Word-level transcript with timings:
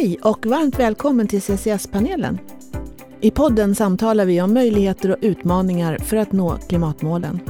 Hej 0.00 0.18
och 0.22 0.46
varmt 0.46 0.78
välkommen 0.78 1.28
till 1.28 1.42
CCS-panelen. 1.42 2.38
I 3.20 3.30
podden 3.30 3.74
samtalar 3.74 4.24
vi 4.24 4.40
om 4.40 4.54
möjligheter 4.54 5.10
och 5.10 5.16
utmaningar 5.20 5.98
för 5.98 6.16
att 6.16 6.32
nå 6.32 6.56
klimatmålen. 6.68 7.40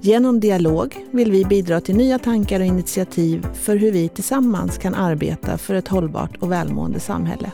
Genom 0.00 0.40
dialog 0.40 1.06
vill 1.10 1.32
vi 1.32 1.44
bidra 1.44 1.80
till 1.80 1.96
nya 1.96 2.18
tankar 2.18 2.60
och 2.60 2.66
initiativ 2.66 3.46
för 3.54 3.76
hur 3.76 3.92
vi 3.92 4.08
tillsammans 4.08 4.78
kan 4.78 4.94
arbeta 4.94 5.58
för 5.58 5.74
ett 5.74 5.88
hållbart 5.88 6.36
och 6.36 6.52
välmående 6.52 7.00
samhälle. 7.00 7.52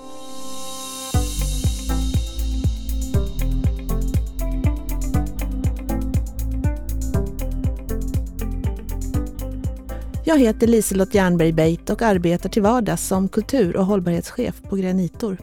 Jag 10.28 10.38
heter 10.38 10.66
Liselott 10.66 11.14
Jernberg 11.14 11.52
Beit 11.52 11.90
och 11.90 12.02
arbetar 12.02 12.48
till 12.48 12.62
vardags 12.62 13.06
som 13.06 13.28
kultur 13.28 13.76
och 13.76 13.86
hållbarhetschef 13.86 14.62
på 14.62 14.76
Granitor. 14.76 15.38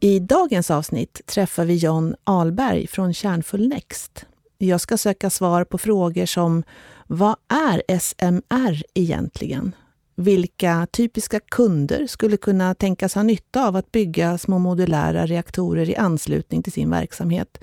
I 0.00 0.18
dagens 0.18 0.70
avsnitt 0.70 1.20
träffar 1.26 1.64
vi 1.64 1.76
John 1.76 2.14
Alberg 2.24 2.86
från 2.86 3.14
Kärnfull 3.14 3.68
Next. 3.68 4.26
Jag 4.58 4.80
ska 4.80 4.98
söka 4.98 5.30
svar 5.30 5.64
på 5.64 5.78
frågor 5.78 6.26
som 6.26 6.62
Vad 7.06 7.36
är 7.48 7.98
SMR 7.98 8.82
egentligen? 8.94 9.74
Vilka 10.14 10.86
typiska 10.92 11.40
kunder 11.40 12.06
skulle 12.06 12.36
kunna 12.36 12.74
tänkas 12.74 13.14
ha 13.14 13.22
nytta 13.22 13.68
av 13.68 13.76
att 13.76 13.92
bygga 13.92 14.38
små 14.38 14.58
modulära 14.58 15.26
reaktorer 15.26 15.90
i 15.90 15.96
anslutning 15.96 16.62
till 16.62 16.72
sin 16.72 16.90
verksamhet? 16.90 17.58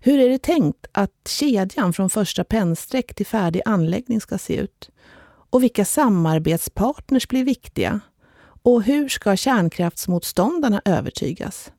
Hur 0.00 0.18
är 0.20 0.28
det 0.28 0.42
tänkt 0.42 0.86
att 0.92 1.28
kedjan 1.28 1.92
från 1.92 2.10
första 2.10 2.44
pennstreck 2.44 3.14
till 3.14 3.26
färdig 3.26 3.62
anläggning 3.64 4.20
ska 4.20 4.38
se 4.38 4.56
ut? 4.56 4.90
Och 5.50 5.62
vilka 5.62 5.84
samarbetspartners 5.84 7.28
blir 7.28 7.44
viktiga? 7.44 8.00
Och 8.62 8.82
hur 8.82 9.08
ska 9.08 9.36
kärnkraftsmotståndarna 9.36 10.82
övertygas? 10.84 11.72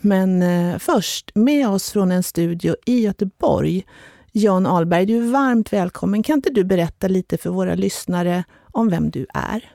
Men 0.00 0.42
eh, 0.42 0.78
först, 0.78 1.30
med 1.34 1.68
oss 1.68 1.90
från 1.90 2.12
en 2.12 2.22
studio 2.22 2.76
i 2.86 3.00
Göteborg. 3.00 3.86
Jan 4.32 4.66
Alberg, 4.66 5.06
du 5.06 5.16
är 5.16 5.30
varmt 5.30 5.72
välkommen. 5.72 6.22
Kan 6.22 6.34
inte 6.34 6.50
du 6.50 6.64
berätta 6.64 7.08
lite 7.08 7.36
för 7.36 7.50
våra 7.50 7.74
lyssnare 7.74 8.44
om 8.72 8.88
vem 8.88 9.10
du 9.10 9.26
är? 9.34 9.73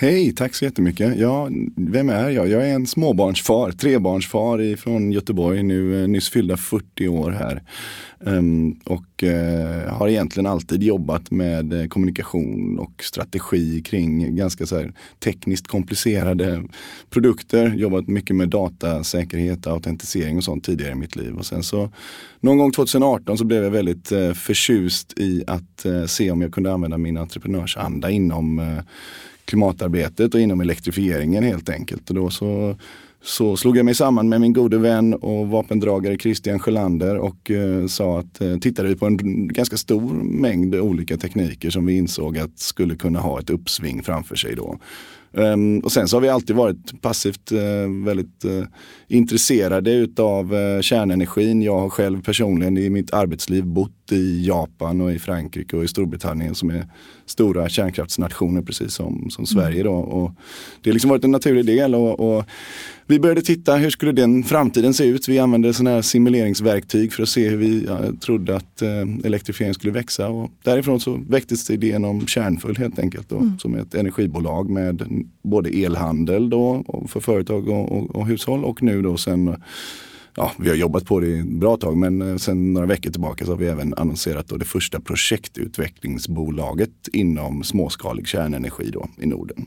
Hej, 0.00 0.32
tack 0.32 0.54
så 0.54 0.64
jättemycket. 0.64 1.18
Ja, 1.18 1.48
vem 1.76 2.08
är 2.08 2.30
jag? 2.30 2.48
Jag 2.48 2.68
är 2.68 2.74
en 2.74 2.86
småbarnsfar, 2.86 3.72
trebarnsfar 3.72 4.76
från 4.76 5.12
Göteborg, 5.12 5.62
nu 5.62 6.02
eh, 6.02 6.08
nyss 6.08 6.30
fyllda 6.30 6.56
40 6.56 7.08
år 7.08 7.30
här. 7.30 7.62
Um, 8.18 8.80
och 8.84 9.22
uh, 9.22 9.92
har 9.92 10.08
egentligen 10.08 10.46
alltid 10.46 10.82
jobbat 10.82 11.30
med 11.30 11.72
uh, 11.72 11.88
kommunikation 11.88 12.78
och 12.78 13.04
strategi 13.04 13.82
kring 13.82 14.36
ganska 14.36 14.66
så 14.66 14.76
här, 14.76 14.92
tekniskt 15.18 15.66
komplicerade 15.66 16.64
produkter. 17.10 17.74
Jobbat 17.76 18.08
mycket 18.08 18.36
med 18.36 18.48
datasäkerhet, 18.48 19.66
autentisering 19.66 20.36
och 20.36 20.44
sånt 20.44 20.64
tidigare 20.64 20.92
i 20.92 20.94
mitt 20.94 21.16
liv. 21.16 21.36
Och 21.36 21.46
sen 21.46 21.62
så 21.62 21.90
någon 22.40 22.58
gång 22.58 22.72
2018 22.72 23.38
så 23.38 23.44
blev 23.44 23.64
jag 23.64 23.70
väldigt 23.70 24.12
uh, 24.12 24.32
förtjust 24.32 25.18
i 25.18 25.44
att 25.46 25.86
se 26.06 26.30
om 26.30 26.42
jag 26.42 26.52
kunde 26.52 26.72
använda 26.72 26.98
min 26.98 27.16
entreprenörsanda 27.16 28.10
inom 28.10 28.80
klimatarbetet 29.48 30.34
och 30.34 30.40
inom 30.40 30.60
elektrifieringen 30.60 31.44
helt 31.44 31.68
enkelt. 31.68 32.08
Och 32.08 32.14
då 32.14 32.30
så, 32.30 32.76
så 33.22 33.56
slog 33.56 33.76
jag 33.76 33.84
mig 33.84 33.94
samman 33.94 34.28
med 34.28 34.40
min 34.40 34.52
gode 34.52 34.78
vän 34.78 35.14
och 35.14 35.48
vapendragare 35.48 36.18
Christian 36.18 36.58
Sjölander 36.58 37.16
och 37.16 37.50
eh, 37.50 37.86
sa 37.86 38.18
att 38.18 38.40
eh, 38.40 38.58
tittade 38.58 38.88
vi 38.88 38.96
på 38.96 39.06
en 39.06 39.48
ganska 39.48 39.76
stor 39.76 40.12
mängd 40.22 40.74
olika 40.74 41.16
tekniker 41.16 41.70
som 41.70 41.86
vi 41.86 41.96
insåg 41.96 42.38
att 42.38 42.58
skulle 42.58 42.96
kunna 42.96 43.20
ha 43.20 43.40
ett 43.40 43.50
uppsving 43.50 44.02
framför 44.02 44.36
sig 44.36 44.54
då. 44.54 44.78
Um, 45.32 45.78
och 45.80 45.92
sen 45.92 46.08
så 46.08 46.16
har 46.16 46.20
vi 46.20 46.28
alltid 46.28 46.56
varit 46.56 47.02
passivt 47.02 47.52
uh, 47.52 48.04
väldigt 48.04 48.44
uh, 48.44 48.64
intresserade 49.08 49.92
utav 49.92 50.54
uh, 50.54 50.80
kärnenergin. 50.80 51.62
Jag 51.62 51.78
har 51.78 51.88
själv 51.88 52.22
personligen 52.22 52.78
i 52.78 52.90
mitt 52.90 53.12
arbetsliv 53.12 53.66
bott 53.66 54.12
i 54.12 54.46
Japan 54.46 55.00
och 55.00 55.12
i 55.12 55.18
Frankrike 55.18 55.76
och 55.76 55.84
i 55.84 55.88
Storbritannien 55.88 56.54
som 56.54 56.70
är 56.70 56.86
stora 57.26 57.68
kärnkraftsnationer 57.68 58.62
precis 58.62 58.92
som, 58.92 59.30
som 59.30 59.46
Sverige. 59.46 59.82
Då. 59.82 59.94
Och 59.94 60.32
det 60.82 60.90
har 60.90 60.92
liksom 60.92 61.10
varit 61.10 61.24
en 61.24 61.30
naturlig 61.30 61.66
del. 61.66 61.94
och, 61.94 62.20
och 62.20 62.44
vi 63.08 63.20
började 63.20 63.42
titta, 63.42 63.76
hur 63.76 63.90
skulle 63.90 64.12
den 64.12 64.44
framtiden 64.44 64.94
se 64.94 65.04
ut? 65.04 65.28
Vi 65.28 65.38
använde 65.38 65.74
sådana 65.74 65.94
här 65.94 66.02
simuleringsverktyg 66.02 67.12
för 67.12 67.22
att 67.22 67.28
se 67.28 67.48
hur 67.48 67.56
vi 67.56 67.84
ja, 67.84 67.98
trodde 68.20 68.56
att 68.56 68.82
eh, 68.82 68.88
elektrifiering 69.24 69.74
skulle 69.74 69.92
växa. 69.92 70.28
Och 70.28 70.50
därifrån 70.62 71.00
så 71.00 71.20
väcktes 71.28 71.70
idén 71.70 72.04
om 72.04 72.26
Kärnfull 72.26 72.76
helt 72.76 72.98
enkelt. 72.98 73.28
Då, 73.28 73.36
mm. 73.36 73.58
Som 73.58 73.74
är 73.74 73.78
ett 73.78 73.94
energibolag 73.94 74.70
med 74.70 75.26
både 75.42 75.70
elhandel 75.70 76.50
då, 76.50 76.84
för 77.08 77.20
företag 77.20 77.68
och, 77.68 77.92
och, 77.92 78.16
och 78.16 78.26
hushåll 78.26 78.64
och 78.64 78.82
nu 78.82 79.02
då 79.02 79.16
sen 79.16 79.56
ja, 80.38 80.52
vi 80.58 80.68
har 80.68 80.76
jobbat 80.76 81.04
på 81.04 81.20
det 81.20 81.38
ett 81.38 81.46
bra 81.46 81.76
tag 81.76 81.96
men 81.96 82.22
eh, 82.22 82.36
sen 82.36 82.72
några 82.72 82.86
veckor 82.86 83.10
tillbaka 83.10 83.44
så 83.44 83.52
har 83.52 83.56
vi 83.56 83.66
även 83.66 83.94
annonserat 83.94 84.48
då 84.48 84.56
det 84.56 84.64
första 84.64 85.00
projektutvecklingsbolaget 85.00 87.08
inom 87.12 87.62
småskalig 87.62 88.26
kärnenergi 88.26 88.90
då 88.90 89.08
i 89.20 89.26
Norden. 89.26 89.66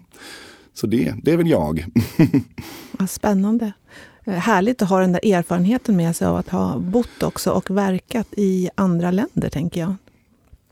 Så 0.73 0.87
det, 0.87 1.13
det 1.23 1.31
är 1.31 1.37
väl 1.37 1.49
jag. 1.49 1.85
Vad 2.91 3.09
spännande. 3.09 3.73
Eh, 4.23 4.33
härligt 4.33 4.81
att 4.81 4.89
ha 4.89 4.99
den 4.99 5.11
där 5.11 5.33
erfarenheten 5.33 5.95
med 5.95 6.15
sig 6.15 6.27
av 6.27 6.35
att 6.35 6.49
ha 6.49 6.79
bott 6.79 7.23
också 7.23 7.51
och 7.51 7.69
verkat 7.69 8.27
i 8.31 8.69
andra 8.75 9.11
länder, 9.11 9.49
tänker 9.49 9.81
jag. 9.81 9.95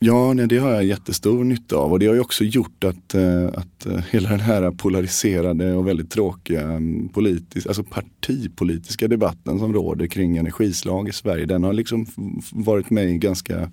Ja, 0.02 0.34
nej, 0.34 0.48
det 0.48 0.58
har 0.58 0.72
jag 0.72 0.84
jättestor 0.84 1.44
nytta 1.44 1.76
av 1.76 1.92
och 1.92 2.00
det 2.00 2.08
har 2.08 2.14
ju 2.14 2.20
också 2.20 2.44
gjort 2.44 2.84
att, 2.84 3.16
eh, 3.16 3.46
att 3.46 3.86
eh, 3.86 4.00
hela 4.10 4.30
den 4.30 4.40
här 4.40 4.72
polariserade 4.72 5.74
och 5.74 5.88
väldigt 5.88 6.12
tråkiga 6.12 6.62
mm, 6.62 7.10
politis, 7.10 7.68
alltså 7.68 7.84
partipolitiska 7.84 9.08
debatten 9.08 9.60
som 9.60 9.74
råder 9.74 10.08
kring 10.08 10.38
energislag 10.38 11.10
i 11.10 11.12
Sverige, 11.12 11.46
den 11.46 11.64
har 11.64 11.74
liksom 11.74 12.06
varit 12.52 12.90
mig 12.90 13.18
ganska 13.18 13.72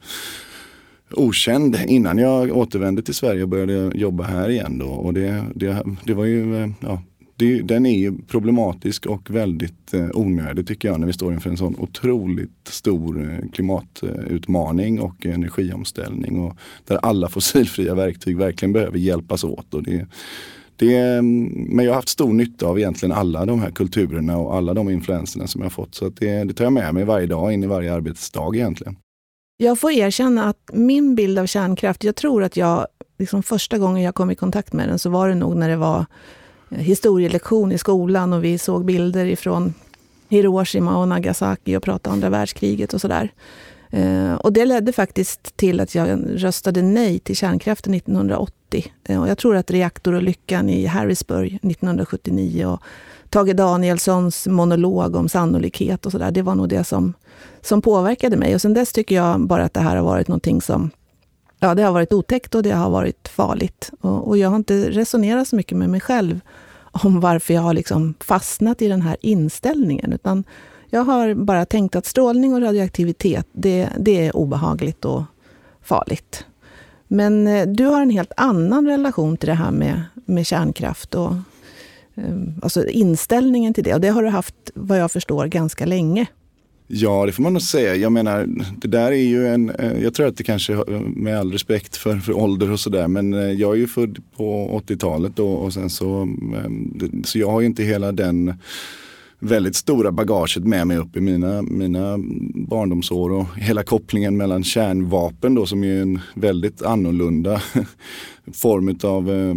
okänd 1.11 1.77
innan 1.87 2.19
jag 2.19 2.57
återvände 2.57 3.03
till 3.03 3.15
Sverige 3.15 3.43
och 3.43 3.49
började 3.49 3.99
jobba 3.99 4.25
här 4.25 4.49
igen. 4.51 4.79
Då. 4.79 4.87
Och 4.87 5.15
det, 5.15 5.45
det, 5.55 5.85
det 6.05 6.15
var 6.15 6.25
ju, 6.25 6.63
eh, 6.63 6.69
ja, 6.81 7.03
det, 7.37 7.63
den 7.63 7.87
är 7.87 7.99
ju 7.99 8.19
problematisk 8.19 9.07
och 9.07 9.31
väldigt 9.31 9.95
eh, 9.95 10.09
onödig 10.15 10.67
tycker 10.67 10.89
jag 10.89 11.01
när 11.01 11.07
vi 11.07 11.13
står 11.13 11.33
inför 11.33 11.51
en 11.51 11.57
sån 11.57 11.77
otroligt 11.79 12.69
stor 12.69 13.23
eh, 13.23 13.51
klimatutmaning 13.53 15.01
och 15.01 15.27
energiomställning. 15.27 16.41
Och 16.41 16.57
där 16.85 16.97
alla 16.97 17.29
fossilfria 17.29 17.95
verktyg 17.95 18.37
verkligen 18.37 18.73
behöver 18.73 18.99
hjälpas 18.99 19.45
åt. 19.45 19.75
Och 19.75 19.83
det, 19.83 20.07
det, 20.77 20.97
mm, 20.97 21.45
men 21.47 21.85
jag 21.85 21.93
har 21.93 21.97
haft 21.97 22.09
stor 22.09 22.33
nytta 22.33 22.67
av 22.67 22.79
egentligen 22.79 23.13
alla 23.13 23.47
de 23.47 23.61
här 23.61 23.71
kulturerna 23.71 24.39
och 24.39 24.55
alla 24.57 24.75
de 24.75 24.91
influenserna 24.91 25.47
som 25.47 25.63
jag 25.63 25.73
fått. 25.73 25.95
Så 25.95 26.09
det, 26.09 26.45
det 26.45 26.55
tar 26.55 26.65
jag 26.65 26.73
med 26.73 26.95
mig 26.95 27.05
varje 27.05 27.27
dag 27.27 27.53
in 27.53 27.65
i 27.65 27.67
varje 27.67 27.95
arbetsdag 27.95 28.55
egentligen. 28.55 28.97
Jag 29.59 29.79
får 29.79 29.93
erkänna 29.93 30.45
att 30.45 30.71
min 30.73 31.15
bild 31.15 31.39
av 31.39 31.47
kärnkraft, 31.47 32.05
jag 32.05 32.17
tror 32.17 32.43
att 32.43 32.57
jag, 32.57 32.87
liksom 33.19 33.43
första 33.43 33.79
gången 33.79 34.03
jag 34.03 34.15
kom 34.15 34.31
i 34.31 34.35
kontakt 34.35 34.73
med 34.73 34.89
den, 34.89 34.99
så 34.99 35.11
var 35.11 35.29
det 35.29 35.35
nog 35.35 35.57
när 35.57 35.69
det 35.69 35.77
var 35.77 36.07
eh, 36.71 36.79
historielektion 36.79 37.73
i 37.73 37.79
skolan 37.79 38.33
och 38.33 38.45
vi 38.45 38.59
såg 38.59 38.85
bilder 38.85 39.27
ifrån 39.27 39.75
Hiroshima 40.29 40.99
och 40.99 41.09
Nagasaki 41.09 41.77
och 41.77 41.83
pratade 41.83 42.13
andra 42.13 42.29
världskriget 42.29 42.95
och 42.95 43.01
sådär. 43.01 43.33
Eh, 43.91 44.35
och 44.35 44.53
det 44.53 44.67
ledde 44.67 44.93
faktiskt 44.93 45.57
till 45.57 45.81
att 45.81 45.95
jag 45.95 46.21
röstade 46.35 46.83
nej 46.83 47.19
till 47.19 47.37
kärnkraften 47.37 47.95
1980. 47.95 48.93
Eh, 49.05 49.21
och 49.21 49.29
jag 49.29 49.39
tror 49.39 49.57
att 49.57 49.71
reaktorolyckan 49.71 50.71
i 50.71 50.87
Harrisburg 50.87 51.55
1979 51.63 52.67
och 52.67 52.83
Tage 53.37 53.55
Danielssons 53.55 54.47
monolog 54.47 55.17
om 55.17 55.29
sannolikhet 55.29 56.07
och 56.07 56.13
sådär, 56.13 56.31
det 56.31 56.43
var 56.43 56.55
nog 56.55 56.69
det 56.69 56.85
som 56.85 57.15
som 57.61 57.83
påverkade 57.83 58.37
mig. 58.37 58.55
Och 58.55 58.61
sen 58.61 58.75
dess 58.75 58.93
tycker 58.93 59.15
jag 59.15 59.47
bara 59.47 59.65
att 59.65 59.75
det 59.75 59.81
här 59.81 59.97
har 59.97 60.05
varit 60.05 60.29
någonting 60.29 60.63
som 60.63 60.91
Ja, 61.59 61.75
det 61.75 61.83
har 61.83 61.93
varit 61.93 62.13
otäckt 62.13 62.55
och 62.55 62.63
det 62.63 62.71
har 62.71 62.91
varit 62.91 63.29
farligt. 63.29 63.91
Och, 64.01 64.29
och 64.29 64.39
jag 64.39 64.49
har 64.49 64.57
inte 64.57 64.91
resonerat 64.91 65.49
så 65.49 65.57
mycket 65.57 65.79
med 65.79 65.91
mig 65.91 66.01
själv 66.01 66.41
om 66.79 67.21
varför 67.21 67.55
jag 67.55 67.63
har 67.63 67.75
liksom 67.75 68.15
fastnat 68.21 68.83
i 68.83 68.89
den 68.89 69.03
här 69.03 69.17
inställningen. 69.21 70.13
Utan 70.13 70.45
jag 70.91 71.05
har 71.05 71.35
bara 71.35 71.67
tänkt 71.67 71.97
att 71.97 72.07
strålning 72.07 72.55
och 72.55 72.63
radioaktivitet, 72.63 73.47
det, 73.53 73.89
det 73.99 74.27
är 74.27 74.37
obehagligt 74.37 75.05
och 75.05 75.23
farligt. 75.83 76.45
Men 77.09 77.47
eh, 77.47 77.67
du 77.67 77.85
har 77.85 78.03
en 78.03 78.11
helt 78.11 78.33
annan 78.37 78.87
relation 78.87 79.37
till 79.37 79.49
det 79.49 79.55
här 79.55 79.71
med, 79.71 80.03
med 80.15 80.47
kärnkraft 80.47 81.15
och 81.15 81.33
Ehm, 82.17 82.53
alltså 82.63 82.89
inställningen 82.89 83.75
till 83.75 83.85
det. 83.85 83.95
Och 83.95 84.01
det 84.01 84.09
har 84.09 84.23
du 84.23 84.29
haft, 84.29 84.55
vad 84.75 84.99
jag 84.99 85.13
förstår, 85.13 85.47
ganska 85.47 85.87
länge. 85.87 86.27
Ja, 86.89 87.27
det 87.27 87.33
får 87.33 87.43
man 87.43 87.53
nog 87.53 87.63
säga. 87.63 87.97
Jag 87.97 88.13
menar, 88.13 88.49
det 88.77 88.89
där 88.89 89.13
är 89.13 89.23
ju 89.23 89.49
en, 89.49 89.71
eh, 89.71 90.03
jag 90.03 90.15
tror 90.15 90.27
att 90.27 90.37
det 90.37 90.45
kanske, 90.45 90.75
med 91.17 91.39
all 91.39 91.53
respekt 91.53 91.97
för, 91.97 92.17
för 92.17 92.33
ålder 92.33 92.71
och 92.71 92.81
sådär, 92.81 93.09
men 93.09 93.35
eh, 93.35 93.51
jag 93.53 93.73
är 93.73 93.77
ju 93.79 93.87
född 93.87 94.19
på 94.37 94.81
80-talet 94.87 95.37
då 95.37 95.53
och 95.53 95.73
sen 95.73 95.91
så, 95.91 96.23
ehm, 96.23 97.23
så 97.25 97.39
jag 97.39 97.51
har 97.51 97.61
ju 97.61 97.67
inte 97.67 97.83
hela 97.83 98.13
den 98.13 98.55
väldigt 99.39 99.77
stora 99.77 100.13
bagaget 100.13 100.65
med 100.65 100.87
mig 100.87 100.97
upp 100.97 101.17
i 101.17 101.21
mina, 101.21 101.63
mina 101.63 102.19
barndomsår 102.55 103.33
och 103.33 103.47
hela 103.57 103.83
kopplingen 103.83 104.37
mellan 104.37 104.65
kärnvapen 104.65 105.55
då 105.55 105.67
som 105.67 105.85
är 105.85 106.03
en 106.03 106.21
väldigt 106.35 106.83
annorlunda 106.83 107.63
form 108.53 108.99
av 109.03 109.31
eh, 109.31 109.55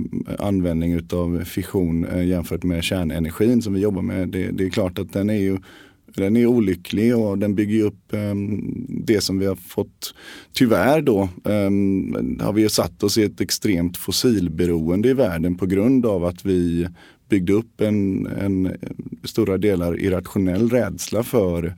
användning 0.48 0.94
utav 0.94 1.44
fission 1.44 2.06
eh, 2.06 2.28
jämfört 2.28 2.64
med 2.64 2.84
kärnenergin 2.84 3.62
som 3.62 3.74
vi 3.74 3.80
jobbar 3.80 4.02
med. 4.02 4.30
Det, 4.30 4.52
det, 4.52 4.66
är 4.66 4.70
klart 4.70 5.00
att 5.00 5.14
den 5.14 5.30
är 5.30 5.40
ju 5.40 5.58
den 6.16 6.38
är 6.38 6.46
olycklig 6.46 7.18
och 7.18 7.38
den 7.38 7.56
bygger 7.56 7.84
upp 7.84 8.04
um, 8.10 8.86
det 8.90 9.22
som 9.22 9.40
vi 9.40 9.46
har 9.46 9.56
fått, 9.56 10.16
tyvärr 10.54 11.02
då, 11.02 11.30
um, 11.44 12.40
har 12.42 12.54
vi 12.54 12.70
satt 12.70 13.04
oss 13.04 13.18
i 13.18 13.24
ett 13.24 13.42
extremt 13.42 13.98
fossilberoende 13.98 15.10
i 15.10 15.14
världen 15.14 15.58
på 15.58 15.66
grund 15.66 16.06
av 16.06 16.26
att 16.26 16.46
vi 16.46 16.88
byggde 17.30 17.54
upp 17.54 17.82
en, 17.82 18.26
en 18.26 18.78
stora 19.24 19.58
delar 19.58 20.00
irrationell 20.00 20.70
rädsla 20.70 21.24
för 21.24 21.76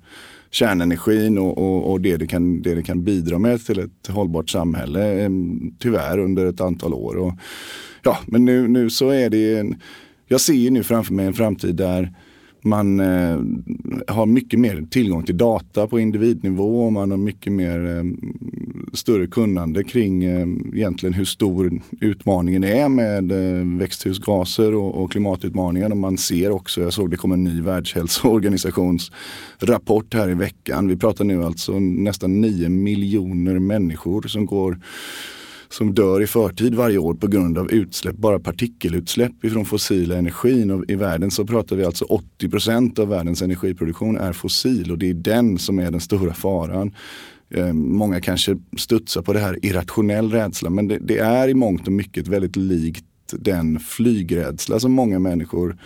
kärnenergin 0.52 1.38
och, 1.38 1.58
och, 1.58 1.92
och, 1.92 2.02
det, 2.02 2.18
det, 2.18 2.28
kan, 2.28 2.62
det 2.62 2.76
det 2.76 2.84
kan 2.84 3.04
bidra 3.04 3.40
med 3.40 3.66
till 3.66 3.80
ett 3.80 4.08
hållbart 4.08 4.50
samhälle. 4.50 5.24
Eh, 5.24 5.30
tyvärr 5.80 6.18
under 6.18 6.46
ett 6.46 6.62
antal 6.62 6.94
år. 6.94 7.18
Och, 7.18 7.34
ja, 8.04 8.18
men 8.26 8.46
nu, 8.46 8.68
nu 8.68 8.90
så 8.90 9.10
är 9.10 9.30
det 9.30 9.60
en, 9.60 9.76
jag 10.28 10.42
ser 10.42 10.72
nu 10.72 10.84
framför 10.84 11.14
mig 11.14 11.26
en 11.26 11.34
framtid 11.34 11.76
där 11.76 12.14
man 12.64 13.00
eh, 13.00 13.40
har 14.08 14.26
mycket 14.26 14.60
mer 14.60 14.88
tillgång 14.90 15.24
till 15.24 15.38
data 15.38 15.88
på 15.88 16.00
individnivå 16.00 16.86
och 16.86 16.94
man 16.94 17.12
har 17.12 17.18
mycket 17.18 17.54
mer 17.54 17.98
eh, 17.98 18.04
större 18.94 19.28
kunnande 19.28 19.84
kring 19.84 20.24
eh, 20.24 20.48
egentligen 20.74 21.14
hur 21.14 21.26
stor 21.26 21.82
utmaningen 22.00 22.64
är 22.64 22.90
med 22.90 23.32
eh, 23.32 23.80
växthusgaser 23.80 24.76
och, 24.76 25.04
och 25.04 25.12
klimatutmaningen. 25.12 25.92
Och 25.92 25.98
man 25.98 26.18
ser 26.18 26.52
också, 26.52 26.82
jag 26.82 26.94
såg 26.94 27.12
det 27.12 27.18
kom 27.18 27.32
en 27.32 27.44
ny 27.44 27.62
världshälsoorganisations 27.62 29.12
rapport 29.60 30.14
här 30.14 30.30
i 30.30 30.34
veckan. 30.34 30.88
Vi 30.88 30.98
pratar 30.98 31.26
nu 31.26 31.44
alltså 31.44 31.80
nästan 31.80 32.42
9 32.42 32.70
miljoner 32.70 33.60
människor 33.60 34.22
som 34.22 34.46
går 34.46 34.80
som 35.74 35.94
dör 35.94 36.22
i 36.22 36.28
förtid 36.28 36.76
varje 36.76 36.98
år 36.98 37.14
på 37.14 37.28
grund 37.28 37.58
av 37.58 37.72
utsläpp, 37.72 38.16
bara 38.16 38.40
partikelutsläpp 38.40 39.46
ifrån 39.46 39.66
fossila 39.66 40.18
energin. 40.18 40.72
Och 40.72 40.90
I 40.90 40.96
världen 40.96 41.32
så 41.32 41.46
pratar 41.46 41.76
vi 41.76 41.86
alltså 41.86 42.06
80% 42.40 43.00
av 43.00 43.08
världens 43.08 43.42
energiproduktion 43.42 44.18
är 44.18 44.34
fossil 44.34 44.92
och 44.92 44.98
det 44.98 45.10
är 45.10 45.14
den 45.14 45.58
som 45.58 45.80
är 45.80 45.92
den 45.92 46.02
stora 46.02 46.34
faran. 46.34 46.92
Eh, 47.52 47.74
många 47.74 48.22
kanske 48.22 48.58
studsar 48.78 49.22
på 49.22 49.34
det 49.34 49.40
här 49.40 49.66
irrationell 49.66 50.32
rädsla 50.32 50.70
men 50.70 50.88
det, 50.88 50.98
det 51.00 51.18
är 51.18 51.48
i 51.48 51.54
mångt 51.54 51.88
och 51.88 51.94
mycket 51.94 52.28
väldigt 52.28 52.56
likt 52.56 53.06
den 53.32 53.80
flygrädsla 53.80 54.80
som 54.80 54.92
många 54.92 55.20
människor 55.20 55.78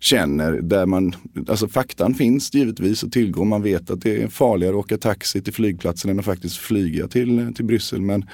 känner. 0.00 0.52
Där 0.52 0.86
man, 0.86 1.14
alltså 1.48 1.68
faktan 1.68 2.14
finns 2.14 2.54
givetvis 2.54 3.04
att 3.04 3.12
tillgå. 3.12 3.44
Man 3.44 3.62
vet 3.62 3.90
att 3.90 4.00
det 4.00 4.22
är 4.22 4.28
farligare 4.28 4.74
att 4.74 4.84
åka 4.84 4.98
taxi 4.98 5.42
till 5.42 5.52
flygplatsen 5.52 6.10
än 6.10 6.18
att 6.18 6.24
faktiskt 6.24 6.56
flyga 6.56 7.08
till, 7.08 7.54
till 7.54 7.64
Bryssel. 7.64 8.00
Men 8.00 8.24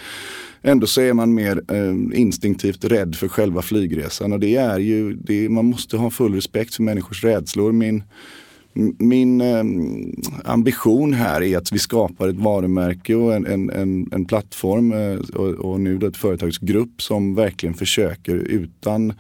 ändå 0.63 0.87
så 0.87 1.01
är 1.01 1.13
man 1.13 1.35
mer 1.35 1.63
eh, 1.69 2.21
instinktivt 2.21 2.85
rädd 2.85 3.15
för 3.15 3.29
själva 3.29 3.63
flygresan. 3.63 4.33
Och 4.33 4.41
det 4.41 4.57
är 4.57 4.79
ju, 4.79 5.15
det, 5.15 5.49
man 5.49 5.65
måste 5.65 5.97
ha 5.97 6.11
full 6.11 6.35
respekt 6.35 6.75
för 6.75 6.83
människors 6.83 7.25
rädslor. 7.25 7.73
Min, 7.73 8.03
min 8.99 9.41
eh, 9.41 9.65
ambition 10.45 11.13
här 11.13 11.43
är 11.43 11.59
att 11.59 11.73
vi 11.73 11.79
skapar 11.79 12.29
ett 12.29 12.37
varumärke 12.37 13.15
och 13.15 13.35
en, 13.35 13.47
en, 13.47 13.71
en, 13.71 14.09
en 14.13 14.25
plattform 14.25 14.93
eh, 14.93 15.19
och, 15.19 15.49
och, 15.49 15.81
nu 15.81 15.99
då 15.99 16.07
ett 16.07 16.17
företagsgrupp 16.17 17.03
som 17.03 17.35
verkligen 17.35 17.75
försöker 17.75 18.35
utan 18.35 19.13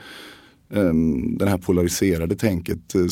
Ehm, 0.74 1.38
den 1.38 1.48
här 1.48 1.58
polariserade 1.58 2.36
tänket 2.36 2.94
eh, 2.94 3.02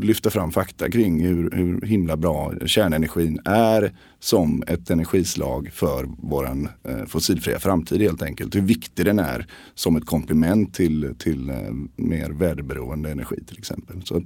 lyfta 0.00 0.30
fram 0.30 0.50
fakta 0.50 0.90
kring 0.90 1.20
hur, 1.20 1.50
hur 1.50 1.80
himla 1.80 2.16
bra 2.16 2.52
kärnenergin 2.66 3.40
är 3.44 3.92
som 4.18 4.62
ett 4.66 4.90
energislag 4.90 5.70
för 5.72 6.08
våran 6.18 6.68
eh, 6.84 7.04
fossilfria 7.06 7.58
framtid 7.58 8.00
helt 8.00 8.22
enkelt. 8.22 8.54
Hur 8.54 8.60
viktig 8.60 9.06
den 9.06 9.18
är 9.18 9.46
som 9.74 9.96
ett 9.96 10.06
komplement 10.06 10.74
till, 10.74 11.14
till 11.18 11.50
eh, 11.50 11.56
mer 11.96 12.30
väderberoende 12.30 13.10
energi 13.10 13.44
till 13.46 13.58
exempel. 13.58 14.02
Så, 14.04 14.22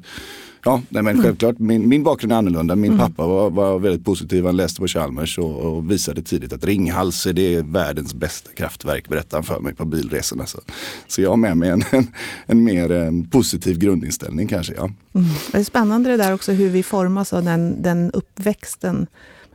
ja, 0.65 0.83
nej, 0.89 1.03
men 1.03 1.15
mm. 1.15 1.23
självklart, 1.23 1.59
min, 1.59 1.89
min 1.89 2.03
bakgrund 2.03 2.33
är 2.33 2.37
annorlunda. 2.37 2.77
Min 2.77 2.93
mm. 2.93 3.07
pappa 3.07 3.27
var, 3.27 3.51
var 3.51 3.79
väldigt 3.79 4.05
positiv, 4.05 4.47
han 4.47 4.57
läste 4.57 4.81
på 4.81 4.87
Chalmers 4.87 5.39
och, 5.39 5.61
och 5.61 5.91
visade 5.91 6.23
tidigt 6.23 6.53
att 6.53 6.65
Ringhals 6.65 7.27
är 7.27 7.33
det 7.33 7.63
världens 7.63 8.15
bästa 8.15 8.51
kraftverk, 8.51 9.09
berättade 9.09 9.37
han 9.37 9.45
för 9.45 9.61
mig 9.61 9.75
på 9.75 9.85
bilresorna. 9.85 10.47
Så, 10.47 10.61
så 11.07 11.23
jag 11.23 11.31
har 11.31 11.37
med 11.37 11.57
mig 11.57 11.71
en, 11.71 11.83
en, 11.91 12.07
en 12.47 12.65
mer 12.65 12.93
en 12.93 13.23
eh, 13.23 13.29
positiv 13.31 13.79
grundinställning 13.79 14.49
kanske. 14.49 14.75
Ja. 14.77 14.83
Mm. 14.83 15.27
Det 15.53 15.59
är 15.59 15.65
spännande 15.65 16.11
det 16.11 16.17
där 16.17 16.35
också 16.35 16.53
hur 16.53 16.69
vi 16.69 16.83
formas 16.83 17.33
av 17.33 17.45
den, 17.45 17.83
den 17.83 18.11
uppväxten 18.11 19.07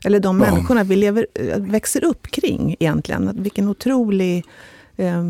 eller 0.05 0.19
de 0.19 0.41
ja. 0.41 0.51
människorna 0.51 0.83
vi 0.83 0.95
lever, 0.95 1.27
växer 1.57 2.03
upp 2.03 2.27
kring 2.27 2.75
egentligen. 2.79 3.43
Vilken 3.43 3.67
otrolig, 3.67 4.45
eh, 4.97 5.25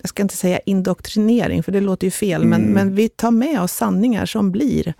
jag 0.00 0.08
ska 0.08 0.22
inte 0.22 0.36
säga 0.36 0.58
indoktrinering, 0.58 1.62
för 1.62 1.72
det 1.72 1.80
låter 1.80 2.06
ju 2.06 2.10
fel, 2.10 2.42
mm. 2.42 2.50
men, 2.50 2.72
men 2.72 2.94
vi 2.94 3.08
tar 3.08 3.30
med 3.30 3.60
oss 3.60 3.72
sanningar 3.72 4.26
som 4.26 4.50
blir 4.50 4.94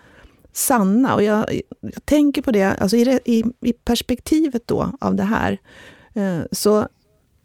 sanna. 0.56 1.14
Och 1.14 1.22
jag, 1.22 1.60
jag 1.80 2.06
tänker 2.06 2.42
på 2.42 2.52
det, 2.52 2.64
alltså 2.64 2.96
i, 2.96 3.20
i, 3.24 3.44
i, 3.60 3.72
perspektivet 3.72 4.62
då 4.66 4.92
av 5.00 5.14
det 5.14 5.22
här, 5.22 5.58
eh, 6.14 6.40
så 6.52 6.88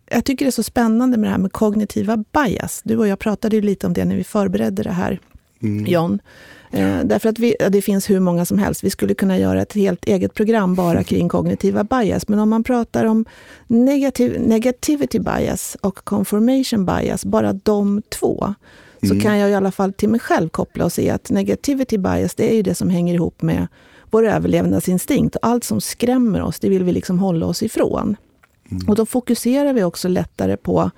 jag 0.10 0.26
tycker 0.26 0.46
det 0.46 0.50
är 0.50 0.52
så 0.52 0.64
spännande 0.64 1.18
med 1.18 1.28
det 1.28 1.32
här 1.32 1.38
med 1.40 1.52
kognitiva 1.52 2.24
bias. 2.34 2.82
Du 2.84 2.98
och 2.98 3.08
jag 3.08 3.20
pratade 3.20 3.56
ju 3.56 3.62
lite 3.62 3.88
om 3.88 3.94
det 3.94 4.06
när 4.06 4.16
vi 4.16 4.24
förberedde 4.24 4.84
det 4.84 4.92
här, 4.92 5.20
mm. 5.62 5.86
John. 5.86 6.20
Eh, 6.72 7.00
därför 7.04 7.30
att 7.30 7.40
vi, 7.40 7.56
det 7.70 7.82
finns 7.82 8.10
hur 8.10 8.20
många 8.20 8.46
som 8.46 8.58
helst. 8.58 8.84
Vi 8.84 8.90
skulle 8.90 9.14
kunna 9.14 9.38
göra 9.38 9.62
ett 9.62 9.74
helt 9.74 10.06
eget 10.06 10.34
program 10.34 10.76
bara 10.76 11.04
kring 11.04 11.30
kognitiva 11.30 11.84
bias. 11.84 12.28
Men 12.28 12.40
om 12.40 12.50
man 12.50 12.64
pratar 12.64 13.06
om 13.06 13.26
negativ, 13.68 14.42
negativity 14.42 15.20
bias 15.20 15.78
och 15.82 15.96
confirmation 15.96 16.86
bias, 16.86 17.26
bara 17.26 17.54
de 17.54 18.02
två, 18.10 18.54
så 19.02 19.12
mm. 19.12 19.20
kan 19.20 19.38
jag 19.38 19.50
i 19.50 19.54
alla 19.54 19.72
fall 19.72 19.94
till 19.94 20.10
mig 20.10 20.20
själv 20.20 20.50
koppla 20.50 20.86
och 20.86 20.94
se 20.94 21.10
att 21.10 21.30
negativity 21.30 21.98
bias, 21.98 22.36
det 22.36 22.52
är 22.52 22.56
ju 22.56 22.62
det 22.62 22.76
som 22.76 22.90
hänger 22.90 23.14
ihop 23.14 23.42
med 23.42 23.68
vår 24.10 24.28
överlevnadsinstinkt. 24.28 25.38
Allt 25.42 25.64
som 25.64 25.82
skrämmer 25.82 26.42
oss, 26.42 26.60
det 26.60 26.70
vill 26.70 26.84
vi 26.84 26.92
liksom 26.92 27.20
hålla 27.20 27.46
oss 27.46 27.64
ifrån. 27.64 28.16
Mm. 28.72 28.90
Och 28.90 28.96
då 28.96 29.06
fokuserar 29.06 29.74
vi 29.74 29.84
också 29.84 30.08
lättare 30.08 30.58
på, 30.58 30.92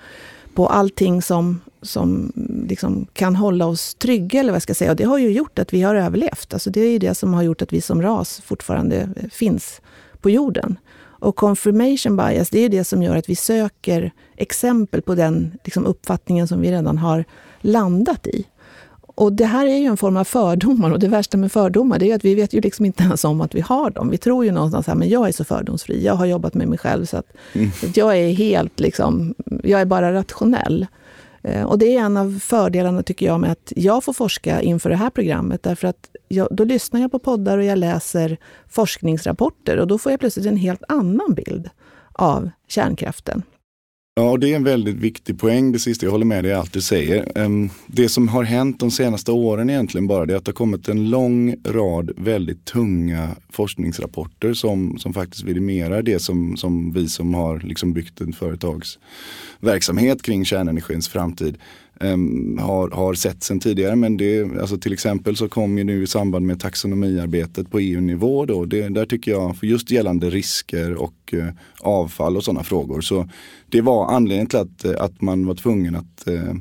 på 0.53 0.67
allting 0.67 1.21
som 1.21 1.59
som 1.81 2.31
liksom 2.69 3.07
kan 3.13 3.35
hålla 3.35 3.65
oss 3.65 3.95
trygga, 3.95 4.39
eller 4.39 4.51
vad 4.51 4.55
jag 4.55 4.61
ska 4.61 4.73
säga. 4.73 4.91
Och 4.91 4.97
det 4.97 5.03
har 5.03 5.17
ju 5.17 5.31
gjort 5.31 5.59
att 5.59 5.73
vi 5.73 5.81
har 5.81 5.95
överlevt. 5.95 6.53
Alltså 6.53 6.69
det 6.69 6.81
är 6.81 6.91
ju 6.91 6.99
det 6.99 7.15
som 7.15 7.33
har 7.33 7.43
gjort 7.43 7.61
att 7.61 7.73
vi 7.73 7.81
som 7.81 8.01
ras 8.01 8.41
fortfarande 8.45 9.09
finns 9.31 9.81
på 10.21 10.29
jorden. 10.29 10.77
Och 10.99 11.35
confirmation 11.35 12.17
bias, 12.17 12.49
det 12.49 12.59
är 12.59 12.69
det 12.69 12.83
som 12.83 13.03
gör 13.03 13.15
att 13.15 13.29
vi 13.29 13.35
söker 13.35 14.11
exempel 14.35 15.01
på 15.01 15.15
den 15.15 15.57
liksom, 15.63 15.85
uppfattningen 15.85 16.47
som 16.47 16.61
vi 16.61 16.71
redan 16.71 16.97
har 16.97 17.25
landat 17.63 18.27
i. 18.27 18.45
Och 19.15 19.33
det 19.33 19.45
här 19.45 19.65
är 19.65 19.77
ju 19.77 19.85
en 19.85 19.97
form 19.97 20.17
av 20.17 20.23
fördomar 20.23 20.91
och 20.91 20.99
det 20.99 21.07
värsta 21.07 21.37
med 21.37 21.51
fördomar 21.51 21.99
det 21.99 22.11
är 22.11 22.15
att 22.15 22.25
vi 22.25 22.35
vet 22.35 22.53
ju 22.53 22.61
liksom 22.61 22.85
inte 22.85 23.03
ens 23.03 23.25
om 23.25 23.41
att 23.41 23.55
vi 23.55 23.61
har 23.61 23.89
dem. 23.89 24.09
Vi 24.09 24.17
tror 24.17 24.45
ju 24.45 24.51
någonstans 24.51 24.89
att 24.89 25.05
jag 25.05 25.27
är 25.27 25.31
så 25.31 25.43
fördomsfri, 25.43 26.05
jag 26.05 26.13
har 26.13 26.25
jobbat 26.25 26.53
med 26.53 26.67
mig 26.67 26.77
själv 26.77 27.05
så 27.05 27.17
att, 27.17 27.31
mm. 27.53 27.71
att 27.83 27.97
jag 27.97 28.17
är 28.17 28.33
helt 28.33 28.79
liksom, 28.79 29.35
jag 29.63 29.81
är 29.81 29.85
bara 29.85 30.13
rationell. 30.13 30.87
Eh, 31.43 31.63
och 31.63 31.77
det 31.77 31.95
är 31.95 32.01
en 32.01 32.17
av 32.17 32.39
fördelarna 32.39 33.03
tycker 33.03 33.25
jag 33.25 33.39
med 33.39 33.51
att 33.51 33.73
jag 33.75 34.03
får 34.03 34.13
forska 34.13 34.61
inför 34.61 34.89
det 34.89 34.95
här 34.95 35.09
programmet. 35.09 35.63
Därför 35.63 35.87
att 35.87 36.09
jag, 36.27 36.47
då 36.51 36.63
lyssnar 36.63 37.01
jag 37.01 37.11
på 37.11 37.19
poddar 37.19 37.57
och 37.57 37.63
jag 37.63 37.77
läser 37.77 38.37
forskningsrapporter 38.69 39.77
och 39.77 39.87
då 39.87 39.97
får 39.97 40.11
jag 40.11 40.19
plötsligt 40.19 40.45
en 40.45 40.57
helt 40.57 40.83
annan 40.87 41.33
bild 41.33 41.69
av 42.11 42.49
kärnkraften. 42.67 43.43
Ja, 44.15 44.37
det 44.37 44.51
är 44.51 44.55
en 44.55 44.63
väldigt 44.63 44.95
viktig 44.95 45.39
poäng 45.39 45.71
det 45.71 45.79
sista. 45.79 46.05
Jag 46.05 46.11
håller 46.11 46.25
med 46.25 46.43
dig 46.43 46.51
i 46.51 46.55
allt 46.55 46.73
du 46.73 46.81
säger. 46.81 47.37
Ehm, 47.37 47.69
det 47.87 48.09
som 48.09 48.27
har 48.27 48.43
hänt 48.43 48.79
de 48.79 48.91
senaste 48.91 49.31
åren 49.31 49.69
egentligen 49.69 50.07
bara 50.07 50.25
det 50.25 50.33
är 50.33 50.37
att 50.37 50.45
det 50.45 50.49
har 50.49 50.53
kommit 50.53 50.89
en 50.89 51.09
lång 51.09 51.55
rad 51.65 52.11
väldigt 52.17 52.65
tunga 52.65 53.29
forskningsrapporter 53.49 54.53
som, 54.53 54.97
som 54.97 55.13
faktiskt 55.13 55.43
vidimerar 55.43 56.01
det 56.01 56.19
som, 56.19 56.57
som 56.57 56.93
vi 56.93 57.07
som 57.07 57.33
har 57.33 57.59
liksom 57.59 57.93
byggt 57.93 58.21
en 58.21 58.33
företagsverksamhet 58.33 60.21
kring 60.21 60.45
kärnenergins 60.45 61.07
framtid 61.07 61.57
um, 61.99 62.57
har, 62.61 62.89
har 62.89 63.13
sett 63.13 63.43
sedan 63.43 63.59
tidigare. 63.59 63.95
Men 63.95 64.17
det, 64.17 64.43
alltså 64.61 64.77
till 64.77 64.93
exempel 64.93 65.35
så 65.35 65.49
kom 65.49 65.77
ju 65.77 65.83
nu 65.83 66.03
i 66.03 66.07
samband 66.07 66.45
med 66.45 66.59
taxonomiarbetet 66.59 67.71
på 67.71 67.79
EU-nivå 67.79 68.45
då. 68.45 68.65
Det, 68.65 68.89
där 68.89 69.05
tycker 69.05 69.31
jag, 69.31 69.57
för 69.57 69.67
just 69.67 69.91
gällande 69.91 70.29
risker 70.29 70.93
och 70.93 71.33
uh, 71.33 71.47
avfall 71.79 72.37
och 72.37 72.43
sådana 72.43 72.63
frågor. 72.63 73.01
Så 73.01 73.29
det 73.69 73.81
var 73.81 74.07
anledningen 74.07 74.47
till 74.47 74.59
att, 74.59 74.85
eh, 74.85 74.93
att 74.99 75.21
man 75.21 75.45
var 75.45 75.55
tvungen 75.55 75.95
att 75.95 76.27
uh, 76.27 76.53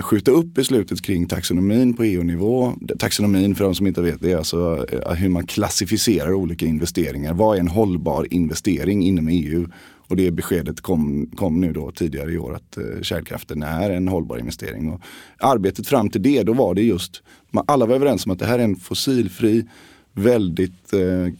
skjuta 0.00 0.30
upp 0.30 0.46
beslutet 0.46 1.02
kring 1.02 1.26
taxonomin 1.26 1.94
på 1.94 2.04
EU-nivå. 2.04 2.72
Taxonomin 2.98 3.54
för 3.54 3.64
de 3.64 3.74
som 3.74 3.86
inte 3.86 4.02
vet 4.02 4.20
det 4.20 4.32
är 4.32 4.36
alltså 4.36 4.86
hur 5.16 5.28
man 5.28 5.46
klassificerar 5.46 6.32
olika 6.32 6.66
investeringar. 6.66 7.34
Vad 7.34 7.56
är 7.56 7.60
en 7.60 7.68
hållbar 7.68 8.26
investering 8.30 9.02
inom 9.04 9.28
EU? 9.28 9.68
Och 10.08 10.16
det 10.16 10.30
beskedet 10.30 10.80
kom, 10.80 11.30
kom 11.36 11.60
nu 11.60 11.72
då 11.72 11.90
tidigare 11.90 12.32
i 12.32 12.38
år 12.38 12.54
att 12.54 12.76
eh, 12.76 13.02
kärnkraften 13.02 13.62
är 13.62 13.90
en 13.90 14.08
hållbar 14.08 14.38
investering. 14.38 14.90
Och 14.90 15.00
arbetet 15.38 15.88
fram 15.88 16.10
till 16.10 16.22
det, 16.22 16.42
då 16.42 16.52
var 16.52 16.74
det 16.74 16.82
just, 16.82 17.22
alla 17.66 17.86
var 17.86 17.94
överens 17.94 18.26
om 18.26 18.32
att 18.32 18.38
det 18.38 18.46
här 18.46 18.58
är 18.58 18.64
en 18.64 18.76
fossilfri 18.76 19.64
väldigt 20.12 20.92
eh, 20.92 21.32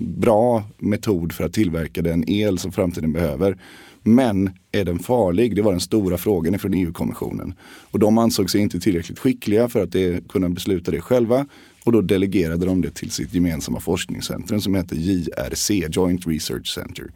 bra 0.00 0.62
metod 0.78 1.32
för 1.32 1.44
att 1.44 1.52
tillverka 1.52 2.02
den 2.02 2.30
el 2.30 2.58
som 2.58 2.72
framtiden 2.72 3.12
behöver. 3.12 3.58
Men 4.02 4.50
är 4.72 4.84
den 4.84 4.98
farlig? 4.98 5.56
Det 5.56 5.62
var 5.62 5.70
den 5.70 5.80
stora 5.80 6.18
frågan 6.18 6.58
från 6.58 6.74
EU-kommissionen. 6.74 7.54
Och 7.90 7.98
de 7.98 8.18
ansåg 8.18 8.50
sig 8.50 8.60
inte 8.60 8.80
tillräckligt 8.80 9.18
skickliga 9.18 9.68
för 9.68 9.82
att 9.82 9.92
det, 9.92 10.28
kunna 10.28 10.48
besluta 10.48 10.90
det 10.90 11.00
själva. 11.00 11.46
Och 11.84 11.92
då 11.92 12.00
delegerade 12.00 12.66
de 12.66 12.80
det 12.80 12.90
till 12.90 13.10
sitt 13.10 13.34
gemensamma 13.34 13.80
forskningscentrum 13.80 14.60
som 14.60 14.74
heter 14.74 14.96
JRC, 14.96 15.70
Joint 15.90 16.26
Research 16.26 16.74
Center. 16.74 17.10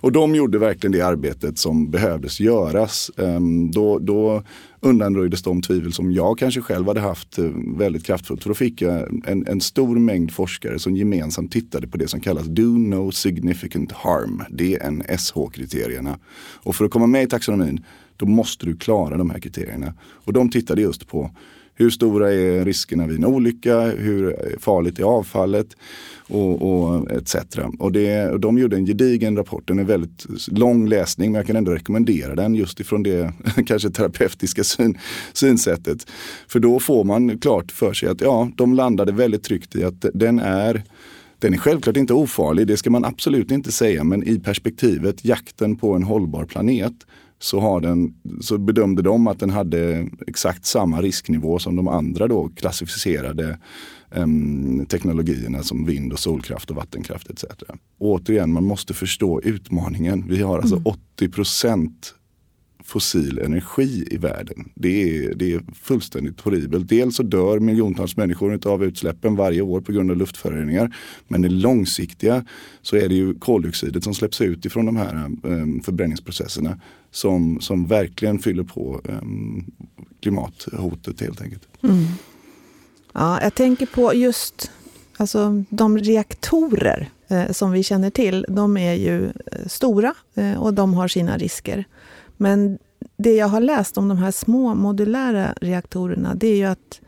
Och 0.00 0.12
de 0.12 0.34
gjorde 0.34 0.58
verkligen 0.58 0.92
det 0.92 1.00
arbetet 1.00 1.58
som 1.58 1.90
behövdes 1.90 2.40
göras. 2.40 3.10
Ehm, 3.16 3.70
då, 3.70 3.98
då 3.98 4.42
undanröjdes 4.80 5.42
de 5.42 5.62
tvivel 5.62 5.92
som 5.92 6.12
jag 6.12 6.38
kanske 6.38 6.60
själv 6.60 6.86
hade 6.86 7.00
haft 7.00 7.38
eh, 7.38 7.44
väldigt 7.76 8.06
kraftfullt. 8.06 8.42
För 8.42 8.50
då 8.50 8.54
fick 8.54 8.82
jag 8.82 9.22
en, 9.26 9.46
en 9.46 9.60
stor 9.60 9.98
mängd 9.98 10.32
forskare 10.32 10.78
som 10.78 10.96
gemensamt 10.96 11.52
tittade 11.52 11.88
på 11.88 11.96
det 11.96 12.08
som 12.08 12.20
kallas 12.20 12.46
Do 12.46 12.78
No 12.78 13.12
Significant 13.12 13.92
Harm, 13.92 14.42
DNSH-kriterierna. 14.50 16.18
Och 16.62 16.76
för 16.76 16.84
att 16.84 16.90
komma 16.90 17.06
med 17.06 17.22
i 17.22 17.26
taxonomin 17.26 17.84
då 18.16 18.26
måste 18.26 18.66
du 18.66 18.76
klara 18.76 19.16
de 19.16 19.30
här 19.30 19.38
kriterierna. 19.38 19.94
Och 20.00 20.32
de 20.32 20.50
tittade 20.50 20.82
just 20.82 21.08
på 21.08 21.30
hur 21.78 21.90
stora 21.90 22.32
är 22.32 22.64
riskerna 22.64 23.06
vid 23.06 23.16
en 23.16 23.24
olycka? 23.24 23.80
Hur 23.80 24.36
farligt 24.60 24.98
är 24.98 25.04
avfallet? 25.04 25.66
Och, 26.28 26.62
och 26.62 27.10
etc. 27.10 27.36
Och, 27.78 27.92
det, 27.92 28.30
och 28.30 28.40
de 28.40 28.58
gjorde 28.58 28.76
en 28.76 28.86
gedigen 28.86 29.36
rapport. 29.36 29.68
Den 29.68 29.78
är 29.78 29.84
väldigt 29.84 30.26
lång 30.48 30.88
läsning 30.88 31.32
men 31.32 31.38
jag 31.38 31.46
kan 31.46 31.56
ändå 31.56 31.72
rekommendera 31.72 32.34
den 32.34 32.54
just 32.54 32.80
ifrån 32.80 33.02
det 33.02 33.32
kanske 33.66 33.90
terapeutiska 33.90 34.64
syn, 34.64 34.98
synsättet. 35.32 36.06
För 36.48 36.60
då 36.60 36.80
får 36.80 37.04
man 37.04 37.38
klart 37.38 37.72
för 37.72 37.92
sig 37.92 38.08
att 38.08 38.20
ja, 38.20 38.48
de 38.56 38.74
landade 38.74 39.12
väldigt 39.12 39.42
tryggt 39.42 39.76
i 39.76 39.84
att 39.84 40.06
den 40.14 40.38
är 40.38 40.82
den 41.38 41.54
är 41.54 41.58
självklart 41.58 41.96
inte 41.96 42.14
ofarlig, 42.14 42.66
det 42.66 42.76
ska 42.76 42.90
man 42.90 43.04
absolut 43.04 43.50
inte 43.50 43.72
säga, 43.72 44.04
men 44.04 44.28
i 44.28 44.38
perspektivet 44.38 45.24
jakten 45.24 45.76
på 45.76 45.94
en 45.94 46.02
hållbar 46.02 46.44
planet 46.44 46.92
så, 47.38 47.60
har 47.60 47.80
den, 47.80 48.14
så 48.40 48.58
bedömde 48.58 49.02
de 49.02 49.26
att 49.26 49.40
den 49.40 49.50
hade 49.50 50.08
exakt 50.26 50.66
samma 50.66 51.02
risknivå 51.02 51.58
som 51.58 51.76
de 51.76 51.88
andra 51.88 52.28
då 52.28 52.48
klassificerade 52.48 53.58
um, 54.10 54.86
teknologierna 54.86 55.62
som 55.62 55.86
vind 55.86 56.12
och 56.12 56.18
solkraft 56.18 56.70
och 56.70 56.76
vattenkraft 56.76 57.30
etc. 57.30 57.44
återigen, 57.98 58.52
man 58.52 58.64
måste 58.64 58.94
förstå 58.94 59.40
utmaningen. 59.40 60.24
Vi 60.28 60.42
har 60.42 60.58
alltså 60.58 60.74
mm. 60.74 60.86
80 60.86 61.28
procent 61.28 62.14
fossil 62.86 63.38
energi 63.38 64.08
i 64.10 64.16
världen. 64.16 64.72
Det 64.74 65.16
är, 65.16 65.34
det 65.34 65.52
är 65.52 65.62
fullständigt 65.82 66.40
horribelt. 66.40 66.88
Dels 66.88 67.16
så 67.16 67.22
dör 67.22 67.58
miljontals 67.58 68.16
människor 68.16 68.66
av 68.66 68.84
utsläppen 68.84 69.36
varje 69.36 69.60
år 69.60 69.80
på 69.80 69.92
grund 69.92 70.10
av 70.10 70.16
luftföroreningar. 70.16 70.96
Men 71.28 71.42
det 71.42 71.48
långsiktiga 71.48 72.44
så 72.82 72.96
är 72.96 73.08
det 73.08 73.14
ju 73.14 73.34
koldioxidet 73.34 74.04
som 74.04 74.14
släpps 74.14 74.40
ut 74.40 74.64
ifrån 74.64 74.86
de 74.86 74.96
här 74.96 75.24
um, 75.42 75.80
förbränningsprocesserna 75.80 76.80
som, 77.10 77.60
som 77.60 77.86
verkligen 77.86 78.38
fyller 78.38 78.64
på 78.64 79.00
um, 79.04 79.64
klimathotet 80.20 81.20
helt 81.20 81.42
enkelt. 81.42 81.62
Mm. 81.82 82.04
Ja, 83.12 83.42
jag 83.42 83.54
tänker 83.54 83.86
på 83.86 84.14
just 84.14 84.70
alltså, 85.16 85.64
de 85.68 85.98
reaktorer 85.98 87.10
eh, 87.28 87.52
som 87.52 87.72
vi 87.72 87.82
känner 87.82 88.10
till. 88.10 88.46
De 88.48 88.76
är 88.76 88.94
ju 88.94 89.26
eh, 89.26 89.66
stora 89.66 90.14
eh, 90.34 90.62
och 90.62 90.74
de 90.74 90.94
har 90.94 91.08
sina 91.08 91.38
risker. 91.38 91.84
Men 92.36 92.78
det 93.16 93.34
jag 93.34 93.48
har 93.48 93.60
läst 93.60 93.98
om 93.98 94.08
de 94.08 94.18
här 94.18 94.30
små 94.30 94.74
modulära 94.74 95.54
reaktorerna, 95.60 96.34
det 96.34 96.46
är 96.46 96.56
ju 96.56 96.64
att 96.64 97.00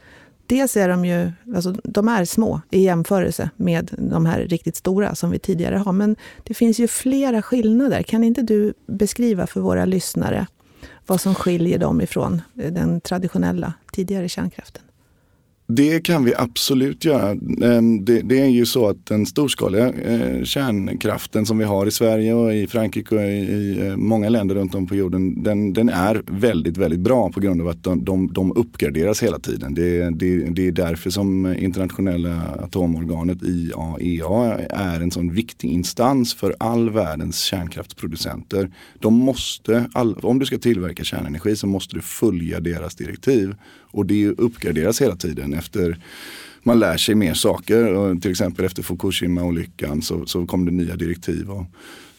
dels 0.46 0.76
är 0.76 0.88
de 0.88 1.04
ju, 1.04 1.32
alltså 1.54 1.72
de 1.84 2.08
är 2.08 2.24
små 2.24 2.60
i 2.70 2.80
jämförelse 2.80 3.50
med 3.56 3.90
de 3.98 4.26
här 4.26 4.40
riktigt 4.40 4.76
stora 4.76 5.14
som 5.14 5.30
vi 5.30 5.38
tidigare 5.38 5.76
har. 5.76 5.92
Men 5.92 6.16
det 6.42 6.54
finns 6.54 6.78
ju 6.78 6.88
flera 6.88 7.42
skillnader. 7.42 8.02
Kan 8.02 8.24
inte 8.24 8.42
du 8.42 8.74
beskriva 8.86 9.46
för 9.46 9.60
våra 9.60 9.84
lyssnare 9.84 10.46
vad 11.06 11.20
som 11.20 11.34
skiljer 11.34 11.78
dem 11.78 12.00
ifrån 12.00 12.42
den 12.54 13.00
traditionella 13.00 13.72
tidigare 13.92 14.28
kärnkraften? 14.28 14.82
Det 15.72 16.00
kan 16.00 16.24
vi 16.24 16.34
absolut 16.34 17.04
göra. 17.04 17.30
Ehm, 17.62 18.04
det, 18.04 18.20
det, 18.20 18.40
är 18.40 18.46
ju 18.46 18.66
så 18.66 18.88
att 18.88 19.06
den 19.06 19.26
storskaliga 19.26 19.92
eh, 19.92 20.44
kärnkraften 20.44 21.46
som 21.46 21.58
vi 21.58 21.64
har 21.64 21.86
i 21.86 21.90
Sverige 21.90 22.34
och 22.34 22.54
i 22.54 22.66
Frankrike 22.66 23.14
och 23.14 23.22
i, 23.22 23.78
eh, 23.86 23.96
många 23.96 24.28
länder 24.28 24.54
runt 24.54 24.74
om 24.74 24.86
på 24.86 24.94
jorden, 24.94 25.42
den, 25.42 25.72
den, 25.72 25.88
är 25.88 26.22
väldigt, 26.26 26.76
väldigt 26.76 27.00
bra 27.00 27.30
på 27.32 27.40
grund 27.40 27.60
av 27.60 27.68
att 27.68 27.84
de, 27.84 28.04
de, 28.04 28.32
de 28.32 28.52
uppgraderas 28.56 29.22
hela 29.22 29.38
tiden. 29.38 29.74
Det, 29.74 30.10
det, 30.10 30.44
det, 30.44 30.66
är 30.66 30.72
därför 30.72 31.10
som 31.10 31.54
internationella 31.58 32.42
atomorganet 32.62 33.38
IAEA 33.42 34.58
är 34.70 35.00
en 35.00 35.10
sån 35.10 35.32
viktig 35.32 35.68
instans 35.68 36.34
för 36.34 36.54
all 36.58 36.90
världens 36.90 37.40
kärnkraftsproducenter. 37.40 38.70
De 38.98 39.14
måste, 39.14 39.88
all, 39.92 40.14
om 40.14 40.38
du 40.38 40.46
ska 40.46 40.58
tillverka 40.58 41.04
kärnenergi 41.04 41.56
så 41.56 41.66
måste 41.66 41.96
du 41.96 42.00
följa 42.00 42.60
deras 42.60 42.94
direktiv. 42.94 43.54
Och 43.90 44.06
det 44.06 44.28
uppgraderas 44.28 45.00
hela 45.00 45.16
tiden 45.16 45.54
efter 45.54 45.98
man 46.62 46.78
lär 46.78 46.96
sig 46.96 47.14
mer 47.14 47.34
saker. 47.34 47.92
Och 47.92 48.22
till 48.22 48.30
exempel 48.30 48.64
efter 48.64 48.82
Fukushima-olyckan 48.82 50.02
så, 50.02 50.26
så 50.26 50.46
kom 50.46 50.64
det 50.64 50.72
nya 50.72 50.96
direktiv. 50.96 51.50
Och, 51.50 51.64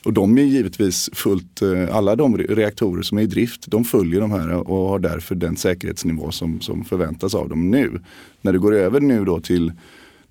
och 0.05 0.13
de 0.13 0.38
är 0.38 0.43
givetvis 0.43 1.09
fullt, 1.13 1.61
eh, 1.61 1.95
alla 1.95 2.15
de 2.15 2.38
reaktorer 2.38 3.01
som 3.01 3.17
är 3.17 3.21
i 3.21 3.27
drift, 3.27 3.65
de 3.67 3.85
följer 3.85 4.21
de 4.21 4.31
här 4.31 4.51
och 4.51 4.89
har 4.89 4.99
därför 4.99 5.35
den 5.35 5.57
säkerhetsnivå 5.57 6.31
som, 6.31 6.61
som 6.61 6.85
förväntas 6.85 7.35
av 7.35 7.49
dem 7.49 7.71
nu. 7.71 7.99
När 8.41 8.53
det 8.53 8.59
går 8.59 8.75
över 8.75 8.99
nu 8.99 9.25
då 9.25 9.39
till 9.39 9.71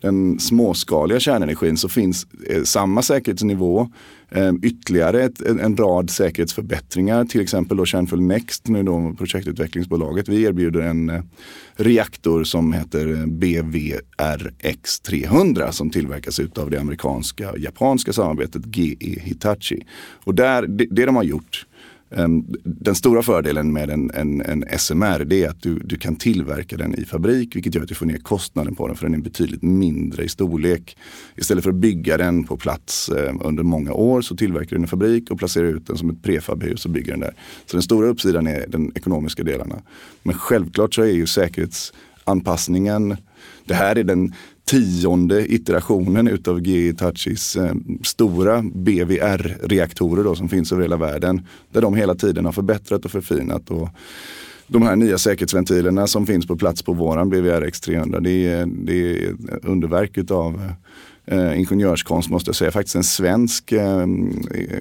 den 0.00 0.38
småskaliga 0.38 1.20
kärnenergin 1.20 1.76
så 1.76 1.88
finns 1.88 2.26
eh, 2.46 2.62
samma 2.62 3.02
säkerhetsnivå, 3.02 3.88
eh, 4.30 4.52
ytterligare 4.62 5.22
ett, 5.22 5.40
en 5.40 5.76
rad 5.76 6.10
säkerhetsförbättringar, 6.10 7.24
till 7.24 7.40
exempel 7.40 7.76
då 7.76 7.84
Kärnfull 7.84 8.20
Next, 8.20 8.68
nu 8.68 8.82
då 8.82 9.14
projektutvecklingsbolaget. 9.18 10.28
Vi 10.28 10.42
erbjuder 10.42 10.80
en 10.80 11.10
eh, 11.10 11.22
reaktor 11.76 12.44
som 12.44 12.72
heter 12.72 13.06
BVRX300 13.26 15.70
som 15.70 15.90
tillverkas 15.90 16.40
av 16.56 16.70
det 16.70 16.80
amerikanska 16.80 17.50
och 17.50 17.58
japanska 17.58 18.12
samarbetet 18.12 18.76
GE 18.76 19.20
Hitachi. 19.20 19.86
Och 20.24 20.34
där, 20.34 20.66
det, 20.66 20.86
det 20.90 21.06
de 21.06 21.16
har 21.16 21.22
gjort 21.22 21.66
Ehm, 22.10 22.44
den 22.64 22.94
stora 22.94 23.22
fördelen 23.22 23.72
med 23.72 23.90
en, 23.90 24.10
en, 24.10 24.40
en, 24.40 24.64
SMR 24.78 25.24
det 25.24 25.44
är 25.44 25.50
att 25.50 25.62
du, 25.62 25.78
du 25.78 25.96
kan 25.96 26.16
tillverka 26.16 26.76
den 26.76 26.94
i 26.94 27.04
fabrik 27.04 27.56
vilket 27.56 27.74
gör 27.74 27.82
att 27.82 27.88
du 27.88 27.94
får 27.94 28.06
ner 28.06 28.18
kostnaden 28.18 28.74
på 28.74 28.86
den 28.86 28.96
för 28.96 29.06
den 29.06 29.14
är 29.14 29.18
betydligt 29.18 29.62
mindre 29.62 30.24
i 30.24 30.28
storlek. 30.28 30.96
Istället 31.36 31.64
för 31.64 31.70
att 31.70 31.76
bygga 31.76 32.16
den 32.16 32.44
på 32.44 32.56
plats 32.56 33.08
ehm, 33.08 33.40
under 33.42 33.62
många 33.62 33.92
år 33.92 34.20
så 34.20 34.36
tillverkar 34.36 34.70
du 34.70 34.76
den 34.76 34.84
i 34.84 34.88
fabrik 34.88 35.30
och 35.30 35.38
placerar 35.38 35.66
ut 35.66 35.86
den 35.86 35.96
som 35.96 36.10
ett 36.10 36.22
prefabhus 36.22 36.84
och 36.84 36.90
bygger 36.90 37.12
den 37.12 37.20
där. 37.20 37.34
Så 37.66 37.76
den 37.76 37.82
stora 37.82 38.08
uppsidan 38.08 38.46
är 38.46 38.66
den 38.68 38.92
ekonomiska 38.94 39.42
delarna. 39.42 39.82
Men 40.22 40.34
självklart 40.34 40.94
så 40.94 41.02
är 41.02 41.12
ju 41.12 41.26
säkerhetsanpassningen 41.26 43.16
det 43.68 43.74
här 43.74 43.98
är 43.98 44.04
den 44.04 44.34
tionde 44.68 45.54
iterationen 45.54 46.28
utav 46.28 46.60
GE 46.60 46.92
Touchis 46.92 47.56
eh, 47.56 47.74
stora 48.02 48.62
BVR-reaktorer 48.62 50.34
som 50.34 50.48
finns 50.48 50.72
över 50.72 50.82
hela 50.82 50.96
världen. 50.96 51.46
Där 51.72 51.82
de 51.82 51.94
hela 51.94 52.14
tiden 52.14 52.44
har 52.44 52.52
förbättrat 52.52 53.04
och 53.04 53.10
förfinat. 53.10 53.70
Och 53.70 53.88
de 54.66 54.82
här 54.82 54.96
nya 54.96 55.18
säkerhetsventilerna 55.18 56.06
som 56.06 56.26
finns 56.26 56.46
på 56.46 56.56
plats 56.56 56.82
på 56.82 56.92
våran 56.92 57.30
BVR 57.30 57.62
X300 57.62 58.20
det 58.20 58.46
är, 58.46 58.66
det 58.66 59.24
är 59.24 59.34
underverk 59.62 60.18
utav 60.18 60.62
eh, 61.26 61.58
ingenjörskonst 61.58 62.30
måste 62.30 62.48
jag 62.48 62.56
säga. 62.56 62.70
Faktiskt 62.70 62.96
en 62.96 63.04
svensk 63.04 63.72
eh, 63.72 64.06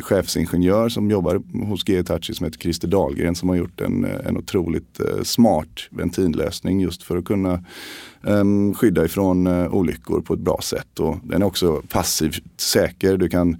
chefsingenjör 0.01 0.89
som 0.89 1.11
jobbar 1.11 1.41
hos 1.65 1.89
GE 1.89 2.03
Touchy 2.03 2.33
som 2.33 2.45
heter 2.45 2.59
Christer 2.59 2.87
Dahlgren 2.87 3.35
som 3.35 3.49
har 3.49 3.55
gjort 3.55 3.81
en, 3.81 4.05
en 4.05 4.37
otroligt 4.37 4.99
eh, 4.99 5.23
smart 5.23 5.87
ventillösning 5.89 6.81
just 6.81 7.03
för 7.03 7.17
att 7.17 7.25
kunna 7.25 7.63
Ehm, 8.27 8.73
skydda 8.73 9.05
ifrån 9.05 9.47
eh, 9.47 9.73
olyckor 9.73 10.21
på 10.21 10.33
ett 10.33 10.39
bra 10.39 10.59
sätt. 10.63 10.99
Och 10.99 11.17
den 11.23 11.41
är 11.41 11.45
också 11.45 11.81
passivt 11.89 12.43
säker. 12.57 13.17
Du, 13.17 13.29
kan, 13.29 13.57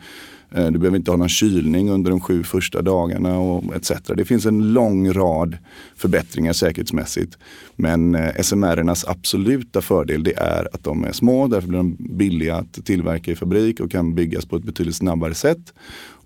eh, 0.52 0.68
du 0.68 0.80
behöver 0.80 0.98
inte 0.98 1.12
ha 1.12 1.18
någon 1.18 1.30
kylning 1.30 1.90
under 1.90 2.12
de 2.12 2.20
sju 2.20 2.44
första 2.44 2.82
dagarna 2.82 3.40
och 3.40 3.76
etc. 3.76 3.92
Det 4.16 4.26
finns 4.26 4.46
en 4.46 4.74
lång 4.74 5.14
rad 5.14 5.58
förbättringar 5.96 6.54
säkerhetsmässigt. 6.54 7.38
Men 7.76 8.16
eh, 8.16 8.42
SMR-ernas 8.42 9.06
absoluta 9.08 9.82
fördel 9.82 10.24
det 10.24 10.38
är 10.38 10.70
att 10.74 10.84
de 10.84 11.04
är 11.04 11.12
små, 11.12 11.48
därför 11.48 11.68
blir 11.68 11.78
de 11.78 11.96
billiga 12.00 12.56
att 12.56 12.86
tillverka 12.86 13.32
i 13.32 13.36
fabrik 13.36 13.80
och 13.80 13.92
kan 13.92 14.16
byggas 14.16 14.46
på 14.46 14.56
ett 14.56 14.64
betydligt 14.64 14.96
snabbare 14.96 15.34
sätt. 15.34 15.74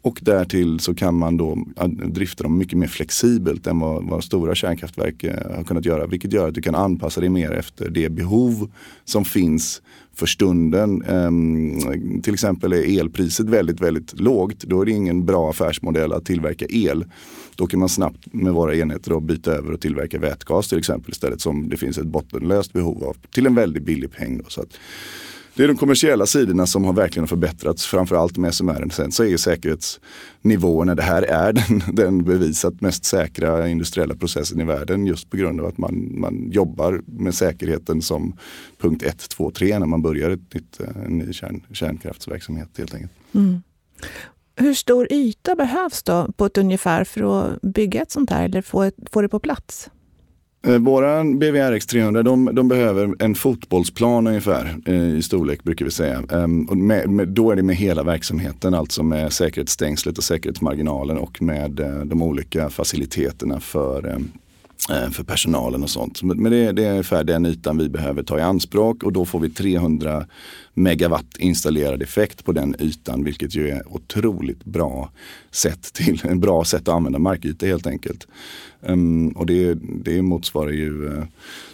Och 0.02 0.20
därtill 0.22 0.80
så 0.80 0.96
kan 0.96 1.16
man 1.16 1.38
då 1.38 1.66
drifta 2.06 2.44
dem 2.44 2.58
mycket 2.58 2.78
mer 2.78 2.88
flexibelt 2.88 3.68
än 3.68 3.80
vad, 3.80 4.04
vad 4.04 4.24
stora 4.24 4.56
kärnkraftverk 4.56 5.24
eh, 5.24 5.56
har 5.56 5.64
kunnat 5.64 5.86
göra. 5.86 6.08
Vilket 6.08 6.34
gör 6.34 6.48
att 6.48 6.54
du 6.54 6.62
kan 6.62 6.76
anpassa 6.76 7.22
dig 7.22 7.30
mer 7.30 7.52
efter 7.52 7.90
det 7.90 8.10
behov 8.10 8.72
som 9.06 9.26
finns 9.26 9.82
för 10.14 10.26
stunden. 10.26 11.04
Um, 11.04 12.22
till 12.22 12.34
exempel 12.34 12.74
är 12.74 13.00
elpriset 13.00 13.50
väldigt, 13.50 13.82
väldigt 13.82 14.20
lågt. 14.20 14.60
Då 14.60 14.82
är 14.82 14.86
det 14.86 14.92
ingen 14.92 15.26
bra 15.26 15.50
affärsmodell 15.50 16.14
att 16.14 16.26
tillverka 16.26 16.66
el. 16.70 17.06
Då 17.56 17.68
kan 17.68 17.80
man 17.80 17.90
snabbt 17.90 18.34
med 18.34 18.54
våra 18.54 18.76
enheter 18.76 19.20
byta 19.20 19.52
över 19.52 19.72
och 19.72 19.82
tillverka 19.82 20.20
vätgas 20.20 20.70
till 20.70 20.78
exempel 20.78 21.12
istället 21.12 21.42
som 21.42 21.70
det 21.70 21.78
finns 21.78 21.98
ett 21.98 22.08
bottenlöst 22.08 22.74
behov 22.74 23.04
av 23.04 23.18
till 23.32 23.46
en 23.46 23.56
väldigt 23.56 23.84
billig 23.84 24.12
peng. 24.12 24.38
Då, 24.38 24.44
så 24.48 24.62
att, 24.62 24.80
det 25.56 25.64
är 25.64 25.68
de 25.68 25.78
kommersiella 25.78 26.26
sidorna 26.26 26.68
som 26.68 26.86
har 26.86 26.94
verkligen 26.94 27.28
förbättrats, 27.28 27.86
framförallt 27.86 28.38
med 28.38 28.56
SMR. 28.56 28.90
Sen 28.90 29.12
så 29.12 29.24
är 29.24 29.38
säkerhetsnivåerna, 29.38 30.96
det 30.96 31.02
här 31.02 31.24
är 31.24 31.54
den, 31.68 31.96
den 31.96 32.24
bevisat 32.24 32.82
mest 32.82 33.06
säkra 33.06 33.68
industriella 33.68 34.16
processen 34.16 34.62
i 34.62 34.64
världen 34.64 35.06
just 35.06 35.30
på 35.30 35.38
grund 35.38 35.62
av 35.62 35.66
att 35.66 35.78
man, 35.78 36.20
man 36.20 36.52
jobbar 36.52 37.02
med 37.06 37.36
säkerheten 37.36 38.02
som 38.02 38.38
punkt 38.78 39.04
1, 39.04 39.30
2, 39.30 39.52
3 39.52 39.80
när 39.80 39.86
man 39.86 40.02
börjar 40.02 40.30
ett 40.30 40.54
nytt, 40.54 40.80
eh, 40.80 41.06
en 41.06 41.18
ny 41.18 41.34
kärn, 41.34 41.64
kärnkraftsverksamhet 41.72 42.70
helt 42.78 42.94
enkelt. 42.94 43.12
Mm. 43.34 43.62
Hur 44.56 44.74
stor 44.74 45.14
yta 45.14 45.56
behövs 45.56 46.04
då 46.04 46.32
på 46.38 46.46
ett 46.46 46.58
ungefär 46.58 47.04
för 47.04 47.42
att 47.42 47.62
bygga 47.62 48.02
ett 48.02 48.12
sånt 48.12 48.30
här 48.30 48.46
eller 48.46 48.62
få, 48.62 48.84
ett, 48.84 48.96
få 49.12 49.22
det 49.22 49.30
på 49.30 49.40
plats? 49.40 49.90
Eh, 50.68 50.78
våran 50.78 51.40
våra 51.40 51.52
BVRX 51.52 51.86
300 51.86 52.24
de, 52.24 52.56
de, 52.56 52.68
behöver 52.68 53.16
en 53.20 53.36
fotbollsplan 53.36 54.28
ungefär 54.28 54.76
eh, 54.86 55.10
i 55.18 55.22
storlek 55.22 55.64
brukar 55.64 55.86
vi 55.86 55.92
säga. 55.92 56.24
Ehm, 56.32 56.66
och 56.66 56.78
med, 56.78 57.10
med, 57.10 57.28
då 57.28 57.52
är 57.52 57.56
det 57.56 57.64
med 57.64 57.76
hela 57.76 58.04
verksamheten, 58.04 58.74
alltså 58.74 59.04
med 59.04 59.34
säkerhetsstängslet 59.34 60.18
och 60.18 60.24
säkerhetsmarginalen 60.24 61.18
och 61.18 61.42
med 61.42 61.80
eh, 61.80 62.00
de 62.00 62.22
olika 62.22 62.70
faciliteterna 62.70 63.60
för 63.60 64.08
ehm, 64.08 64.32
Eh, 64.90 65.10
för 65.10 65.24
personalen 65.24 65.84
och 65.84 65.90
sånt. 65.90 66.24
Men 66.24 66.52
det, 66.52 66.72
det 66.72 66.86
är 66.86 66.92
ungefär 66.92 67.24
den 67.24 67.46
ytan 67.46 67.78
vi 67.78 67.90
behöver 67.90 68.24
ta 68.24 68.40
i 68.40 68.42
anspråk 68.42 69.04
och 69.04 69.14
då 69.14 69.26
får 69.26 69.40
vi 69.40 69.50
300 69.50 70.26
megawatt 70.74 71.38
installerad 71.40 72.02
effekt 72.02 72.46
på 72.46 72.52
den 72.52 72.76
ytan 72.80 73.24
vilket 73.24 73.56
ju 73.56 73.70
är 73.70 73.94
otroligt 73.94 74.64
bra 74.64 75.12
sätt 75.52 75.94
till 75.94 76.22
en 76.24 76.40
bra 76.40 76.64
sätt 76.64 76.82
att 76.82 76.96
använda 76.96 77.20
markyta 77.20 77.66
helt 77.66 77.88
enkelt. 77.88 78.28
Um, 78.80 79.30
och 79.30 79.46
det, 79.46 79.78
det 80.04 80.22
motsvarar 80.22 80.72
ju 80.72 81.06
uh, 81.06 81.24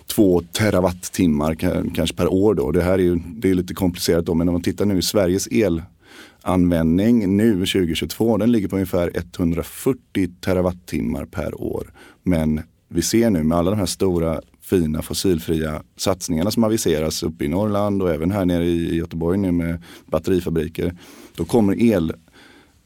två 0.07 0.41
terawattimmar 0.41 1.55
kanske 1.95 2.15
per 2.15 2.33
år 2.33 2.53
då. 2.53 2.71
Det 2.71 2.83
här 2.83 2.93
är 2.93 3.03
ju 3.03 3.15
det 3.15 3.49
är 3.49 3.53
lite 3.53 3.73
komplicerat 3.73 4.25
då 4.25 4.33
men 4.33 4.49
om 4.49 4.53
man 4.53 4.61
tittar 4.61 4.85
nu 4.85 4.97
i 4.97 5.01
Sveriges 5.01 5.47
elanvändning 5.47 7.37
nu 7.37 7.53
2022 7.53 8.37
den 8.37 8.51
ligger 8.51 8.67
på 8.67 8.75
ungefär 8.75 9.11
140 9.15 10.29
terawattimmar 10.41 11.25
per 11.25 11.61
år. 11.61 11.93
Men 12.23 12.61
vi 12.87 13.01
ser 13.01 13.29
nu 13.29 13.43
med 13.43 13.57
alla 13.57 13.71
de 13.71 13.79
här 13.79 13.85
stora 13.85 14.41
fina 14.61 15.01
fossilfria 15.01 15.83
satsningarna 15.95 16.51
som 16.51 16.63
aviseras 16.63 17.23
uppe 17.23 17.45
i 17.45 17.47
Norrland 17.47 18.01
och 18.01 18.13
även 18.13 18.31
här 18.31 18.45
nere 18.45 18.65
i 18.65 18.95
Göteborg 18.95 19.37
nu 19.37 19.51
med 19.51 19.83
batterifabriker. 20.05 20.95
Då 21.35 21.45
kommer 21.45 21.93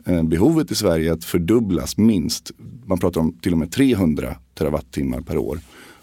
elbehovet 0.06 0.72
eh, 0.72 0.74
i 0.74 0.76
Sverige 0.76 1.14
att 1.14 1.24
fördubblas 1.24 1.98
minst. 1.98 2.52
Man 2.86 3.00
pratar 3.00 3.22
om 3.22 3.34
till 3.34 3.52
och 3.52 3.58
med 3.58 3.72
300 3.72 4.36
terawattimmar 4.54 5.22
per 5.22 5.38
år. 5.38 5.60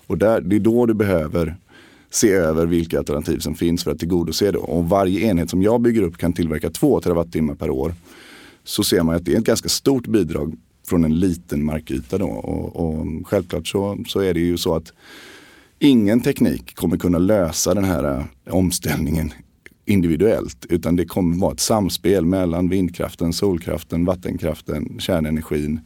Och 0.07 0.19
där, 0.19 0.41
det 0.41 0.57
är 0.57 0.61
då 0.61 0.87
du 0.87 0.95
behöver 0.95 1.57
se 2.11 2.33
över 2.33 2.67
vilka 2.67 2.99
alternativ 2.99 3.39
som 3.39 3.55
finns 3.55 3.85
för 3.85 3.91
att 3.91 3.99
tillgodose 3.99 4.51
det. 4.51 4.59
Om 4.59 4.89
varje 4.89 5.21
enhet 5.21 5.51
som 5.51 5.63
jag 5.63 5.81
bygger 5.81 6.03
upp 6.03 6.19
kan 6.19 6.33
tillverka 6.33 6.71
2 6.71 7.01
terawattimmar 7.01 7.55
per 7.55 7.71
år 7.71 7.95
så 8.65 8.85
ser 8.85 9.03
man 9.03 9.15
att 9.15 9.25
det 9.25 9.35
är 9.35 9.39
ett 9.39 9.45
ganska 9.45 9.69
stort 9.69 10.07
bidrag 10.07 10.57
från 10.89 11.05
en 11.05 11.19
liten 11.21 11.65
markyta. 11.65 12.19
Då. 12.19 12.27
Och, 12.27 12.77
och 12.77 13.07
självklart 13.25 13.67
så, 13.69 13.99
så 14.07 14.21
är 14.21 14.35
det 14.35 14.41
ju 14.41 14.59
så 14.59 14.75
att 14.75 14.93
ingen 15.79 16.21
teknik 16.21 16.75
kommer 16.75 16.97
kunna 16.97 17.19
lösa 17.19 17.75
den 17.75 17.85
här 17.85 18.05
eh, 18.19 18.55
omställningen 18.55 19.33
individuellt 19.89 20.67
utan 20.69 20.97
det 20.97 21.05
kommer 21.05 21.37
vara 21.37 21.53
ett 21.53 21.61
samspel 21.61 22.25
mellan 22.25 22.69
vindkraften, 22.69 23.33
solkraften, 23.33 24.05
vattenkraften, 24.05 24.99
kärnenergin. 24.99 25.81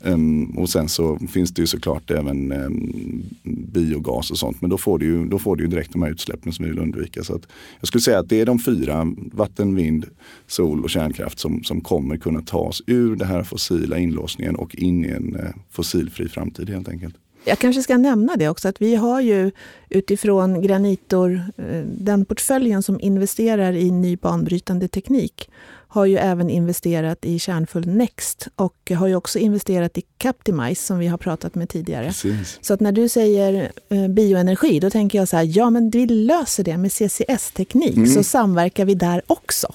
Um, 0.00 0.58
och 0.58 0.68
sen 0.68 0.88
så 0.88 1.18
finns 1.18 1.50
det 1.50 1.62
ju 1.62 1.66
såklart 1.66 2.10
även 2.10 2.52
um, 2.52 3.22
biogas 3.44 4.30
och 4.30 4.38
sånt 4.38 4.60
men 4.60 4.70
då 4.70 4.78
får, 4.78 4.98
du 4.98 5.06
ju, 5.06 5.24
då 5.24 5.38
får 5.38 5.56
du 5.56 5.64
ju 5.64 5.68
direkt 5.70 5.92
de 5.92 6.02
här 6.02 6.10
utsläppen 6.10 6.52
som 6.52 6.64
vi 6.64 6.70
vill 6.70 6.80
undvika. 6.80 7.24
Så 7.24 7.34
att 7.34 7.42
jag 7.80 7.88
skulle 7.88 8.02
säga 8.02 8.18
att 8.18 8.28
det 8.28 8.40
är 8.40 8.46
de 8.46 8.58
fyra, 8.58 9.14
vatten, 9.16 9.74
vind, 9.74 10.06
sol 10.46 10.84
och 10.84 10.90
kärnkraft 10.90 11.38
som, 11.38 11.64
som 11.64 11.80
kommer 11.80 12.16
kunna 12.16 12.42
ta 12.42 12.58
oss 12.58 12.82
ur 12.86 13.16
den 13.16 13.28
här 13.28 13.42
fossila 13.42 13.98
inlåsningen 13.98 14.56
och 14.56 14.74
in 14.74 15.04
i 15.04 15.08
en 15.08 15.36
uh, 15.36 15.42
fossilfri 15.70 16.28
framtid 16.28 16.70
helt 16.70 16.88
enkelt. 16.88 17.14
Jag 17.44 17.58
kanske 17.58 17.82
ska 17.82 17.96
nämna 17.96 18.36
det 18.36 18.48
också, 18.48 18.68
att 18.68 18.82
vi 18.82 18.94
har 18.94 19.20
ju 19.20 19.50
utifrån 19.88 20.62
Granitor, 20.62 21.42
eh, 21.56 21.82
den 21.84 22.24
portföljen 22.24 22.82
som 22.82 23.00
investerar 23.00 23.72
i 23.72 23.90
ny 23.90 24.16
banbrytande 24.16 24.88
teknik, 24.88 25.50
har 25.88 26.04
ju 26.04 26.16
även 26.16 26.50
investerat 26.50 27.24
i 27.24 27.38
Kärnfull 27.38 27.86
Next 27.86 28.48
och 28.56 28.92
har 28.96 29.06
ju 29.06 29.14
också 29.14 29.38
investerat 29.38 29.98
i 29.98 30.02
Captimize 30.18 30.82
som 30.82 30.98
vi 30.98 31.06
har 31.06 31.18
pratat 31.18 31.54
med 31.54 31.68
tidigare. 31.68 32.06
Precis. 32.06 32.58
Så 32.60 32.74
att 32.74 32.80
när 32.80 32.92
du 32.92 33.08
säger 33.08 33.72
eh, 33.88 34.08
bioenergi, 34.08 34.80
då 34.80 34.90
tänker 34.90 35.18
jag 35.18 35.28
så 35.28 35.36
här, 35.36 35.50
ja 35.56 35.70
men 35.70 35.90
vi 35.90 36.06
löser 36.06 36.64
det 36.64 36.76
med 36.76 36.92
CCS-teknik, 36.92 37.96
mm. 37.96 38.08
så 38.08 38.22
samverkar 38.22 38.84
vi 38.84 38.94
där 38.94 39.22
också. 39.26 39.74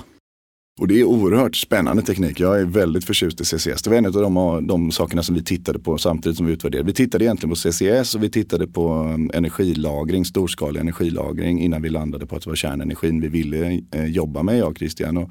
Och 0.84 0.88
det 0.88 1.00
är 1.00 1.04
oerhört 1.04 1.56
spännande 1.56 2.02
teknik. 2.02 2.40
Jag 2.40 2.60
är 2.60 2.66
väldigt 2.66 3.06
förtjust 3.06 3.42
i 3.42 3.46
CCS. 3.46 3.82
Det 3.82 3.90
var 3.90 3.98
en 3.98 4.06
av 4.06 4.12
de, 4.12 4.68
de 4.68 4.92
sakerna 4.92 5.24
som 5.24 5.36
vi 5.36 5.44
tittade 5.44 5.80
på 5.80 5.98
samtidigt 5.98 6.38
som 6.38 6.46
vi 6.46 6.54
utvärderade. 6.54 6.88
Vi 6.88 6.94
tittade 6.94 7.26
egentligen 7.26 7.50
på 7.50 7.56
CCS 7.56 8.16
och 8.16 8.24
vi 8.24 8.30
tittade 8.30 8.68
på 8.68 8.94
um, 8.94 9.32
energilagring, 9.34 10.26
storskalig 10.26 10.80
energilagring 10.80 11.62
innan 11.62 11.82
vi 11.82 11.90
landade 11.90 12.26
på 12.26 12.36
att 12.36 12.44
det 12.44 12.50
var 12.50 12.56
kärnenergin 12.56 13.22
vi 13.22 13.28
ville 13.28 13.82
eh, 13.92 14.06
jobba 14.06 14.44
med, 14.44 14.58
jag 14.58 14.70
och 14.70 14.78
Christian. 14.78 15.18
Och 15.18 15.30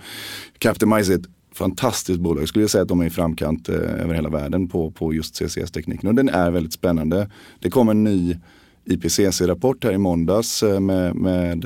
Captimize 0.58 1.12
är 1.12 1.18
ett 1.18 1.28
fantastiskt 1.54 2.20
bolag. 2.20 2.42
Jag 2.42 2.48
skulle 2.48 2.68
säga 2.68 2.82
att 2.82 2.88
de 2.88 3.00
är 3.00 3.06
i 3.06 3.10
framkant 3.10 3.68
eh, 3.68 3.74
över 3.74 4.14
hela 4.14 4.28
världen 4.28 4.68
på, 4.68 4.90
på 4.90 5.14
just 5.14 5.36
CCS-tekniken. 5.36 6.08
Och 6.08 6.14
den 6.14 6.28
är 6.28 6.50
väldigt 6.50 6.72
spännande. 6.72 7.30
Det 7.58 7.70
kommer 7.70 7.92
en 7.92 8.04
ny 8.04 8.36
IPCC-rapport 8.84 9.84
här 9.84 9.92
i 9.92 9.98
måndags 9.98 10.62
eh, 10.62 10.80
med, 10.80 11.14
med 11.14 11.58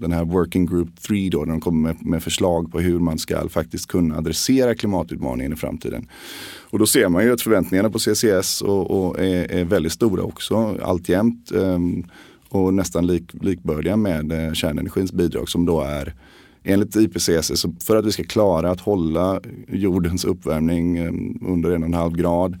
den 0.00 0.12
här 0.12 0.24
Working 0.24 0.66
Group 0.66 1.00
3 1.00 1.28
då, 1.32 1.44
där 1.44 1.52
de 1.52 1.60
kommer 1.60 1.88
med, 1.88 2.06
med, 2.06 2.22
förslag 2.22 2.72
på 2.72 2.80
hur 2.80 2.98
man 2.98 3.18
ska 3.18 3.48
faktiskt 3.48 3.86
kunna 3.86 4.18
adressera 4.18 4.74
klimatutmaningen 4.74 5.52
i 5.52 5.56
framtiden. 5.56 6.08
Och 6.70 6.78
då 6.78 6.86
ser 6.86 7.08
man 7.08 7.24
ju 7.24 7.32
att 7.32 7.42
förväntningarna 7.42 7.90
på 7.90 7.98
CCS 7.98 8.62
och, 8.62 8.90
och 8.90 9.18
är, 9.18 9.52
är, 9.52 9.64
väldigt 9.64 9.92
stora 9.92 10.22
också 10.22 10.78
alltjämt 10.82 11.52
ehm, 11.52 12.04
och 12.48 12.74
nästan 12.74 13.06
lik, 13.06 13.30
likbördiga 13.42 13.96
med 13.96 14.32
eh, 14.32 14.52
kärnenergins 14.52 15.12
bidrag 15.12 15.48
som 15.48 15.66
då 15.66 15.80
är 15.80 16.14
enligt 16.62 16.96
IPCC, 16.96 17.50
så 17.54 17.74
för 17.80 17.96
att 17.96 18.06
vi 18.06 18.12
ska 18.12 18.24
klara 18.24 18.70
att 18.70 18.80
hålla 18.80 19.40
jordens 19.68 20.24
uppvärmning 20.24 20.96
ehm, 20.96 21.38
under 21.46 21.70
en 21.70 21.82
och 21.82 21.88
en 21.88 21.94
halv 21.94 22.16
grad 22.16 22.58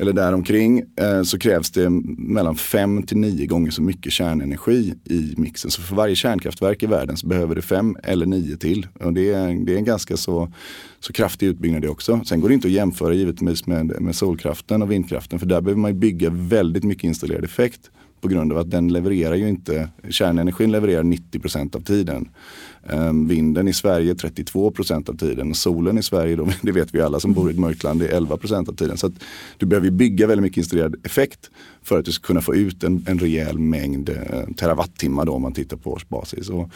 eller 0.00 0.12
däromkring 0.12 0.82
eh, 0.96 1.22
så 1.22 1.38
krävs 1.38 1.70
det 1.70 1.90
mellan 2.18 2.56
5 2.56 3.02
till 3.02 3.16
9 3.16 3.46
gånger 3.46 3.70
så 3.70 3.82
mycket 3.82 4.12
kärnenergi 4.12 4.94
i 5.04 5.34
mixen. 5.36 5.70
Så 5.70 5.82
för 5.82 5.96
varje 5.96 6.14
kärnkraftverk 6.14 6.82
i 6.82 6.86
världen 6.86 7.16
så 7.16 7.26
behöver 7.26 7.54
det 7.54 7.62
5 7.62 7.96
eller 8.02 8.26
9 8.26 8.56
till. 8.56 8.86
Och 9.00 9.12
det, 9.12 9.32
är, 9.32 9.66
det 9.66 9.72
är 9.72 9.76
en 9.76 9.84
ganska 9.84 10.16
så, 10.16 10.52
så 11.00 11.12
kraftig 11.12 11.46
utbyggnad 11.46 11.82
det 11.82 11.88
också. 11.88 12.20
Sen 12.24 12.40
går 12.40 12.48
det 12.48 12.54
inte 12.54 12.68
att 12.68 12.72
jämföra 12.72 13.14
givetvis 13.14 13.66
med, 13.66 14.00
med 14.00 14.16
solkraften 14.16 14.82
och 14.82 14.90
vindkraften 14.90 15.38
för 15.38 15.46
där 15.46 15.60
behöver 15.60 15.80
man 15.80 16.00
bygga 16.00 16.30
väldigt 16.30 16.84
mycket 16.84 17.04
installerad 17.04 17.44
effekt 17.44 17.90
på 18.20 18.28
grund 18.28 18.52
av 18.52 18.58
att 18.58 18.70
den 18.70 18.88
levererar 18.88 19.34
ju 19.34 19.48
inte, 19.48 19.88
kärnenergin 20.08 20.72
levererar 20.72 21.02
90% 21.02 21.76
av 21.76 21.80
tiden. 21.80 22.28
Ehm, 22.88 23.28
vinden 23.28 23.68
i 23.68 23.72
Sverige 23.72 24.14
32 24.14 24.70
procent 24.70 25.08
av 25.08 25.16
tiden. 25.16 25.54
Solen 25.54 25.98
i 25.98 26.02
Sverige, 26.02 26.36
då, 26.36 26.48
det 26.62 26.72
vet 26.72 26.94
vi 26.94 27.00
alla 27.00 27.20
som 27.20 27.32
bor 27.32 27.50
i 27.50 27.52
ett 27.52 27.58
mörkland, 27.58 28.00
det 28.00 28.08
är 28.08 28.16
11 28.16 28.36
procent 28.36 28.68
av 28.68 28.72
tiden. 28.72 28.96
Så 28.96 29.12
du 29.58 29.66
behöver 29.66 29.90
bygga 29.90 30.26
väldigt 30.26 30.42
mycket 30.42 30.58
installerad 30.58 30.96
effekt 31.04 31.50
för 31.90 31.98
att 31.98 32.04
du 32.04 32.12
ska 32.12 32.26
kunna 32.26 32.40
få 32.40 32.54
ut 32.54 32.84
en, 32.84 33.04
en 33.08 33.18
rejäl 33.18 33.58
mängd 33.58 34.08
eh, 34.08 34.54
terawattimmar 34.56 35.24
då 35.24 35.32
om 35.32 35.42
man 35.42 35.52
tittar 35.52 35.76
på 35.76 35.92
årsbasis. 35.92 36.48
Och, 36.48 36.70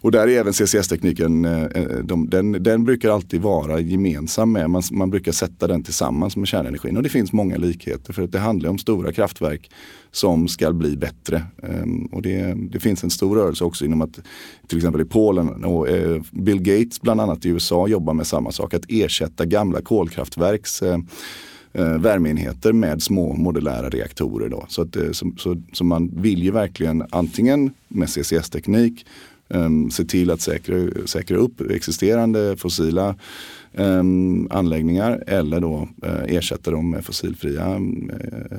och 0.00 0.12
där 0.12 0.28
är 0.28 0.40
även 0.40 0.52
CCS-tekniken, 0.52 1.44
eh, 1.44 1.64
eh, 1.64 1.98
de, 2.04 2.30
den, 2.30 2.62
den 2.62 2.84
brukar 2.84 3.10
alltid 3.10 3.42
vara 3.42 3.80
gemensam 3.80 4.52
med, 4.52 4.70
man, 4.70 4.82
man 4.90 5.10
brukar 5.10 5.32
sätta 5.32 5.66
den 5.66 5.82
tillsammans 5.82 6.36
med 6.36 6.48
kärnenergin 6.48 6.96
och 6.96 7.02
det 7.02 7.08
finns 7.08 7.32
många 7.32 7.56
likheter 7.56 8.12
för 8.12 8.22
att 8.22 8.32
det 8.32 8.38
handlar 8.38 8.70
om 8.70 8.78
stora 8.78 9.12
kraftverk 9.12 9.70
som 10.10 10.48
ska 10.48 10.72
bli 10.72 10.96
bättre. 10.96 11.42
Ehm, 11.62 12.06
och 12.06 12.22
det, 12.22 12.54
det, 12.70 12.80
finns 12.80 13.04
en 13.04 13.10
stor 13.10 13.36
rörelse 13.36 13.64
också 13.64 13.84
inom 13.84 14.02
att 14.02 14.18
till 14.66 14.78
exempel 14.78 15.00
i 15.00 15.04
Polen 15.04 15.64
och 15.64 15.88
eh, 15.88 16.22
Bill 16.30 16.60
Gates 16.62 17.00
bland 17.00 17.20
annat 17.20 17.46
i 17.46 17.48
USA 17.48 17.88
jobbar 17.88 18.14
med 18.14 18.26
samma 18.26 18.52
sak, 18.52 18.74
att 18.74 18.84
ersätta 18.88 19.44
gamla 19.44 19.80
kolkraftverks 19.82 20.82
eh, 20.82 20.98
eh, 21.76 21.98
värmeenheter 21.98 22.72
med 22.72 23.02
små 23.02 23.32
modulära 23.32 23.88
reaktorer. 23.88 24.48
Då. 24.48 24.64
Så, 24.68 24.82
att, 24.82 24.96
eh, 24.96 25.10
så, 25.12 25.32
så, 25.38 25.62
så, 25.72 25.84
man 25.84 26.10
vill 26.16 26.42
ju 26.42 26.50
verkligen 26.50 27.04
antingen 27.10 27.70
med 27.88 28.08
CCS-teknik 28.08 29.06
um, 29.48 29.90
se 29.90 30.04
till 30.04 30.30
att 30.30 30.40
säkra, 30.40 31.06
säkra 31.06 31.36
upp 31.36 31.60
existerande 31.70 32.56
fossila 32.56 33.14
um, 33.72 34.48
anläggningar 34.50 35.24
eller 35.26 35.60
då 35.60 35.88
uh, 36.06 36.34
ersätta 36.36 36.70
dem 36.70 36.90
med 36.90 37.04
fossilfria 37.04 37.76
uh, 37.76 38.58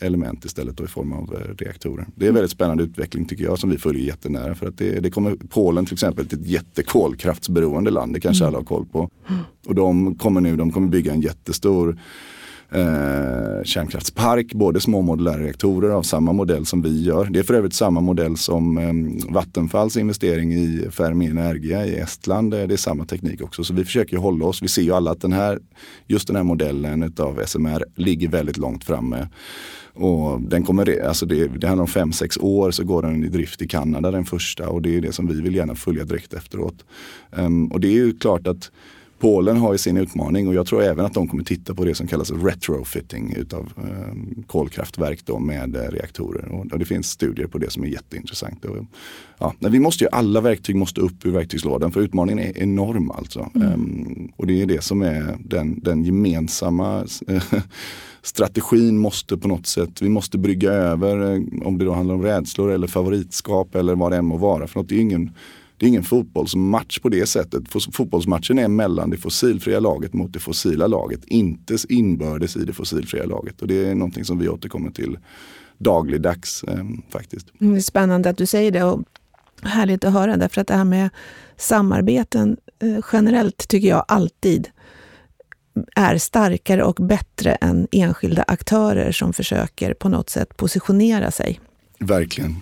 element 0.00 0.44
istället 0.44 0.76
då 0.76 0.84
i 0.84 0.86
form 0.86 1.12
av 1.12 1.34
uh, 1.34 1.54
reaktorer. 1.58 2.06
Det 2.14 2.24
är 2.24 2.28
en 2.28 2.34
väldigt 2.34 2.50
spännande 2.50 2.82
utveckling 2.82 3.24
tycker 3.24 3.44
jag 3.44 3.58
som 3.58 3.70
vi 3.70 3.78
följer 3.78 4.02
jättenära. 4.02 4.54
För 4.54 4.66
att 4.66 4.78
det, 4.78 5.00
det 5.00 5.10
kommer 5.10 5.36
Polen 5.48 5.86
till 5.86 5.94
exempel 5.94 6.26
till 6.26 6.40
ett 6.40 6.46
jättekolkraftsberoende 6.46 7.90
land, 7.90 8.14
det 8.14 8.20
kanske 8.20 8.44
mm. 8.44 8.48
alla 8.48 8.58
har 8.58 8.64
koll 8.64 8.86
på. 8.86 9.10
Och 9.66 9.74
de 9.74 10.14
kommer 10.14 10.40
nu 10.40 10.56
de 10.56 10.72
kommer 10.72 10.88
bygga 10.88 11.12
en 11.12 11.20
jättestor 11.20 11.98
eh, 12.72 13.64
kärnkraftspark, 13.64 14.54
både 14.54 14.80
små 14.80 15.02
modulära 15.02 15.38
reaktorer 15.38 15.90
av 15.90 16.02
samma 16.02 16.32
modell 16.32 16.66
som 16.66 16.82
vi 16.82 17.02
gör. 17.02 17.24
Det 17.24 17.38
är 17.38 17.42
för 17.42 17.54
övrigt 17.54 17.74
samma 17.74 18.00
modell 18.00 18.36
som 18.36 18.78
eh, 18.78 19.32
Vattenfalls 19.32 19.96
investering 19.96 20.52
i 20.52 20.88
Fermi 20.90 21.26
Energia 21.26 21.86
i 21.86 21.98
Estland. 21.98 22.54
Eh, 22.54 22.66
det 22.66 22.74
är 22.74 22.76
samma 22.76 23.04
teknik 23.04 23.42
också. 23.42 23.64
Så 23.64 23.74
vi 23.74 23.84
försöker 23.84 24.16
hålla 24.16 24.46
oss. 24.46 24.62
Vi 24.62 24.68
ser 24.68 24.82
ju 24.82 24.92
alla 24.92 25.10
att 25.10 25.20
den 25.20 25.32
här, 25.32 25.58
just 26.06 26.26
den 26.26 26.36
här 26.36 26.42
modellen 26.42 27.14
av 27.18 27.42
SMR 27.46 27.84
ligger 27.96 28.28
väldigt 28.28 28.56
långt 28.56 28.84
framme. 28.84 29.28
Och 29.94 30.40
den 30.40 30.62
kommer, 30.62 31.06
alltså 31.06 31.26
det, 31.26 31.46
det 31.46 31.66
handlar 31.66 31.82
om 31.82 31.88
fem 31.88 32.12
sex 32.12 32.38
år 32.38 32.70
så 32.70 32.84
går 32.84 33.02
den 33.02 33.24
i 33.24 33.28
drift 33.28 33.62
i 33.62 33.68
Kanada 33.68 34.10
den 34.10 34.24
första 34.24 34.68
och 34.68 34.82
det 34.82 34.96
är 34.96 35.00
det 35.00 35.12
som 35.12 35.26
vi 35.26 35.40
vill 35.40 35.54
gärna 35.54 35.74
följa 35.74 36.04
direkt 36.04 36.34
efteråt. 36.34 36.84
Um, 37.30 37.66
och 37.72 37.80
det 37.80 37.88
är 37.88 37.92
ju 37.92 38.18
klart 38.18 38.46
att 38.46 38.70
Polen 39.20 39.56
har 39.56 39.72
ju 39.72 39.78
sin 39.78 39.96
utmaning 39.96 40.48
och 40.48 40.54
jag 40.54 40.66
tror 40.66 40.82
även 40.82 41.04
att 41.04 41.14
de 41.14 41.28
kommer 41.28 41.44
titta 41.44 41.74
på 41.74 41.84
det 41.84 41.94
som 41.94 42.06
kallas 42.06 42.30
retrofitting 42.30 43.34
utav 43.36 43.72
eh, 43.76 44.42
kolkraftverk 44.46 45.20
då 45.24 45.38
med 45.38 45.76
eh, 45.76 45.82
reaktorer. 45.82 46.52
Och, 46.52 46.72
och, 46.72 46.78
det 46.78 46.84
finns 46.84 47.10
studier 47.10 47.46
på 47.46 47.58
det 47.58 47.70
som 47.70 47.84
är 47.84 47.88
jätteintressant. 47.88 48.64
Och, 48.64 48.76
ja, 49.38 49.54
vi 49.58 49.80
måste 49.80 50.04
ju, 50.04 50.10
alla 50.12 50.40
verktyg 50.40 50.76
måste 50.76 51.00
upp 51.00 51.26
ur 51.26 51.30
verktygslådan 51.30 51.92
för 51.92 52.00
utmaningen 52.00 52.38
är 52.38 52.58
enorm 52.58 53.10
alltså. 53.10 53.50
Mm. 53.54 53.72
Um, 53.72 54.32
och 54.36 54.46
det 54.46 54.62
är 54.62 54.66
det 54.66 54.84
som 54.84 55.02
är 55.02 55.36
den, 55.44 55.80
den 55.80 56.04
gemensamma 56.04 57.06
strategin 58.22 58.98
måste 58.98 59.36
på 59.36 59.48
något 59.48 59.66
sätt, 59.66 60.02
vi 60.02 60.08
måste 60.08 60.38
brygga 60.38 60.72
över 60.72 61.32
eh, 61.32 61.66
om 61.66 61.78
det 61.78 61.84
då 61.84 61.92
handlar 61.92 62.14
om 62.14 62.22
rädslor 62.22 62.70
eller 62.70 62.86
favoritskap 62.86 63.74
eller 63.74 63.94
vad 63.94 64.12
det 64.12 64.16
än 64.16 64.26
må 64.26 64.36
vara. 64.36 64.66
För 64.66 64.78
något. 64.78 64.88
Det 64.88 64.96
är 64.96 65.00
ingen 65.00 65.30
det 65.80 65.86
är 65.86 65.88
ingen 65.88 66.02
fotbollsmatch 66.02 66.98
på 66.98 67.08
det 67.08 67.26
sättet. 67.26 67.62
Fotbollsmatchen 67.92 68.58
är 68.58 68.68
mellan 68.68 69.10
det 69.10 69.16
fossilfria 69.16 69.80
laget 69.80 70.12
mot 70.12 70.32
det 70.32 70.38
fossila 70.38 70.86
laget. 70.86 71.24
Inte 71.24 71.76
inbördes 71.88 72.56
i 72.56 72.64
det 72.64 72.72
fossilfria 72.72 73.24
laget. 73.24 73.62
Och 73.62 73.68
det 73.68 73.86
är 73.86 73.94
någonting 73.94 74.24
som 74.24 74.38
vi 74.38 74.48
återkommer 74.48 74.90
till 74.90 75.18
dagligdags 75.78 76.64
eh, 76.64 76.84
faktiskt. 77.10 77.46
Det 77.58 77.66
är 77.66 77.80
spännande 77.80 78.30
att 78.30 78.36
du 78.36 78.46
säger 78.46 78.70
det 78.70 78.84
och 78.84 79.04
härligt 79.62 80.04
att 80.04 80.12
höra 80.12 80.36
därför 80.36 80.60
att 80.60 80.66
det 80.66 80.74
här 80.74 80.84
med 80.84 81.10
samarbeten 81.56 82.56
eh, 82.82 82.98
generellt 83.12 83.68
tycker 83.68 83.88
jag 83.88 84.04
alltid 84.08 84.68
är 85.96 86.18
starkare 86.18 86.84
och 86.84 86.94
bättre 86.94 87.52
än 87.52 87.88
enskilda 87.92 88.42
aktörer 88.42 89.12
som 89.12 89.32
försöker 89.32 89.94
på 89.94 90.08
något 90.08 90.30
sätt 90.30 90.56
positionera 90.56 91.30
sig. 91.30 91.60
Verkligen. 91.98 92.56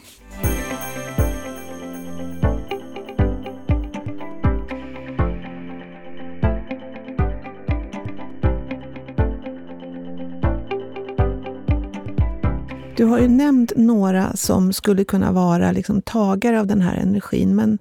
Du 12.98 13.04
har 13.04 13.18
ju 13.18 13.28
nämnt 13.28 13.72
några 13.76 14.36
som 14.36 14.72
skulle 14.72 15.04
kunna 15.04 15.32
vara 15.32 15.72
liksom 15.72 16.02
tagare 16.02 16.60
av 16.60 16.66
den 16.66 16.80
här 16.80 16.96
energin, 16.96 17.56
men 17.56 17.78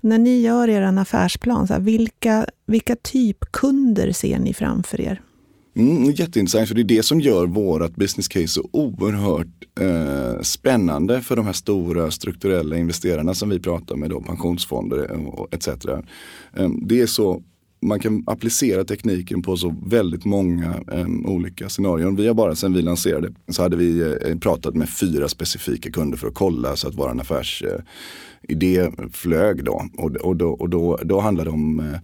när 0.00 0.18
ni 0.18 0.40
gör 0.40 0.68
er 0.68 0.82
affärsplan, 0.82 1.66
så 1.66 1.72
här, 1.72 1.80
vilka, 1.80 2.46
vilka 2.66 2.96
typkunder 2.96 4.12
ser 4.12 4.38
ni 4.38 4.54
framför 4.54 5.00
er? 5.00 5.20
Mm, 5.76 6.10
jätteintressant, 6.10 6.68
för 6.68 6.74
det 6.74 6.80
är 6.80 6.96
det 6.96 7.02
som 7.02 7.20
gör 7.20 7.46
vårt 7.46 7.96
business 7.96 8.28
case 8.28 8.48
så 8.48 8.68
oerhört 8.72 9.80
eh, 9.80 10.42
spännande 10.42 11.20
för 11.20 11.36
de 11.36 11.46
här 11.46 11.52
stora 11.52 12.10
strukturella 12.10 12.76
investerarna 12.76 13.34
som 13.34 13.48
vi 13.48 13.60
pratar 13.60 13.96
med, 13.96 14.10
då, 14.10 14.20
pensionsfonder 14.20 15.12
eh, 15.12 15.26
och 15.26 15.54
etc. 15.54 15.68
Eh, 15.68 16.70
det 16.82 17.00
är 17.00 17.06
så 17.06 17.42
man 17.84 18.00
kan 18.00 18.24
applicera 18.26 18.84
tekniken 18.84 19.42
på 19.42 19.56
så 19.56 19.76
väldigt 19.86 20.24
många 20.24 20.80
um, 20.86 21.26
olika 21.26 21.68
scenarion. 21.68 22.16
Vi 22.16 22.26
har 22.26 22.34
bara 22.34 22.54
sen 22.54 22.72
vi 22.72 22.82
lanserade 22.82 23.32
så 23.48 23.62
hade 23.62 23.76
vi 23.76 24.02
uh, 24.02 24.38
pratat 24.38 24.74
med 24.74 24.88
fyra 24.88 25.28
specifika 25.28 25.90
kunder 25.90 26.18
för 26.18 26.28
att 26.28 26.34
kolla 26.34 26.76
så 26.76 26.88
att 26.88 26.94
vår 26.94 27.20
affärsidé 27.20 28.82
uh, 28.82 29.10
flög 29.12 29.64
då. 29.64 29.84
Och, 29.96 30.10
och, 30.10 30.36
då, 30.36 30.48
och 30.48 30.70
då, 30.70 30.98
då 31.04 31.20
handlade 31.20 31.50
det 31.50 31.54
om 31.54 31.80
uh, 31.80 31.96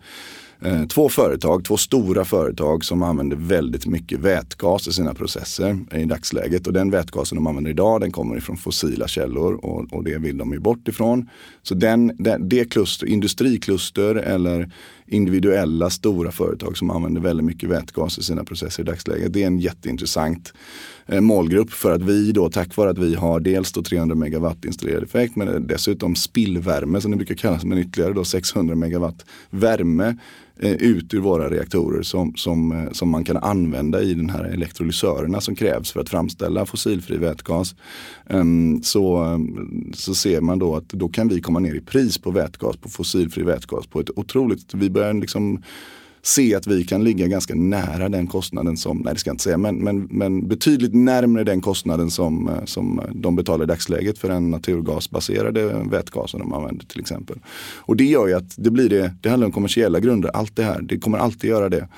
Eh, 0.62 0.86
två 0.86 1.08
företag, 1.08 1.64
två 1.64 1.76
stora 1.76 2.24
företag 2.24 2.84
som 2.84 3.02
använder 3.02 3.36
väldigt 3.36 3.86
mycket 3.86 4.18
vätgas 4.18 4.88
i 4.88 4.92
sina 4.92 5.14
processer 5.14 5.78
i 5.94 6.04
dagsläget. 6.04 6.66
Och 6.66 6.72
den 6.72 6.90
vätgasen 6.90 7.36
de 7.36 7.46
använder 7.46 7.70
idag 7.70 8.00
den 8.00 8.12
kommer 8.12 8.36
ifrån 8.36 8.56
fossila 8.56 9.08
källor 9.08 9.54
och, 9.54 9.92
och 9.92 10.04
det 10.04 10.18
vill 10.18 10.38
de 10.38 10.52
ju 10.52 10.58
bort 10.58 10.88
ifrån. 10.88 11.28
Så 11.62 11.74
den, 11.74 12.12
den, 12.18 12.48
det 12.48 12.64
kluster, 12.64 13.06
industrikluster 13.06 14.14
eller 14.14 14.70
individuella 15.06 15.90
stora 15.90 16.32
företag 16.32 16.76
som 16.76 16.90
använder 16.90 17.20
väldigt 17.20 17.46
mycket 17.46 17.68
vätgas 17.68 18.18
i 18.18 18.22
sina 18.22 18.44
processer 18.44 18.82
i 18.82 18.86
dagsläget. 18.86 19.32
Det 19.32 19.42
är 19.42 19.46
en 19.46 19.58
jätteintressant 19.58 20.52
eh, 21.06 21.20
målgrupp 21.20 21.70
för 21.70 21.92
att 21.92 22.02
vi 22.02 22.32
då 22.32 22.50
tack 22.50 22.76
vare 22.76 22.90
att 22.90 22.98
vi 22.98 23.14
har 23.14 23.40
dels 23.40 23.72
då 23.72 23.82
300 23.82 24.14
megawatt 24.16 24.64
installerad 24.64 25.02
effekt 25.02 25.36
men 25.36 25.48
eh, 25.48 25.54
dessutom 25.54 26.16
spillvärme 26.16 27.00
som 27.00 27.10
det 27.10 27.16
brukar 27.16 27.34
kallas 27.34 27.64
men 27.64 27.78
ytterligare 27.78 28.12
då 28.12 28.24
600 28.24 28.74
megawatt 28.74 29.24
värme 29.50 30.16
Eh, 30.62 30.72
ut 30.72 31.14
ur 31.14 31.20
våra 31.20 31.50
reaktorer 31.50 32.02
som, 32.02 32.36
som, 32.36 32.72
eh, 32.72 32.92
som 32.92 33.08
man 33.08 33.24
kan 33.24 33.36
använda 33.36 34.02
i 34.02 34.14
den 34.14 34.30
här 34.30 34.44
elektrolysörerna 34.44 35.40
som 35.40 35.54
krävs 35.54 35.92
för 35.92 36.00
att 36.00 36.08
framställa 36.08 36.66
fossilfri 36.66 37.16
vätgas. 37.16 37.74
Ehm, 38.28 38.82
så, 38.82 39.24
eh, 39.24 39.38
så 39.94 40.14
ser 40.14 40.40
man 40.40 40.58
då 40.58 40.76
att 40.76 40.88
då 40.88 41.08
kan 41.08 41.28
vi 41.28 41.40
komma 41.40 41.58
ner 41.58 41.74
i 41.74 41.80
pris 41.80 42.18
på 42.18 42.30
vätgas, 42.30 42.76
på 42.76 42.88
fossilfri 42.88 43.42
vätgas 43.42 43.86
på 43.86 44.00
ett 44.00 44.10
otroligt, 44.16 44.74
vi 44.74 44.90
börjar 44.90 45.14
liksom 45.14 45.62
se 46.22 46.54
att 46.54 46.66
vi 46.66 46.84
kan 46.84 47.04
ligga 47.04 47.26
ganska 47.26 47.54
nära 47.54 48.08
den 48.08 48.26
kostnaden 48.26 48.76
som, 48.76 48.98
nej 48.98 49.14
det 49.14 49.20
ska 49.20 49.28
jag 49.30 49.34
inte 49.34 49.44
säga, 49.44 49.58
men, 49.58 49.76
men, 49.76 50.08
men 50.10 50.48
betydligt 50.48 50.94
närmre 50.94 51.44
den 51.44 51.60
kostnaden 51.60 52.10
som, 52.10 52.48
eh, 52.48 52.64
som 52.64 53.00
de 53.14 53.36
betalar 53.36 53.64
i 53.64 53.66
dagsläget 53.66 54.18
för 54.18 54.28
den 54.28 54.50
naturgasbaserade 54.50 55.86
vätgasen 55.90 56.40
de 56.40 56.52
använder 56.52 56.86
till 56.86 57.00
exempel. 57.00 57.38
Och 57.76 57.96
det 57.96 58.04
gör 58.04 58.26
ju 58.26 58.34
att 58.34 58.54
det 58.56 58.70
blir 58.70 58.88
det, 58.88 59.14
det 59.20 59.28
handlar 59.28 59.46
om 59.46 59.52
kommersiella 59.52 60.00
grunder, 60.00 60.30
allt 60.34 60.56
det 60.56 60.62
här, 60.62 60.80
det 60.82 60.98
kommer 60.98 61.18
alltid 61.18 61.50
göra 61.50 61.68
det. 61.68 61.88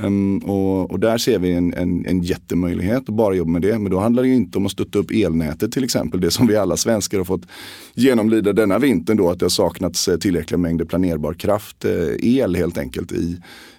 Um, 0.00 0.38
och, 0.38 0.90
och, 0.90 1.00
där 1.00 1.18
ser 1.18 1.38
vi 1.38 1.52
en, 1.52 1.74
en, 1.74 2.06
en 2.06 2.22
jättemöjlighet 2.22 3.08
att 3.08 3.14
bara 3.14 3.34
jobba 3.34 3.50
med 3.50 3.62
det. 3.62 3.78
Men 3.78 3.92
då 3.92 3.98
handlar 3.98 4.22
det 4.22 4.28
inte 4.28 4.58
om 4.58 4.66
att 4.66 4.72
stötta 4.72 4.98
upp 4.98 5.10
elnätet 5.10 5.72
till 5.72 5.84
exempel, 5.84 6.20
det 6.20 6.30
som 6.30 6.46
vi 6.46 6.56
alla 6.56 6.76
svenskar 6.76 7.18
har 7.18 7.24
fått 7.24 7.46
genomlida 7.94 8.52
denna 8.52 8.78
vintern 8.78 9.16
då, 9.16 9.30
att 9.30 9.38
det 9.38 9.44
har 9.44 9.50
saknats 9.50 10.08
eh, 10.08 10.16
tillräckliga 10.16 10.58
mängder 10.58 10.84
planerbar 10.84 11.34
kraft, 11.34 11.84
eh, 11.84 11.92
el 12.20 12.56
helt 12.56 12.78
enkelt 12.78 13.12
i 13.12 13.38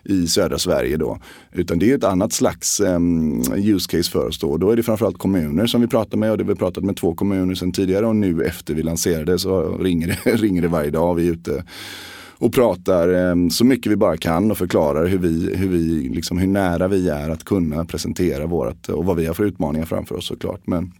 i 0.10 0.28
södra 0.28 0.58
Sverige 0.58 0.98
då. 0.98 1.20
Utan 1.52 1.80
det 1.80 1.92
är 1.92 1.96
ett 1.96 2.04
annat 2.04 2.34
slags 2.34 2.80
um, 2.80 3.44
use 3.56 3.98
case 3.98 4.12
för 4.12 4.28
oss 4.28 4.40
då. 4.40 4.58
Då 4.58 4.72
är 4.72 4.76
det 4.76 4.84
framförallt 4.84 5.18
kommuner 5.18 5.68
som 5.68 5.82
vi 5.82 5.88
pratar 5.88 6.18
med 6.18 6.32
och 6.32 6.38
det 6.38 6.44
vi 6.44 6.56
pratat 6.56 6.84
med 6.84 6.98
två 6.98 7.16
kommuner 7.16 7.56
sedan 7.56 7.72
tidigare 7.72 8.06
och 8.06 8.16
nu 8.16 8.44
efter 8.44 8.74
vi 8.74 8.84
lanserade 8.84 9.40
så 9.40 9.78
ringer 9.78 10.08
det, 10.08 10.32
ringer 10.36 10.62
det 10.62 10.68
varje 10.68 10.90
dag. 10.90 11.16
Vi 11.16 11.28
är 11.28 11.32
ute 11.32 11.64
och 12.40 12.54
pratar 12.54 13.10
um, 13.14 13.50
så 13.50 13.66
mycket 13.66 13.92
vi 13.92 13.96
bara 13.96 14.18
kan 14.18 14.52
och 14.52 14.58
förklarar 14.58 15.06
hur, 15.06 15.18
vi, 15.18 15.56
hur, 15.56 15.70
vi, 15.70 16.10
liksom, 16.10 16.38
hur 16.38 16.48
nära 16.48 16.88
vi 16.88 17.10
är 17.10 17.30
att 17.30 17.44
kunna 17.44 17.86
presentera 17.86 18.46
vårat 18.46 18.90
och 18.90 19.06
vad 19.06 19.18
vi 19.18 19.26
har 19.26 19.34
för 19.34 19.44
utmaningar 19.44 19.86
framför 19.86 20.16
oss 20.16 20.28
såklart. 20.28 20.62
Men, 20.68 20.92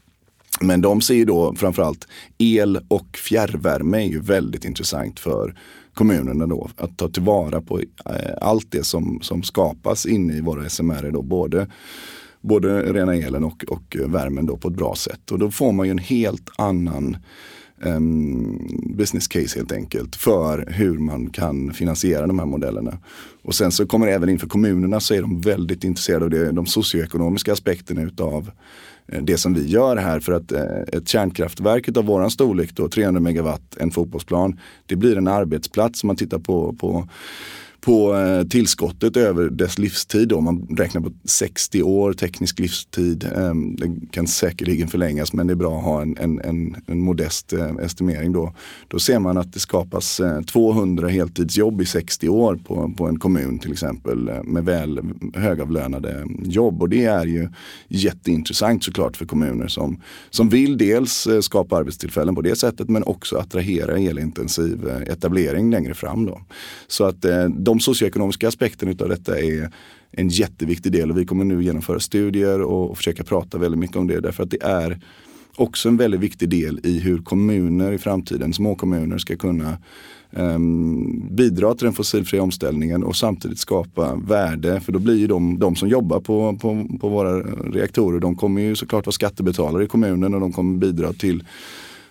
men 0.62 0.82
de 0.82 1.02
ser 1.02 1.16
ju 1.16 1.26
då 1.26 1.56
framförallt 1.56 2.08
el 2.38 2.80
och 2.88 3.18
fjärrvärme 3.18 3.98
är 3.98 4.08
ju 4.08 4.20
väldigt 4.20 4.66
intressant 4.66 5.20
för 5.20 5.56
kommunerna 5.94 6.48
då. 6.48 6.70
Att 6.78 6.98
ta 6.98 7.10
tillvara 7.10 7.62
på 7.62 7.80
eh, 7.80 7.86
allt 8.42 8.72
det 8.72 8.84
som, 8.84 9.20
som 9.22 9.44
skapas 9.44 10.06
inne 10.06 10.34
i 10.34 10.42
våra 10.42 10.70
SMR 10.70 11.12
då. 11.12 11.22
Både, 11.22 11.68
både 12.42 12.94
rena 12.94 13.16
elen 13.16 13.44
och, 13.44 13.66
och 13.68 13.98
värmen 14.06 14.46
då 14.46 14.58
på 14.58 14.68
ett 14.68 14.76
bra 14.76 14.96
sätt. 14.96 15.32
Och 15.32 15.40
då 15.40 15.52
får 15.52 15.72
man 15.72 15.86
ju 15.86 15.92
en 15.92 15.98
helt 15.98 16.50
annan 16.58 17.18
um, 17.84 18.96
business 18.98 19.28
case 19.28 19.60
helt 19.60 19.72
enkelt 19.72 20.16
för 20.16 20.66
hur 20.72 20.98
man 20.98 21.30
kan 21.30 21.74
finansiera 21.74 22.28
de 22.28 22.40
här 22.40 22.46
modellerna. 22.46 22.98
Och 23.42 23.56
sen 23.56 23.72
så 23.72 23.88
kommer 23.88 24.08
det 24.08 24.14
även 24.14 24.30
in 24.30 24.40
för 24.40 24.48
kommunerna 24.48 25.00
så 25.00 25.14
är 25.14 25.22
de 25.22 25.42
väldigt 25.42 25.84
intresserade 25.84 26.26
av 26.26 26.30
det, 26.32 26.52
de 26.52 26.66
socioekonomiska 26.66 27.54
aspekterna 27.54 28.02
utav 28.02 28.52
Eh, 29.12 29.22
det 29.22 29.38
som 29.38 29.54
vi 29.54 29.68
gör 29.68 29.98
här 29.98 30.20
för 30.20 30.32
att 30.32 30.52
eh, 30.52 30.62
ett 30.94 31.08
kärnkraftverk 31.08 31.98
av 31.98 32.06
våran 32.06 32.32
storlek, 32.32 32.76
då, 32.76 32.90
300 32.90 33.22
megawatt, 33.22 33.78
en 33.78 33.92
fotbollsplan, 33.92 34.60
det 34.86 34.96
blir 34.96 35.18
en 35.18 35.28
arbetsplats. 35.28 36.04
Om 36.04 36.08
man 36.08 36.16
tittar 36.16 36.40
på, 36.40 36.74
på 36.74 37.08
på 37.82 38.16
eh, 38.16 38.48
tillskottet 38.48 39.18
över 39.18 39.50
dess 39.50 39.80
livstid. 39.80 40.34
Om 40.34 40.44
man 40.44 40.68
räknar 40.78 41.02
på 41.02 41.12
60 41.26 41.84
år 41.84 42.14
teknisk 42.14 42.60
livstid. 42.60 43.24
Eh, 43.36 43.54
det 43.78 44.12
kan 44.12 44.28
säkerligen 44.28 44.88
förlängas 44.88 45.34
men 45.34 45.48
det 45.48 45.54
är 45.54 45.56
bra 45.56 45.78
att 45.78 45.84
ha 45.84 46.02
en, 46.02 46.18
en, 46.18 46.40
en, 46.40 46.76
en 46.88 47.00
modest 47.00 47.54
eh, 47.54 47.76
estimering 47.82 48.34
då. 48.34 48.54
Då 48.88 49.00
ser 49.00 49.20
man 49.20 49.38
att 49.38 49.54
det 49.54 49.60
skapas 49.60 50.20
eh, 50.20 50.42
200 50.42 51.08
heltidsjobb 51.08 51.82
i 51.82 51.86
60 51.86 52.30
år 52.30 52.60
på, 52.68 52.94
på 52.98 53.08
en 53.08 53.20
kommun 53.20 53.60
till 53.60 53.72
exempel 53.72 54.30
eh, 54.30 54.44
med 54.44 54.66
väl 54.66 55.00
högavlönade 55.34 56.26
jobb. 56.44 56.82
Och 56.82 56.90
det 56.90 57.06
är 57.06 57.26
ju 57.26 57.50
jätteintressant 57.88 58.84
såklart 58.84 59.18
för 59.18 59.26
kommuner 59.26 59.68
som, 59.68 60.02
som 60.30 60.50
vill 60.50 60.78
dels 60.78 61.28
eh, 61.28 61.40
skapa 61.40 61.78
arbetstillfällen 61.78 62.36
på 62.36 62.42
det 62.42 62.56
sättet 62.56 62.90
men 62.90 63.04
också 63.04 63.38
attrahera 63.38 63.98
elintensiv 63.98 64.88
etablering 65.08 65.72
längre 65.72 65.94
fram. 65.94 66.26
Då. 66.26 66.42
Så 66.88 67.04
att 67.04 67.26
de 67.70 67.80
socioekonomiska 67.80 68.48
aspekterna 68.48 68.92
av 69.00 69.10
detta 69.10 69.40
är 69.40 69.70
en 70.12 70.30
jätteviktig 70.30 70.92
del 70.92 71.12
och 71.12 71.18
vi 71.18 71.26
kommer 71.26 71.46
nu 71.46 71.64
genomföra 71.64 72.00
studier 72.00 72.62
och 72.62 72.98
försöka 72.98 73.24
prata 73.24 73.58
väldigt 73.58 73.80
mycket 73.80 73.96
om 73.98 74.08
det 74.08 74.20
därför 74.20 74.44
att 74.44 74.52
det 74.52 74.64
är 74.64 75.00
också 75.56 75.90
en 75.90 75.98
väldigt 75.98 76.20
viktig 76.20 76.50
del 76.50 76.80
i 76.84 77.00
hur 77.00 77.18
kommuner 77.18 77.92
i 77.92 77.98
framtiden, 77.98 78.54
små 78.54 78.76
kommuner 78.76 79.18
ska 79.18 79.36
kunna 79.36 79.78
um, 80.32 81.36
bidra 81.36 81.76
till 81.76 81.86
den 81.86 81.94
fossilfria 81.94 82.44
omställningen 82.44 83.04
och 83.04 83.16
samtidigt 83.16 83.60
skapa 83.60 84.16
värde. 84.16 84.80
För 84.80 84.92
då 84.92 85.00
blir 85.00 85.16
ju 85.16 85.28
de, 85.28 85.60
de 85.60 85.76
som 85.76 85.90
jobbar 85.90 86.20
på, 86.20 86.58
på, 86.62 86.88
på 87.02 87.10
våra 87.10 87.40
reaktorer, 87.72 88.20
de 88.20 88.36
kommer 88.36 88.62
ju 88.62 88.76
såklart 88.76 89.06
vara 89.06 89.12
skattebetalare 89.12 89.84
i 89.84 89.88
kommunen 89.88 90.34
och 90.34 90.40
de 90.40 90.54
kommer 90.54 90.78
bidra 90.78 91.14
till 91.14 91.44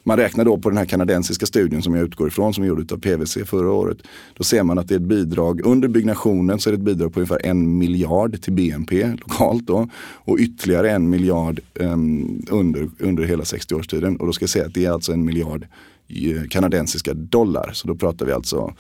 man 0.03 0.17
räknar 0.17 0.45
då 0.45 0.59
på 0.59 0.69
den 0.69 0.79
här 0.79 0.85
kanadensiska 0.85 1.47
studien 1.47 1.83
som 1.83 1.95
jag 1.95 2.05
utgår 2.05 2.29
ifrån 2.29 2.55
som 2.55 2.65
är 2.65 2.69
gjord 2.69 2.93
av 2.93 2.99
PWC 2.99 3.45
förra 3.45 3.71
året. 3.73 3.99
Då 4.35 4.45
ser 4.45 4.63
man 4.63 4.79
att 4.79 4.89
det 4.89 4.95
är 4.95 4.97
ett 4.97 5.03
bidrag, 5.03 5.67
under 5.67 5.89
byggnationen 5.89 6.59
så 6.59 6.71
är 6.71 6.73
det 6.73 6.79
ett 6.79 6.85
bidrag 6.85 7.13
på 7.13 7.21
ungefär 7.21 7.47
en 7.47 7.79
miljard 7.79 8.43
till 8.43 8.53
BNP 8.53 9.07
lokalt 9.07 9.67
då. 9.67 9.89
Och 9.99 10.39
ytterligare 10.39 10.91
en 10.91 11.11
miljard 11.11 11.61
um, 11.75 12.43
under, 12.51 12.91
under 12.99 13.23
hela 13.23 13.43
60-årstiden. 13.43 14.17
Och 14.17 14.27
då 14.27 14.33
ska 14.33 14.43
jag 14.43 14.51
säga 14.51 14.67
att 14.67 14.75
det 14.75 14.85
är 14.85 14.91
alltså 14.91 15.13
en 15.13 15.25
miljard 15.25 15.67
Eh, 16.09 16.49
kanadensiska 16.49 17.15
dollar. 17.15 17.71
Så 17.73 17.89
då 17.89 17.95
pratar 17.95 18.27
vi 18.27 18.33
alltså 18.33 18.75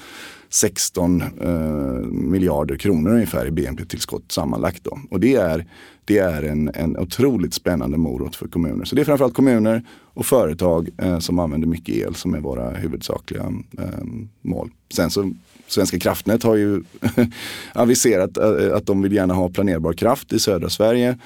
16 0.48 1.22
eh, 1.22 1.48
miljarder 2.10 2.76
kronor 2.76 3.10
ungefär 3.10 3.46
i 3.46 3.50
BNP-tillskott 3.50 4.32
sammanlagt. 4.32 4.84
Då. 4.84 4.98
Och 5.10 5.20
det 5.20 5.34
är, 5.34 5.66
det 6.04 6.18
är 6.18 6.42
en, 6.42 6.70
en 6.74 6.96
otroligt 6.96 7.54
spännande 7.54 7.98
morot 7.98 8.36
för 8.36 8.48
kommuner. 8.48 8.84
Så 8.84 8.94
det 8.94 9.02
är 9.02 9.04
framförallt 9.04 9.34
kommuner 9.34 9.82
och 10.14 10.26
företag 10.26 10.88
eh, 10.98 11.18
som 11.18 11.38
använder 11.38 11.68
mycket 11.68 11.94
el 11.94 12.14
som 12.14 12.34
är 12.34 12.40
våra 12.40 12.70
huvudsakliga 12.70 13.52
eh, 13.78 14.04
mål. 14.42 14.70
Sen 14.94 15.10
så 15.10 15.32
Svenska 15.66 15.98
kraftnät 15.98 16.42
har 16.42 16.56
ju 16.56 16.82
aviserat 17.72 18.36
eh, 18.36 18.76
att 18.76 18.86
de 18.86 19.02
vill 19.02 19.12
gärna 19.12 19.34
ha 19.34 19.48
planerbar 19.48 19.92
kraft 19.92 20.32
i 20.32 20.38
södra 20.38 20.70
Sverige. 20.70 21.18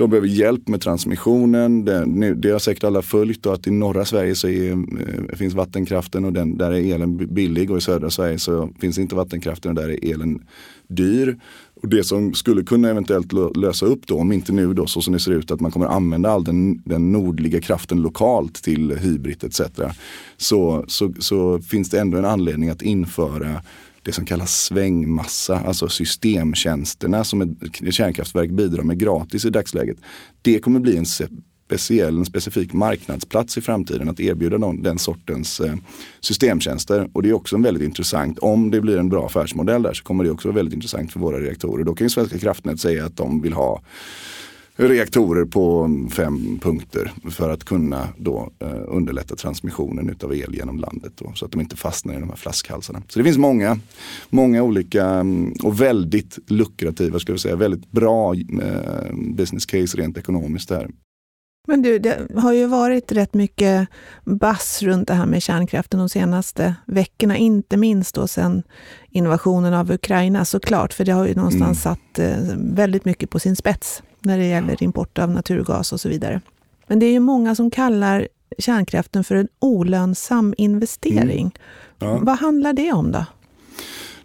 De 0.00 0.10
behöver 0.10 0.28
hjälp 0.28 0.68
med 0.68 0.80
transmissionen. 0.80 1.84
Det, 1.84 2.06
nu, 2.06 2.34
det 2.34 2.50
har 2.50 2.58
säkert 2.58 2.84
alla 2.84 3.02
följt 3.02 3.46
och 3.46 3.54
att 3.54 3.66
i 3.66 3.70
norra 3.70 4.04
Sverige 4.04 4.34
så 4.34 4.48
är, 4.48 4.70
eh, 4.70 5.36
finns 5.36 5.54
vattenkraften 5.54 6.24
och 6.24 6.32
den, 6.32 6.58
där 6.58 6.70
är 6.70 6.94
elen 6.94 7.34
billig 7.34 7.70
och 7.70 7.78
i 7.78 7.80
södra 7.80 8.10
Sverige 8.10 8.38
så 8.38 8.70
finns 8.80 8.98
inte 8.98 9.14
vattenkraften 9.14 9.68
och 9.68 9.74
där 9.74 9.88
är 9.88 10.12
elen 10.12 10.42
dyr. 10.88 11.38
Och 11.82 11.88
det 11.88 12.04
som 12.04 12.34
skulle 12.34 12.62
kunna 12.62 12.88
eventuellt 12.88 13.32
lösa 13.56 13.86
upp 13.86 14.06
då, 14.06 14.18
om 14.18 14.32
inte 14.32 14.52
nu 14.52 14.74
då 14.74 14.86
så 14.86 15.00
som 15.00 15.12
det 15.12 15.18
ser 15.18 15.32
ut 15.32 15.50
att 15.50 15.60
man 15.60 15.70
kommer 15.70 15.86
använda 15.86 16.30
all 16.30 16.44
den, 16.44 16.82
den 16.84 17.12
nordliga 17.12 17.60
kraften 17.60 18.02
lokalt 18.02 18.54
till 18.54 18.98
hybrid 18.98 19.44
etc. 19.44 19.60
Så, 20.36 20.84
så, 20.88 21.14
så 21.18 21.60
finns 21.60 21.90
det 21.90 22.00
ändå 22.00 22.18
en 22.18 22.24
anledning 22.24 22.68
att 22.68 22.82
införa 22.82 23.62
det 24.02 24.12
som 24.12 24.24
kallas 24.24 24.62
svängmassa, 24.64 25.60
alltså 25.60 25.88
systemtjänsterna 25.88 27.24
som 27.24 27.42
ett 27.42 27.94
kärnkraftverk 27.94 28.50
bidrar 28.50 28.82
med 28.82 28.98
gratis 28.98 29.44
i 29.44 29.50
dagsläget. 29.50 29.96
Det 30.42 30.58
kommer 30.58 30.80
bli 30.80 30.96
en 30.96 31.06
speciell, 31.70 32.18
en 32.18 32.24
specifik 32.24 32.72
marknadsplats 32.72 33.58
i 33.58 33.60
framtiden 33.60 34.08
att 34.08 34.20
erbjuda 34.20 34.58
någon, 34.58 34.82
den 34.82 34.98
sortens 34.98 35.60
eh, 35.60 35.74
systemtjänster. 36.20 37.10
Och 37.12 37.22
det 37.22 37.28
är 37.28 37.32
också 37.32 37.56
en 37.56 37.62
väldigt 37.62 37.82
intressant, 37.82 38.38
om 38.38 38.70
det 38.70 38.80
blir 38.80 38.98
en 38.98 39.08
bra 39.08 39.26
affärsmodell 39.26 39.82
där 39.82 39.92
så 39.92 40.04
kommer 40.04 40.24
det 40.24 40.30
också 40.30 40.48
vara 40.48 40.56
väldigt 40.56 40.74
intressant 40.74 41.12
för 41.12 41.20
våra 41.20 41.40
reaktorer. 41.40 41.84
Då 41.84 41.94
kan 41.94 42.04
ju 42.04 42.10
Svenska 42.10 42.38
kraftnät 42.38 42.80
säga 42.80 43.06
att 43.06 43.16
de 43.16 43.42
vill 43.42 43.52
ha 43.52 43.82
reaktorer 44.88 45.44
på 45.44 45.90
fem 46.12 46.58
punkter 46.62 47.12
för 47.30 47.50
att 47.50 47.64
kunna 47.64 48.08
då 48.16 48.50
eh, 48.58 48.82
underlätta 48.86 49.36
transmissionen 49.36 50.16
av 50.22 50.34
el 50.34 50.54
genom 50.54 50.78
landet 50.78 51.12
då, 51.16 51.32
så 51.34 51.44
att 51.44 51.52
de 51.52 51.60
inte 51.60 51.76
fastnar 51.76 52.14
i 52.14 52.20
de 52.20 52.28
här 52.28 52.36
flaskhalsarna. 52.36 53.02
Så 53.08 53.18
det 53.18 53.24
finns 53.24 53.38
många, 53.38 53.78
många 54.30 54.62
olika 54.62 55.04
mm, 55.06 55.52
och 55.62 55.80
väldigt 55.80 56.38
lukrativa, 56.46 57.18
ska 57.18 57.32
vi 57.32 57.38
säga, 57.38 57.56
väldigt 57.56 57.90
bra 57.90 58.34
eh, 58.34 59.14
business 59.14 59.66
case 59.66 59.96
rent 59.96 60.18
ekonomiskt 60.18 60.68
där 60.68 60.88
men 61.70 61.82
du, 61.82 61.98
det 61.98 62.26
har 62.36 62.52
ju 62.52 62.66
varit 62.66 63.12
rätt 63.12 63.34
mycket 63.34 63.88
bass 64.24 64.82
runt 64.82 65.08
det 65.08 65.14
här 65.14 65.26
med 65.26 65.42
kärnkraften 65.42 66.00
de 66.00 66.08
senaste 66.08 66.74
veckorna, 66.86 67.36
inte 67.36 67.76
minst 67.76 68.14
då 68.14 68.26
sen 68.26 68.62
invasionen 69.10 69.74
av 69.74 69.92
Ukraina 69.92 70.44
såklart, 70.44 70.92
för 70.92 71.04
det 71.04 71.12
har 71.12 71.26
ju 71.26 71.34
någonstans 71.34 71.86
mm. 71.86 71.96
satt 71.96 72.18
eh, 72.18 72.56
väldigt 72.56 73.04
mycket 73.04 73.30
på 73.30 73.38
sin 73.38 73.56
spets 73.56 74.02
när 74.20 74.38
det 74.38 74.46
gäller 74.46 74.82
import 74.82 75.18
av 75.18 75.30
naturgas 75.30 75.92
och 75.92 76.00
så 76.00 76.08
vidare. 76.08 76.40
Men 76.86 76.98
det 76.98 77.06
är 77.06 77.12
ju 77.12 77.20
många 77.20 77.54
som 77.54 77.70
kallar 77.70 78.28
kärnkraften 78.58 79.24
för 79.24 79.34
en 79.34 79.48
olönsam 79.58 80.54
investering. 80.56 81.56
Mm. 82.00 82.14
Ja. 82.14 82.18
Vad 82.22 82.38
handlar 82.38 82.72
det 82.72 82.92
om 82.92 83.12
då? 83.12 83.24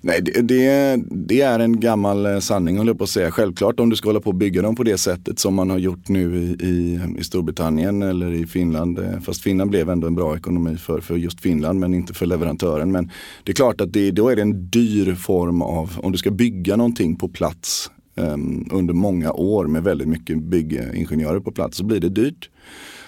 Nej, 0.08 0.22
det, 0.22 0.42
det, 0.42 0.98
det, 1.10 1.42
är 1.42 1.60
en 1.60 1.80
gammal 1.80 2.26
eh, 2.26 2.40
sanning 2.40 2.78
håller 2.78 2.90
jag 2.90 2.98
på 2.98 3.04
att 3.04 3.10
säga. 3.10 3.32
Självklart 3.32 3.80
om 3.80 3.90
du 3.90 3.96
ska 3.96 4.10
hålla 4.10 4.20
på 4.20 4.30
och 4.30 4.36
bygga 4.36 4.62
dem 4.62 4.76
på 4.76 4.84
det 4.84 4.98
sättet 4.98 5.40
som 5.40 5.56
man 5.56 5.70
har 5.70 5.78
gjort 5.78 6.08
nu 6.08 6.38
i, 6.38 6.66
i, 6.68 7.00
i 7.20 7.24
Storbritannien 7.24 8.02
eller 8.02 8.34
i 8.34 8.48
Finland. 8.48 9.00
Eh, 9.00 9.20
fast 9.20 9.42
Finland 9.42 9.70
blev 9.70 9.90
ändå 9.90 10.08
en 10.08 10.16
bra 10.16 10.36
ekonomi 10.36 10.78
för, 10.78 11.02
för 11.02 11.16
just 11.16 11.42
Finland 11.42 11.80
men 11.80 11.94
inte 11.94 12.14
för 12.14 12.26
leverantören. 12.26 12.92
Men 12.92 13.12
det 13.44 13.52
är 13.52 13.56
klart 13.56 13.82
att 13.82 13.94
det, 13.94 14.12
då 14.12 14.30
är 14.30 14.36
det 14.36 14.42
en 14.42 14.70
dyr 14.70 15.16
form 15.16 15.62
av, 15.62 15.92
om 15.98 16.12
du 16.12 16.18
ska 16.18 16.32
bygga 16.32 16.76
någonting 16.76 17.16
på 17.16 17.30
plats 17.30 17.92
um, 18.16 18.68
under 18.72 18.94
många 18.94 19.32
år 19.32 19.68
med 19.68 19.84
väldigt 19.84 20.08
mycket 20.08 20.44
byggingenjörer 20.44 21.40
på 21.40 21.52
plats 21.52 21.78
så 21.78 21.86
blir 21.86 22.00
det 22.00 22.10
dyrt. 22.10 22.50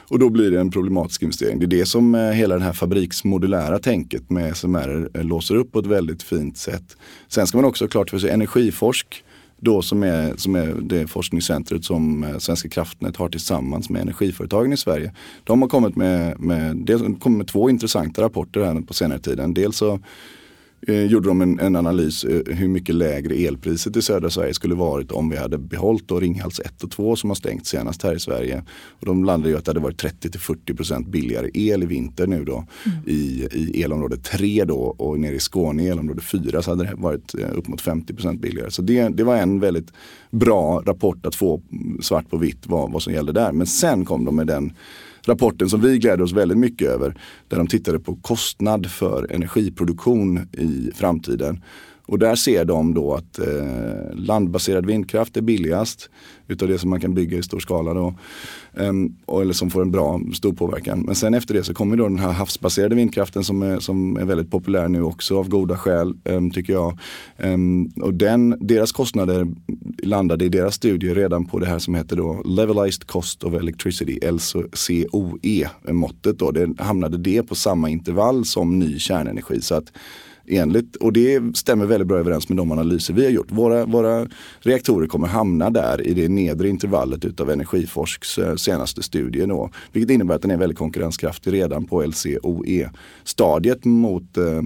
Och 0.10 0.20
då 0.20 0.30
blir 0.30 0.52
det 0.52 0.60
en 0.60 0.72
problematisk 0.72 1.22
investering. 1.24 1.60
Det 1.60 1.66
är 1.66 1.80
det 1.80 1.86
som 1.86 2.16
eh, 2.16 2.22
hela 2.22 2.58
det 2.58 2.64
här 2.64 2.74
fabriksmodulära 2.74 3.80
tänket 3.80 4.30
med 4.30 4.58
SMR 4.58 5.10
eh, 5.14 5.24
låser 5.24 5.56
upp 5.56 5.72
på 5.72 5.80
ett 5.80 5.86
väldigt 5.86 6.24
fint 6.24 6.58
sätt. 6.58 6.98
Sen 7.28 7.48
ska 7.48 7.58
man 7.58 7.66
också 7.66 7.84
ha 7.84 7.90
klart 7.90 8.10
för 8.10 8.20
sig 8.20 8.30
Energiforsk 8.30 9.24
då 9.60 9.82
som 9.82 10.04
är, 10.04 10.36
som 10.36 10.56
är 10.56 10.76
det 10.82 11.08
forskningscentret 11.08 11.86
som 11.86 12.24
eh, 12.24 12.38
Svenska 12.38 12.70
kraftnät 12.70 13.16
har 13.18 13.30
tillsammans 13.30 13.90
med 13.90 14.02
energiföretagen 14.02 14.74
i 14.74 14.78
Sverige. 14.78 15.14
De 15.44 15.62
har 15.62 15.70
kommit 15.70 15.96
med, 15.96 16.40
med, 16.40 16.78
dels, 16.78 17.02
kommit 17.02 17.38
med 17.38 17.48
två 17.48 17.70
intressanta 17.70 18.22
rapporter 18.22 18.62
här 18.62 18.82
på 18.82 18.94
senare 18.94 19.20
tiden. 19.20 19.54
Dels 19.54 19.78
så 19.78 20.00
eh, 20.88 21.06
gjorde 21.06 21.28
de 21.28 21.42
en, 21.42 21.60
en, 21.60 21.76
analys 21.76 22.24
eh, 22.24 22.42
hur 22.46 22.68
mycket 22.68 22.96
lägre 22.96 23.36
elpriset 23.36 23.98
i 23.98 24.02
södra 24.02 24.30
Sverige 24.30 24.54
skulle 24.54 24.76
varit 24.76 25.12
om 25.12 25.30
vi 25.30 25.38
hade 25.38 25.58
behållit 25.58 26.08
då 26.08 26.20
Ringhals 26.20 26.60
1 26.60 26.84
och 26.84 26.92
2 26.92 27.16
som 27.16 27.30
har 27.30 27.36
stängt 27.36 27.68
senast 27.68 28.04
här 28.04 28.16
i 28.16 28.20
Sverige. 28.20 28.64
Och 29.00 29.06
de 29.06 29.24
landade 29.24 29.50
ju 29.50 29.58
att 29.58 29.66
det 29.66 29.70
hade 29.70 29.80
varit 29.80 29.98
30 29.98 30.30
40% 30.30 31.10
billigare 31.10 31.50
el 31.54 31.84
i 31.84 31.86
vinter 31.86 32.28
nu 32.28 32.44
då 32.44 32.66
mm. 32.86 32.98
i, 33.06 33.48
i 33.52 33.84
elområde 33.84 34.18
3 34.18 34.64
då 34.66 34.76
och 34.76 35.20
nere 35.20 35.36
i 35.36 35.40
Skåne 35.40 35.84
i 35.84 35.88
elområde 35.88 36.22
4 36.22 36.62
så 36.62 36.72
hade 36.72 36.84
det 36.84 36.96
varit 36.96 37.36
eh, 37.36 37.58
upp 37.58 37.68
mot 37.68 37.82
50% 37.82 38.40
billigare. 38.40 38.72
Så 38.72 38.82
det, 38.82 39.10
det 39.10 39.24
var 39.24 39.36
en 39.36 39.60
väldigt 39.60 39.94
bra 40.32 40.84
rapport 40.86 41.26
att 41.26 41.36
få 41.36 41.62
svart 42.02 42.30
på 42.30 42.38
vitt 42.38 42.68
vad, 42.68 42.92
vad 42.92 43.04
som 43.04 43.14
gällde 43.14 43.32
där. 43.32 43.52
Men 43.52 43.68
sen 43.68 44.06
kom 44.06 44.26
de 44.26 44.36
med 44.36 44.48
den 44.48 44.74
rapporten 45.28 45.70
som 45.70 45.82
vi 45.82 45.98
gläder 45.98 46.24
oss 46.24 46.34
väldigt 46.34 46.58
mycket 46.58 46.90
över. 46.90 47.18
Där 47.48 47.58
de 47.58 47.68
tittade 47.68 48.00
på 48.00 48.16
kostnad 48.16 48.92
för 48.92 49.32
energiproduktion 49.32 50.38
i 50.52 50.92
framtiden. 50.96 51.64
Och 52.08 52.20
där 52.20 52.36
ser 52.36 52.66
de 52.66 52.94
då 52.94 53.14
att 53.14 53.40
eh, 53.40 54.16
landbaserad 54.16 54.86
vindkraft 54.86 55.38
är 55.38 55.42
billigast 55.42 56.10
utav 56.48 56.68
det 56.68 56.80
som 56.80 56.90
man 56.90 57.02
kan 57.02 57.14
bygga 57.14 57.38
i 57.38 57.44
stor 57.44 57.60
skala. 57.60 57.94
Då, 57.94 58.14
um, 58.74 59.16
eller 59.42 59.54
som 59.54 59.70
får 59.70 59.82
en 59.82 59.92
bra, 59.92 60.22
stor 60.34 60.54
påverkan. 60.54 61.00
Men 61.00 61.16
sen 61.16 61.34
efter 61.34 61.54
det 61.54 61.64
så 61.64 61.74
kommer 61.74 61.98
då 61.98 62.04
den 62.04 62.20
här 62.20 62.32
havsbaserade 62.32 62.96
vindkraften 62.96 63.44
som 63.44 63.62
är, 63.62 63.80
som 63.80 64.18
är 64.18 64.26
väldigt 64.26 64.52
populär 64.52 64.88
nu 64.88 65.04
också 65.04 65.40
av 65.40 65.50
goda 65.50 65.78
skäl 65.78 66.14
eh, 66.24 66.42
tycker 66.54 66.74
jag. 66.74 67.00
Ehm, 67.38 67.92
och 68.02 68.14
den, 68.14 68.58
deras 68.60 68.92
kostnader 68.92 69.48
landade 70.04 70.46
i 70.46 70.50
deras 70.50 70.76
studie 70.76 71.14
redan 71.14 71.46
på 71.46 71.60
det 71.60 71.66
här 71.66 71.80
som 71.80 71.96
heter 71.96 72.16
då 72.16 72.42
Levelized 72.46 73.08
Cost 73.08 73.44
of 73.44 73.54
Electricity, 73.54 74.20
LCOE 74.32 75.70
måttet. 75.92 76.40
Då. 76.40 76.52
Det 76.52 76.70
hamnade 76.80 77.18
det 77.18 77.44
på 77.44 77.56
samma 77.56 77.90
intervall 77.90 78.46
som 78.46 78.80
ny 78.80 79.00
kärnenergi. 79.00 79.62
Så 79.62 79.76
att 79.76 79.92
enligt. 80.48 80.96
Och 80.96 81.14
det 81.14 81.58
stämmer 81.58 81.86
väldigt 81.86 82.08
bra 82.08 82.18
överens 82.18 82.50
med 82.50 82.58
de 82.58 82.72
analyser 82.72 83.14
vi 83.14 83.24
har 83.24 83.32
gjort. 83.32 83.52
Våra, 83.52 83.86
våra 83.86 84.28
reaktorer 84.60 85.08
kommer 85.08 85.28
hamna 85.28 85.70
där 85.70 86.08
i 86.08 86.14
det 86.14 86.30
nedre 86.30 86.70
intervallet 86.70 87.26
utav 87.26 87.50
Energiforsks 87.52 88.38
eh, 88.38 88.56
senaste 88.56 89.04
studie. 89.04 89.46
Då, 89.46 89.70
vilket 89.92 90.12
innebär 90.12 90.36
att 90.36 90.42
den 90.42 90.52
är 90.52 90.58
väldigt 90.58 90.78
konkurrenskraftig 90.78 91.54
redan 91.54 91.86
på 91.86 92.02
LCOE-stadiet 92.02 93.86
mot 93.86 94.38
eh, 94.38 94.62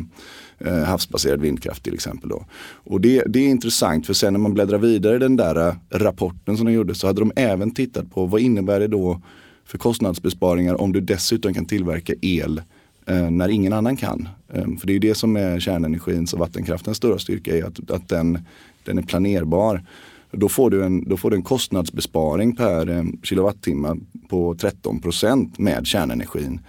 eh, 0.66 0.84
havsbaserad 0.84 1.42
vindkraft 1.42 1.84
till 1.84 1.94
exempel. 1.94 2.30
Då. 2.30 2.46
Och 2.84 3.02
det, 3.02 3.24
det, 3.28 3.40
är 3.40 3.48
intressant 3.48 4.06
för 4.06 4.14
sen 4.14 4.34
när 4.34 4.40
man 4.40 4.54
bläddrar 4.54 4.78
vidare 4.78 5.16
i 5.16 5.20
den 5.20 5.36
där 5.36 5.68
eh, 5.68 5.76
rapporten 5.90 6.58
som 6.58 6.66
de 6.66 6.72
gjorde 6.72 6.96
så 6.96 7.08
hade 7.08 7.22
de 7.22 7.32
även 7.36 7.72
tittat 7.72 8.12
på 8.12 8.26
vad 8.26 8.42
innebär 8.42 8.80
det 8.80 8.88
då 8.88 9.22
för 9.66 9.78
kostnadsbesparingar 9.78 10.82
om 10.82 10.92
du 10.92 11.02
dessutom 11.02 11.54
kan 11.54 11.66
tillverka 11.66 12.14
el 12.22 12.58
eh, 12.58 12.64
Eh, 13.06 13.32
när 13.32 13.50
ingen 13.50 13.74
annan 13.74 13.98
kan. 13.98 14.28
Eh, 14.54 14.66
för 14.80 14.88
det 14.88 14.96
är 14.96 15.00
det 15.00 15.16
som 15.16 15.36
är 15.36 15.60
kärnenergins 15.60 16.34
och 16.34 16.40
vattenkraftens 16.40 16.98
stora 16.98 17.20
styrka, 17.20 17.58
är 17.58 17.64
att, 17.64 17.92
att 17.92 18.10
den, 18.10 18.40
den 18.84 18.98
är 18.98 19.02
planerbar. 19.02 19.84
Då 20.32 20.50
får, 20.50 20.70
du 20.70 20.84
en, 20.84 21.10
då 21.10 21.18
får 21.18 21.30
du 21.30 21.36
en 21.36 21.44
kostnadsbesparing 21.44 22.56
per 22.56 22.90
eh, 22.90 23.04
kilowattimme 23.24 23.98
på 24.30 24.56
13 24.56 25.02
procent 25.02 25.60
med 25.60 25.88
kärnenergin 25.88 26.60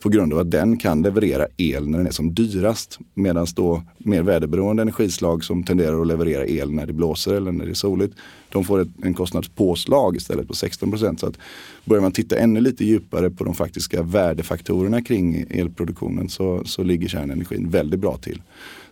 på 0.00 0.08
grund 0.08 0.32
av 0.32 0.38
att 0.38 0.50
den 0.50 0.76
kan 0.76 1.02
leverera 1.02 1.46
el 1.56 1.88
när 1.88 1.98
den 1.98 2.06
är 2.06 2.10
som 2.10 2.34
dyrast. 2.34 2.98
Medan 3.14 3.46
då 3.54 3.82
mer 3.98 4.22
väderberoende 4.22 4.82
energislag 4.82 5.44
som 5.44 5.64
tenderar 5.64 6.00
att 6.00 6.06
leverera 6.06 6.46
el 6.46 6.72
när 6.72 6.86
det 6.86 6.92
blåser 6.92 7.34
eller 7.34 7.52
när 7.52 7.64
det 7.64 7.72
är 7.72 7.74
soligt, 7.74 8.14
de 8.56 8.64
får 8.64 8.80
ett, 8.80 8.88
en 9.02 9.14
kostnadspåslag 9.14 10.16
istället 10.16 10.48
på 10.48 10.54
16 10.54 10.90
procent. 10.90 11.20
Så 11.20 11.26
att 11.26 11.38
börjar 11.84 12.02
man 12.02 12.12
titta 12.12 12.38
ännu 12.38 12.60
lite 12.60 12.84
djupare 12.84 13.30
på 13.30 13.44
de 13.44 13.54
faktiska 13.54 14.02
värdefaktorerna 14.02 15.02
kring 15.02 15.44
elproduktionen 15.50 16.28
så, 16.28 16.62
så 16.64 16.82
ligger 16.82 17.08
kärnenergin 17.08 17.70
väldigt 17.70 18.00
bra 18.00 18.16
till. 18.16 18.42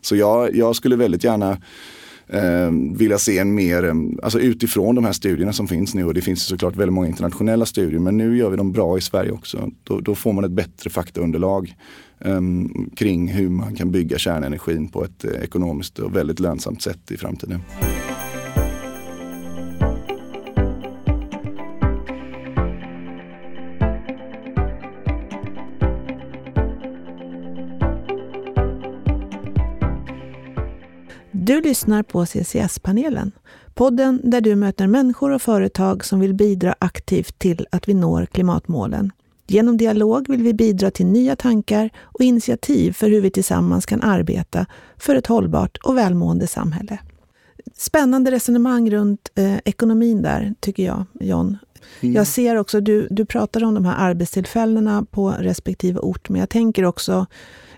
Så 0.00 0.16
jag, 0.16 0.57
jag 0.57 0.77
skulle 0.77 0.96
väldigt 0.96 1.24
gärna 1.24 1.59
eh, 2.27 2.70
vilja 2.94 3.18
se 3.18 3.38
en 3.38 3.55
mer, 3.55 3.85
eh, 3.85 3.94
alltså 4.22 4.40
utifrån 4.40 4.94
de 4.94 5.05
här 5.05 5.12
studierna 5.12 5.53
som 5.53 5.68
finns 5.68 5.94
nu 5.94 6.05
och 6.05 6.14
det 6.14 6.20
finns 6.20 6.46
såklart 6.46 6.77
väldigt 6.77 6.94
många 6.94 7.09
internationella 7.09 7.66
studier 7.66 8.00
men 8.00 8.16
nu 8.16 8.37
gör 8.37 8.50
vi 8.50 8.57
dem 8.57 8.72
bra 8.72 8.98
i 8.98 9.00
Sverige 9.00 9.31
också. 9.31 9.70
Då, 9.83 10.00
då 10.00 10.14
får 10.14 10.33
man 10.33 10.44
ett 10.44 10.50
bättre 10.50 10.90
faktaunderlag 10.90 11.77
eh, 12.18 12.40
kring 12.96 13.29
hur 13.29 13.48
man 13.48 13.74
kan 13.74 13.90
bygga 13.90 14.18
kärnenergin 14.18 14.88
på 14.88 15.05
ett 15.05 15.24
eh, 15.24 15.31
ekonomiskt 15.31 15.98
och 15.98 16.16
väldigt 16.16 16.40
lönsamt 16.40 16.83
sätt 16.83 17.11
i 17.11 17.16
framtiden. 17.16 17.61
Du 31.47 31.61
lyssnar 31.61 32.03
på 32.03 32.27
CCS-panelen, 32.27 33.33
podden 33.75 34.21
där 34.25 34.41
du 34.41 34.55
möter 34.55 34.87
människor 34.87 35.31
och 35.31 35.43
företag 35.43 36.05
som 36.05 36.21
vill 36.21 36.35
bidra 36.35 36.75
aktivt 36.79 37.39
till 37.39 37.67
att 37.71 37.89
vi 37.89 37.95
når 37.95 38.27
klimatmålen. 38.27 39.13
Genom 39.47 39.77
dialog 39.77 40.29
vill 40.29 40.43
vi 40.43 40.55
bidra 40.55 40.91
till 40.91 41.07
nya 41.07 41.37
tankar 41.37 41.91
och 42.01 42.21
initiativ 42.21 42.93
för 42.93 43.09
hur 43.09 43.21
vi 43.21 43.31
tillsammans 43.31 43.87
kan 43.87 44.03
arbeta 44.03 44.67
för 44.97 45.17
ett 45.17 45.27
hållbart 45.27 45.77
och 45.77 45.97
välmående 45.97 46.47
samhälle. 46.47 46.99
Spännande 47.75 48.31
resonemang 48.31 48.91
runt 48.91 49.31
eh, 49.35 49.57
ekonomin 49.65 50.23
där, 50.23 50.55
tycker 50.61 50.83
jag, 50.85 51.05
John. 51.21 51.59
Mm. 52.01 52.15
Jag 52.15 52.27
ser 52.27 52.57
också, 52.57 52.81
du, 52.81 53.09
du 53.11 53.25
pratar 53.25 53.65
om 53.65 53.75
de 53.75 53.85
här 53.85 54.11
arbetstillfällena 54.11 55.07
på 55.11 55.31
respektive 55.31 56.01
ort, 56.01 56.29
men 56.29 56.41
jag 56.41 56.49
tänker 56.49 56.85
också 56.85 57.27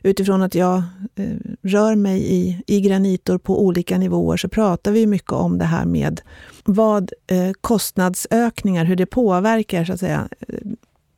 utifrån 0.03 0.43
att 0.43 0.55
jag 0.55 0.83
eh, 1.15 1.37
rör 1.63 1.95
mig 1.95 2.35
i, 2.35 2.63
i 2.67 2.81
granitor 2.81 3.39
på 3.39 3.65
olika 3.65 3.99
nivåer 3.99 4.37
så 4.37 4.49
pratar 4.49 4.93
vi 4.93 5.07
mycket 5.07 5.33
om 5.33 5.59
det 5.59 5.65
här 5.65 5.85
med 5.85 6.21
vad 6.65 7.13
eh, 7.27 7.53
kostnadsökningar, 7.61 8.85
hur 8.85 8.97
det 8.97 9.07
påverkar 9.07 9.85
så 9.85 9.93
att 9.93 10.01
säga, 10.01 10.29
eh, 10.49 10.59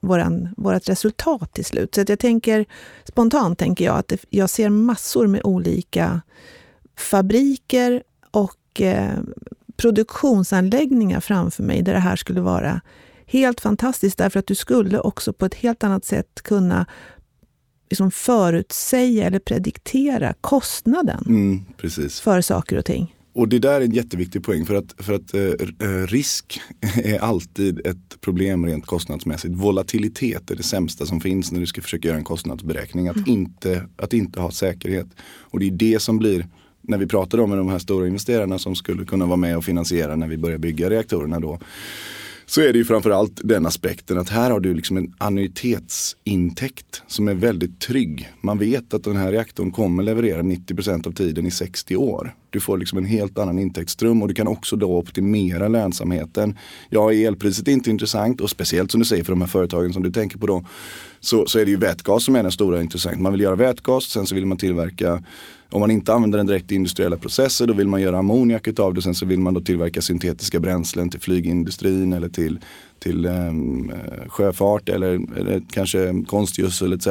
våran, 0.00 0.48
vårat 0.56 0.88
resultat 0.88 1.52
till 1.52 1.64
slut. 1.64 1.94
Så 1.94 2.00
att 2.00 2.08
jag 2.08 2.18
tänker, 2.18 2.66
spontant 3.04 3.58
tänker 3.58 3.84
jag 3.84 3.98
att 3.98 4.08
det, 4.08 4.24
jag 4.30 4.50
ser 4.50 4.68
massor 4.68 5.26
med 5.26 5.40
olika 5.44 6.20
fabriker 6.96 8.02
och 8.30 8.80
eh, 8.80 9.18
produktionsanläggningar 9.76 11.20
framför 11.20 11.62
mig 11.62 11.82
där 11.82 11.92
det 11.92 11.98
här 11.98 12.16
skulle 12.16 12.40
vara 12.40 12.80
helt 13.26 13.60
fantastiskt 13.60 14.18
därför 14.18 14.38
att 14.38 14.46
du 14.46 14.54
skulle 14.54 14.98
också 14.98 15.32
på 15.32 15.46
ett 15.46 15.54
helt 15.54 15.84
annat 15.84 16.04
sätt 16.04 16.42
kunna 16.42 16.86
liksom 17.90 18.10
förutsäga 18.10 19.26
eller 19.26 19.38
prediktera 19.38 20.34
kostnaden 20.40 21.24
mm, 21.28 21.64
för 22.22 22.40
saker 22.40 22.78
och 22.78 22.84
ting. 22.84 23.14
Och 23.38 23.48
det 23.48 23.58
där 23.58 23.80
är 23.80 23.84
en 23.84 23.92
jätteviktig 23.92 24.44
poäng 24.44 24.66
för 24.66 24.74
att, 24.74 24.94
för 24.98 25.12
att 25.12 25.34
eh, 25.34 26.06
risk 26.06 26.60
är 27.04 27.18
alltid 27.18 27.86
ett 27.86 28.20
problem 28.20 28.66
rent 28.66 28.86
kostnadsmässigt. 28.86 29.54
Volatilitet 29.54 30.50
är 30.50 30.56
det 30.56 30.62
sämsta 30.62 31.06
som 31.06 31.20
finns 31.20 31.52
när 31.52 31.60
du 31.60 31.66
ska 31.66 31.82
försöka 31.82 32.08
göra 32.08 32.18
en 32.18 32.24
kostnadsberäkning. 32.24 33.08
Att, 33.08 33.16
mm. 33.16 33.30
inte, 33.30 33.82
att 33.96 34.12
inte 34.12 34.40
ha 34.40 34.50
säkerhet. 34.50 35.06
Och 35.22 35.60
det 35.60 35.66
är 35.66 35.70
det 35.70 36.02
som 36.02 36.18
blir, 36.18 36.46
när 36.82 36.98
vi 36.98 37.06
pratar 37.06 37.40
om 37.40 37.50
de 37.50 37.68
här 37.68 37.78
stora 37.78 38.06
investerarna 38.06 38.58
som 38.58 38.74
skulle 38.74 39.04
kunna 39.04 39.26
vara 39.26 39.36
med 39.36 39.56
och 39.56 39.64
finansiera 39.64 40.16
när 40.16 40.28
vi 40.28 40.36
börjar 40.36 40.58
bygga 40.58 40.90
reaktorerna 40.90 41.40
då 41.40 41.58
så 42.48 42.60
är 42.60 42.72
det 42.72 42.78
ju 42.78 42.84
framförallt 42.84 43.40
den 43.44 43.66
aspekten 43.66 44.18
att 44.18 44.28
här 44.28 44.50
har 44.50 44.60
du 44.60 44.74
liksom 44.74 44.96
en 44.96 45.14
annuitetsintäkt 45.18 47.02
som 47.06 47.28
är 47.28 47.34
väldigt 47.34 47.80
trygg. 47.80 48.32
Man 48.40 48.58
vet 48.58 48.94
att 48.94 49.04
den 49.04 49.16
här 49.16 49.32
reaktorn 49.32 49.70
kommer 49.70 50.02
leverera 50.02 50.42
90% 50.42 51.06
av 51.06 51.12
tiden 51.12 51.46
i 51.46 51.50
60 51.50 51.96
år. 51.96 52.34
Du 52.50 52.60
får 52.60 52.78
liksom 52.78 52.98
en 52.98 53.04
helt 53.04 53.38
annan 53.38 53.58
intäktsström 53.58 54.22
och 54.22 54.28
du 54.28 54.34
kan 54.34 54.48
också 54.48 54.76
då 54.76 54.98
optimera 54.98 55.68
lönsamheten. 55.68 56.58
Ja, 56.90 57.12
elpriset 57.12 57.68
är 57.68 57.72
inte 57.72 57.90
intressant 57.90 58.40
och 58.40 58.50
speciellt 58.50 58.90
som 58.90 59.00
du 59.00 59.06
säger 59.06 59.24
för 59.24 59.32
de 59.32 59.40
här 59.40 59.48
företagen 59.48 59.92
som 59.92 60.02
du 60.02 60.10
tänker 60.10 60.38
på 60.38 60.46
då. 60.46 60.66
Så, 61.20 61.46
så 61.46 61.58
är 61.58 61.64
det 61.64 61.70
ju 61.70 61.76
vätgas 61.76 62.24
som 62.24 62.36
är 62.36 62.42
den 62.42 62.52
stora 62.52 62.80
intressant. 62.80 63.20
Man 63.20 63.32
vill 63.32 63.40
göra 63.40 63.56
vätgas, 63.56 64.04
sen 64.04 64.26
så 64.26 64.34
vill 64.34 64.46
man 64.46 64.58
tillverka 64.58 65.22
om 65.70 65.80
man 65.80 65.90
inte 65.90 66.14
använder 66.14 66.38
den 66.38 66.46
direkt 66.46 66.72
i 66.72 66.74
industriella 66.74 67.16
processer 67.16 67.66
då 67.66 67.72
vill 67.72 67.88
man 67.88 68.02
göra 68.02 68.18
ammoniak 68.18 68.68
utav 68.68 68.94
det. 68.94 69.02
Sen 69.02 69.14
så 69.14 69.26
vill 69.26 69.40
man 69.40 69.54
då 69.54 69.60
tillverka 69.60 70.02
syntetiska 70.02 70.60
bränslen 70.60 71.10
till 71.10 71.20
flygindustrin 71.20 72.12
eller 72.12 72.28
till 72.28 72.58
till 72.98 73.26
um, 73.26 73.92
sjöfart 74.28 74.88
eller, 74.88 75.38
eller, 75.38 75.62
kanske 75.70 76.24
konstgödsel 76.26 76.92
etc. 76.92 77.06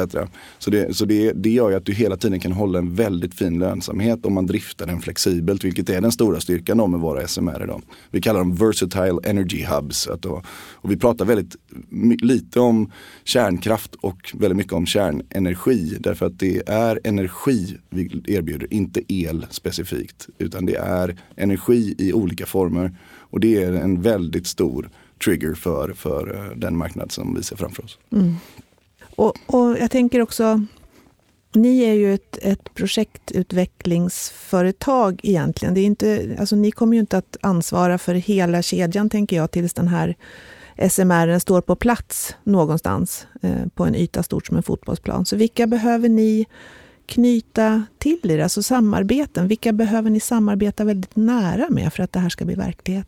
Så, 0.58 0.70
det, 0.70 0.96
så 0.96 1.04
det, 1.04 1.32
det 1.32 1.50
gör 1.50 1.70
ju 1.70 1.76
att 1.76 1.86
du 1.86 1.92
hela 1.92 2.16
tiden 2.16 2.40
kan 2.40 2.52
hålla 2.52 2.78
en 2.78 2.94
väldigt 2.94 3.34
fin 3.34 3.58
lönsamhet 3.58 4.26
om 4.26 4.34
man 4.34 4.46
driftar 4.46 4.86
den 4.86 5.00
flexibelt, 5.00 5.64
vilket 5.64 5.90
är 5.90 6.00
den 6.00 6.12
stora 6.12 6.40
styrkan 6.40 6.90
med 6.90 7.00
våra 7.00 7.26
SMR 7.28 7.62
idag. 7.64 7.82
Vi 8.10 8.20
kallar 8.20 8.40
dem 8.40 8.54
versatile 8.54 9.18
energy 9.24 9.64
hubs. 9.64 10.08
Då, 10.20 10.42
och 10.74 10.90
vi 10.90 10.96
pratar 10.96 11.24
väldigt 11.24 11.56
lite 12.22 12.60
om 12.60 12.92
kärnkraft 13.24 13.94
och 13.94 14.32
väldigt 14.34 14.56
mycket 14.56 14.72
om 14.72 14.86
kärnenergi. 14.86 15.96
Därför 16.00 16.26
att 16.26 16.38
det 16.38 16.68
är 16.68 17.00
energi 17.04 17.76
vi 17.90 18.22
erbjuder, 18.26 18.74
inte 18.74 19.12
el 19.12 19.46
specifikt. 19.50 20.28
Utan 20.38 20.66
det 20.66 20.76
är 20.76 21.16
energi 21.36 21.94
i 21.98 22.12
olika 22.12 22.46
former. 22.46 22.96
Och 23.30 23.40
det 23.40 23.62
är 23.62 23.72
en 23.72 24.02
väldigt 24.02 24.46
stor 24.46 24.90
trigger 25.24 25.54
för, 25.54 25.92
för 25.92 26.34
eh, 26.34 26.50
den 26.56 26.76
marknad 26.76 27.12
som 27.12 27.34
vi 27.34 27.42
ser 27.42 27.56
framför 27.56 27.84
oss. 27.84 27.98
Mm. 28.12 28.36
Och, 29.16 29.34
och, 29.46 29.78
jag 29.78 29.90
tänker 29.90 30.22
också, 30.22 30.62
ni 31.52 31.80
är 31.80 31.94
ju 31.94 32.14
ett, 32.14 32.38
ett 32.42 32.74
projektutvecklingsföretag 32.74 35.20
egentligen. 35.22 35.74
Det 35.74 35.80
är 35.80 35.84
inte, 35.84 36.36
alltså 36.38 36.56
ni 36.56 36.70
kommer 36.70 36.94
ju 36.94 37.00
inte 37.00 37.18
att 37.18 37.36
ansvara 37.40 37.98
för 37.98 38.14
hela 38.14 38.62
kedjan, 38.62 39.10
tänker 39.10 39.36
jag, 39.36 39.50
tills 39.50 39.74
den 39.74 39.88
här 39.88 40.16
SMR 40.90 41.38
står 41.38 41.60
på 41.60 41.76
plats 41.76 42.36
någonstans 42.44 43.26
eh, 43.42 43.66
på 43.74 43.84
en 43.84 43.94
yta 43.94 44.22
stort 44.22 44.46
som 44.46 44.56
en 44.56 44.62
fotbollsplan. 44.62 45.26
Så 45.26 45.36
vilka 45.36 45.66
behöver 45.66 46.08
ni 46.08 46.46
knyta 47.06 47.86
till 47.98 48.30
er, 48.30 48.38
alltså 48.38 48.62
samarbeten? 48.62 49.48
Vilka 49.48 49.72
behöver 49.72 50.10
ni 50.10 50.20
samarbeta 50.20 50.84
väldigt 50.84 51.16
nära 51.16 51.66
med 51.70 51.92
för 51.92 52.02
att 52.02 52.12
det 52.12 52.20
här 52.20 52.28
ska 52.28 52.44
bli 52.44 52.54
verklighet? 52.54 53.06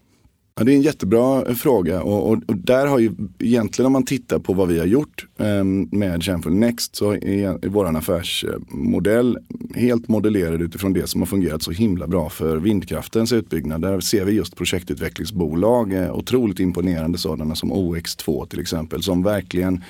Ja, 0.60 0.64
det 0.64 0.72
är 0.72 0.76
en 0.76 0.82
jättebra 0.82 1.44
eh, 1.46 1.54
fråga 1.54 2.02
och, 2.02 2.30
och, 2.30 2.38
och, 2.46 2.56
där 2.56 2.86
har 2.86 2.98
ju 2.98 3.12
egentligen 3.38 3.86
om 3.86 3.92
man 3.92 4.04
tittar 4.04 4.38
på 4.38 4.52
vad 4.52 4.68
vi 4.68 4.78
har 4.78 4.86
gjort 4.86 5.26
eh, 5.38 5.64
med 5.90 6.22
Kärnfull 6.22 6.54
Next 6.54 6.96
så 6.96 7.12
är, 7.12 7.64
är 7.64 7.68
vår 7.68 7.96
affärsmodell 7.96 9.38
helt 9.74 10.08
modellerad 10.08 10.62
utifrån 10.62 10.92
det 10.92 11.06
som 11.06 11.20
har 11.20 11.26
fungerat 11.26 11.62
så 11.62 11.70
himla 11.70 12.06
bra 12.06 12.28
för 12.28 12.56
vindkraftens 12.56 13.32
utbyggnad. 13.32 13.82
Där 13.82 14.00
ser 14.00 14.24
vi 14.24 14.32
just 14.32 14.56
projektutvecklingsbolag, 14.56 15.92
eh, 15.92 16.14
otroligt 16.14 16.60
imponerande 16.60 17.18
sådana 17.18 17.54
som 17.54 17.72
OX2 17.72 18.46
till 18.46 18.60
exempel 18.60 19.02
som 19.02 19.22
verkligen 19.22 19.84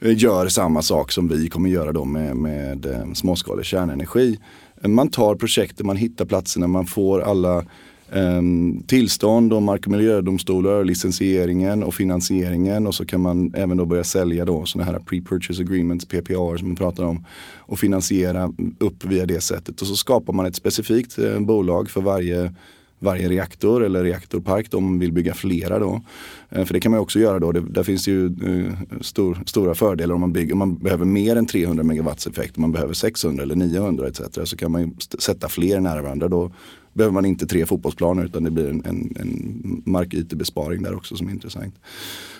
eh, 0.00 0.18
gör 0.18 0.48
samma 0.48 0.82
sak 0.82 1.12
som 1.12 1.28
vi 1.28 1.48
kommer 1.48 1.70
göra 1.70 1.92
då 1.92 2.04
med, 2.04 2.36
med 2.36 2.86
eh, 2.86 3.12
småskalig 3.14 3.64
kärnenergi. 3.64 4.38
Man 4.82 5.08
tar 5.08 5.34
projekten, 5.34 5.86
man 5.86 5.96
hittar 5.96 6.24
platserna, 6.24 6.66
man 6.66 6.86
får 6.86 7.20
alla 7.20 7.64
Ehm, 8.12 8.82
tillstånd 8.86 9.52
och 9.52 9.62
mark 9.62 9.86
och 9.86 9.92
miljödomstolar, 9.92 10.84
licensieringen 10.84 11.82
och 11.82 11.94
finansieringen 11.94 12.86
och 12.86 12.94
så 12.94 13.06
kan 13.06 13.20
man 13.20 13.52
även 13.54 13.76
då 13.76 13.84
börja 13.84 14.04
sälja 14.04 14.44
då 14.44 14.64
sådana 14.64 14.92
här 14.92 14.98
pre-purchase 14.98 15.60
agreements, 15.60 16.04
PPR 16.04 16.56
som 16.56 16.68
man 16.68 16.76
pratar 16.76 17.04
om 17.04 17.24
och 17.56 17.78
finansiera 17.78 18.52
upp 18.78 19.04
via 19.04 19.26
det 19.26 19.40
sättet 19.40 19.80
och 19.80 19.86
så 19.86 19.96
skapar 19.96 20.32
man 20.32 20.46
ett 20.46 20.56
specifikt 20.56 21.18
eh, 21.18 21.40
bolag 21.40 21.90
för 21.90 22.00
varje 22.00 22.54
varje 22.98 23.28
reaktor 23.28 23.84
eller 23.84 24.04
reaktorpark 24.04 24.74
om 24.74 24.84
man 24.84 24.98
vill 24.98 25.12
bygga 25.12 25.34
flera 25.34 25.78
då. 25.78 26.02
Ehm, 26.50 26.66
för 26.66 26.74
det 26.74 26.80
kan 26.80 26.92
man 26.92 27.00
också 27.00 27.18
göra 27.18 27.38
då. 27.38 27.52
Det, 27.52 27.60
där 27.60 27.82
finns 27.82 28.04
det 28.04 28.10
ju 28.10 28.26
eh, 28.26 28.72
stor, 29.00 29.38
stora 29.46 29.74
fördelar 29.74 30.14
om 30.14 30.20
man 30.20 30.32
bygger. 30.32 30.52
Om 30.52 30.58
man 30.58 30.78
behöver 30.78 31.04
mer 31.04 31.36
än 31.36 31.46
300 31.46 31.84
megawatts 31.84 32.26
effekt, 32.26 32.56
om 32.56 32.60
man 32.60 32.72
behöver 32.72 32.94
600 32.94 33.42
eller 33.42 33.56
900 33.56 34.08
etc. 34.08 34.20
Så 34.44 34.56
kan 34.56 34.72
man 34.72 34.96
sätta 35.18 35.48
fler 35.48 35.80
nära 35.80 36.02
varandra. 36.02 36.28
Då 36.28 36.52
behöver 36.96 37.14
man 37.14 37.24
inte 37.24 37.46
tre 37.46 37.66
fotbollsplaner 37.66 38.24
utan 38.24 38.44
det 38.44 38.50
blir 38.50 38.68
en, 38.68 38.82
en, 38.84 39.16
en 39.20 39.82
markytebesparing 39.86 40.82
där 40.82 40.94
också 40.94 41.16
som 41.16 41.28
är 41.28 41.32
intressant. 41.32 41.74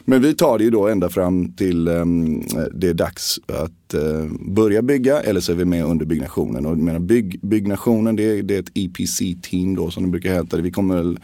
Men 0.04 0.22
vi 0.22 0.34
tar 0.34 0.58
det 0.58 0.64
ju 0.64 0.70
då 0.70 0.88
ända 0.88 1.08
fram 1.08 1.52
till 1.52 1.88
um, 1.88 2.42
det 2.74 2.88
är 2.88 2.94
dags 2.94 3.40
att 3.46 3.94
uh, 3.94 4.32
börja 4.40 4.82
bygga 4.82 5.20
eller 5.20 5.40
så 5.40 5.52
är 5.52 5.56
vi 5.56 5.64
med 5.64 5.84
under 5.84 6.06
byggnationen. 6.06 6.66
Och 6.66 6.78
menar, 6.78 6.98
bygg, 6.98 7.40
byggnationen 7.42 8.16
det 8.16 8.22
är, 8.22 8.42
det 8.42 8.54
är 8.54 8.58
ett 8.58 8.70
EPC-team 8.74 9.76
då 9.76 9.90
som 9.90 10.02
det 10.02 10.08
brukar 10.08 10.34
heta. 10.34 10.56
Vi 10.56 10.70
kommer 10.70 10.96
väl 10.96 11.18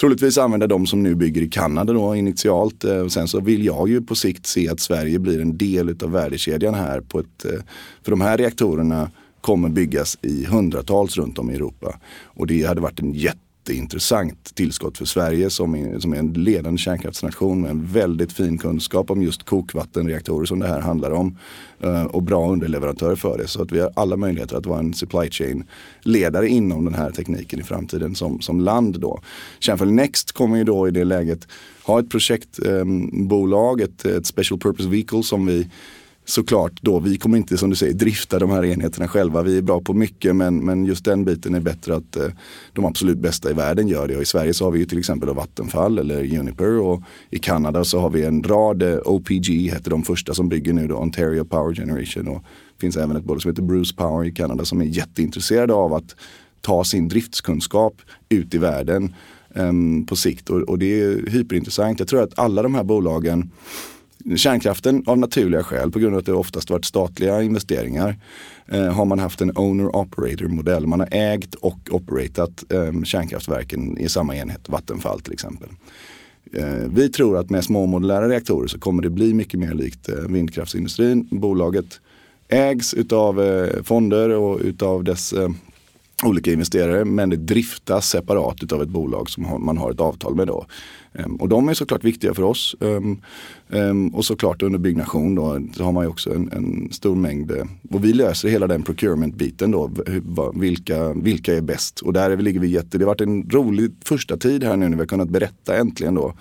troligtvis 0.00 0.38
använda 0.38 0.66
de 0.66 0.86
som 0.86 1.02
nu 1.02 1.14
bygger 1.14 1.42
i 1.42 1.48
Kanada 1.48 1.92
då 1.92 2.14
initialt. 2.16 2.84
Uh, 2.84 3.06
sen 3.06 3.28
så 3.28 3.40
vill 3.40 3.64
jag 3.64 3.88
ju 3.88 4.02
på 4.02 4.14
sikt 4.14 4.46
se 4.46 4.68
att 4.68 4.80
Sverige 4.80 5.18
blir 5.18 5.40
en 5.40 5.58
del 5.58 5.88
av 6.02 6.10
värdekedjan 6.10 6.74
här 6.74 7.00
på 7.00 7.20
ett, 7.20 7.44
uh, 7.44 7.60
för 8.02 8.10
de 8.10 8.20
här 8.20 8.38
reaktorerna 8.38 9.10
kommer 9.42 9.68
byggas 9.68 10.18
i 10.22 10.44
hundratals 10.44 11.16
runt 11.16 11.38
om 11.38 11.50
i 11.50 11.54
Europa. 11.54 11.98
Och 12.24 12.46
det 12.46 12.62
hade 12.62 12.80
varit 12.80 13.00
en 13.00 13.12
jätteintressant 13.12 14.54
tillskott 14.54 14.98
för 14.98 15.04
Sverige 15.04 15.50
som 15.50 15.74
är, 15.74 15.98
som 15.98 16.12
är 16.12 16.16
en 16.16 16.32
ledande 16.32 16.78
kärnkraftsnation 16.78 17.60
med 17.60 17.70
en 17.70 17.86
väldigt 17.86 18.32
fin 18.32 18.58
kunskap 18.58 19.10
om 19.10 19.22
just 19.22 19.42
kokvattenreaktorer 19.42 20.46
som 20.46 20.58
det 20.58 20.66
här 20.66 20.80
handlar 20.80 21.10
om. 21.10 21.38
Eh, 21.80 22.04
och 22.04 22.22
bra 22.22 22.52
underleverantörer 22.52 23.16
för 23.16 23.38
det. 23.38 23.48
Så 23.48 23.62
att 23.62 23.72
vi 23.72 23.80
har 23.80 23.92
alla 23.96 24.16
möjligheter 24.16 24.56
att 24.56 24.66
vara 24.66 24.78
en 24.78 24.94
supply 24.94 25.30
chain 25.30 25.64
ledare 26.00 26.48
inom 26.48 26.84
den 26.84 26.94
här 26.94 27.10
tekniken 27.10 27.60
i 27.60 27.62
framtiden 27.62 28.14
som, 28.14 28.40
som 28.40 28.60
land 28.60 29.00
då. 29.00 29.20
Kärnfull 29.58 29.92
Next 29.92 30.32
kommer 30.32 30.56
ju 30.56 30.64
då 30.64 30.88
i 30.88 30.90
det 30.90 31.04
läget 31.04 31.48
ha 31.84 32.00
ett 32.00 32.10
projektbolag, 32.10 33.80
ett, 33.80 34.04
ett 34.04 34.26
special 34.26 34.60
purpose 34.60 34.88
vehicle 34.88 35.22
som 35.22 35.46
vi 35.46 35.68
såklart 36.24 36.72
då, 36.80 37.00
vi 37.00 37.18
kommer 37.18 37.36
inte 37.36 37.58
som 37.58 37.70
du 37.70 37.76
säger 37.76 37.94
drifta 37.94 38.38
de 38.38 38.50
här 38.50 38.64
enheterna 38.64 39.08
själva. 39.08 39.42
Vi 39.42 39.58
är 39.58 39.62
bra 39.62 39.80
på 39.80 39.94
mycket 39.94 40.36
men, 40.36 40.64
men 40.64 40.84
just 40.84 41.04
den 41.04 41.24
biten 41.24 41.54
är 41.54 41.60
bättre 41.60 41.96
att 41.96 42.16
eh, 42.16 42.28
de 42.72 42.84
absolut 42.84 43.18
bästa 43.18 43.50
i 43.50 43.52
världen 43.52 43.88
gör 43.88 44.08
det. 44.08 44.16
Och 44.16 44.22
I 44.22 44.26
Sverige 44.26 44.54
så 44.54 44.64
har 44.64 44.70
vi 44.70 44.78
ju 44.78 44.84
till 44.84 44.98
exempel 44.98 45.34
Vattenfall 45.34 45.98
eller 45.98 46.38
Uniper 46.38 46.78
och 46.78 47.02
i 47.30 47.38
Kanada 47.38 47.84
så 47.84 48.00
har 48.00 48.10
vi 48.10 48.24
en 48.24 48.42
rad, 48.42 48.82
eh, 48.82 48.98
OPG 49.04 49.70
heter 49.70 49.90
de 49.90 50.02
första 50.02 50.34
som 50.34 50.48
bygger 50.48 50.72
nu 50.72 50.88
då, 50.88 50.96
Ontario 50.96 51.44
Power 51.44 51.74
Generation. 51.74 52.28
Och 52.28 52.42
det 52.76 52.80
finns 52.80 52.96
även 52.96 53.16
ett 53.16 53.24
bolag 53.24 53.42
som 53.42 53.50
heter 53.50 53.62
Bruce 53.62 53.94
Power 53.96 54.26
i 54.26 54.32
Kanada 54.32 54.64
som 54.64 54.80
är 54.80 54.84
jätteintresserade 54.84 55.74
av 55.74 55.94
att 55.94 56.16
ta 56.60 56.84
sin 56.84 57.08
driftskunskap 57.08 57.94
ut 58.28 58.54
i 58.54 58.58
världen 58.58 59.14
eh, 59.54 59.72
på 60.06 60.16
sikt. 60.16 60.50
Och, 60.50 60.60
och 60.60 60.78
det 60.78 61.00
är 61.00 61.30
hyperintressant. 61.30 61.98
Jag 61.98 62.08
tror 62.08 62.22
att 62.22 62.38
alla 62.38 62.62
de 62.62 62.74
här 62.74 62.84
bolagen 62.84 63.50
Kärnkraften 64.36 65.02
av 65.06 65.18
naturliga 65.18 65.62
skäl, 65.62 65.90
på 65.90 65.98
grund 65.98 66.14
av 66.14 66.18
att 66.18 66.26
det 66.26 66.32
oftast 66.32 66.70
varit 66.70 66.84
statliga 66.84 67.42
investeringar, 67.42 68.16
eh, 68.68 68.92
har 68.92 69.04
man 69.04 69.18
haft 69.18 69.40
en 69.40 69.52
owner-operator 69.52 70.48
modell. 70.48 70.86
Man 70.86 71.00
har 71.00 71.08
ägt 71.10 71.54
och 71.54 71.78
operatat 71.90 72.64
eh, 72.72 73.02
kärnkraftverken 73.02 73.98
i 73.98 74.08
samma 74.08 74.36
enhet, 74.36 74.68
Vattenfall 74.68 75.20
till 75.20 75.32
exempel. 75.32 75.68
Eh, 76.52 76.88
vi 76.94 77.08
tror 77.08 77.38
att 77.38 77.50
med 77.50 77.64
små 77.64 77.86
modulära 77.86 78.28
reaktorer 78.28 78.66
så 78.66 78.78
kommer 78.78 79.02
det 79.02 79.10
bli 79.10 79.34
mycket 79.34 79.60
mer 79.60 79.74
likt 79.74 80.08
eh, 80.08 80.14
vindkraftsindustrin. 80.14 81.28
Bolaget 81.30 82.00
ägs 82.48 82.94
utav 82.94 83.42
eh, 83.42 83.82
fonder 83.82 84.30
och 84.30 84.60
utav 84.60 85.04
dess 85.04 85.32
eh, 85.32 85.48
olika 86.24 86.52
investerare 86.52 87.04
men 87.04 87.30
det 87.30 87.36
driftas 87.36 88.08
separat 88.08 88.72
av 88.72 88.82
ett 88.82 88.88
bolag 88.88 89.30
som 89.30 89.64
man 89.64 89.78
har 89.78 89.90
ett 89.90 90.00
avtal 90.00 90.34
med. 90.34 90.46
Då. 90.46 90.66
Ehm, 91.14 91.36
och 91.36 91.48
de 91.48 91.68
är 91.68 91.74
såklart 91.74 92.04
viktiga 92.04 92.34
för 92.34 92.42
oss. 92.42 92.76
Ehm, 92.80 93.20
ehm, 93.70 94.08
och 94.08 94.24
såklart 94.24 94.62
under 94.62 94.78
byggnation 94.78 95.34
då 95.34 95.60
så 95.76 95.84
har 95.84 95.92
man 95.92 96.04
ju 96.04 96.10
också 96.10 96.34
en, 96.34 96.52
en 96.52 96.92
stor 96.92 97.16
mängd 97.16 97.50
eh, 97.50 97.64
och 97.90 98.04
vi 98.04 98.12
löser 98.12 98.48
hela 98.48 98.66
den 98.66 98.82
procurement-biten 98.82 99.70
då. 99.70 99.90
Vilka, 100.54 101.12
vilka 101.12 101.54
är 101.56 101.60
bäst? 101.60 102.00
Och 102.00 102.12
där 102.12 102.36
ligger 102.36 102.60
vi 102.60 102.68
jätte, 102.68 102.98
det 102.98 103.04
har 103.04 103.10
varit 103.10 103.20
en 103.20 103.50
rolig 103.50 103.90
första 104.04 104.36
tid 104.36 104.64
här 104.64 104.76
nu 104.76 104.88
när 104.88 104.96
vi 104.96 105.00
har 105.00 105.06
kunnat 105.06 105.28
berätta 105.28 105.76
äntligen 105.76 106.14
då 106.14 106.34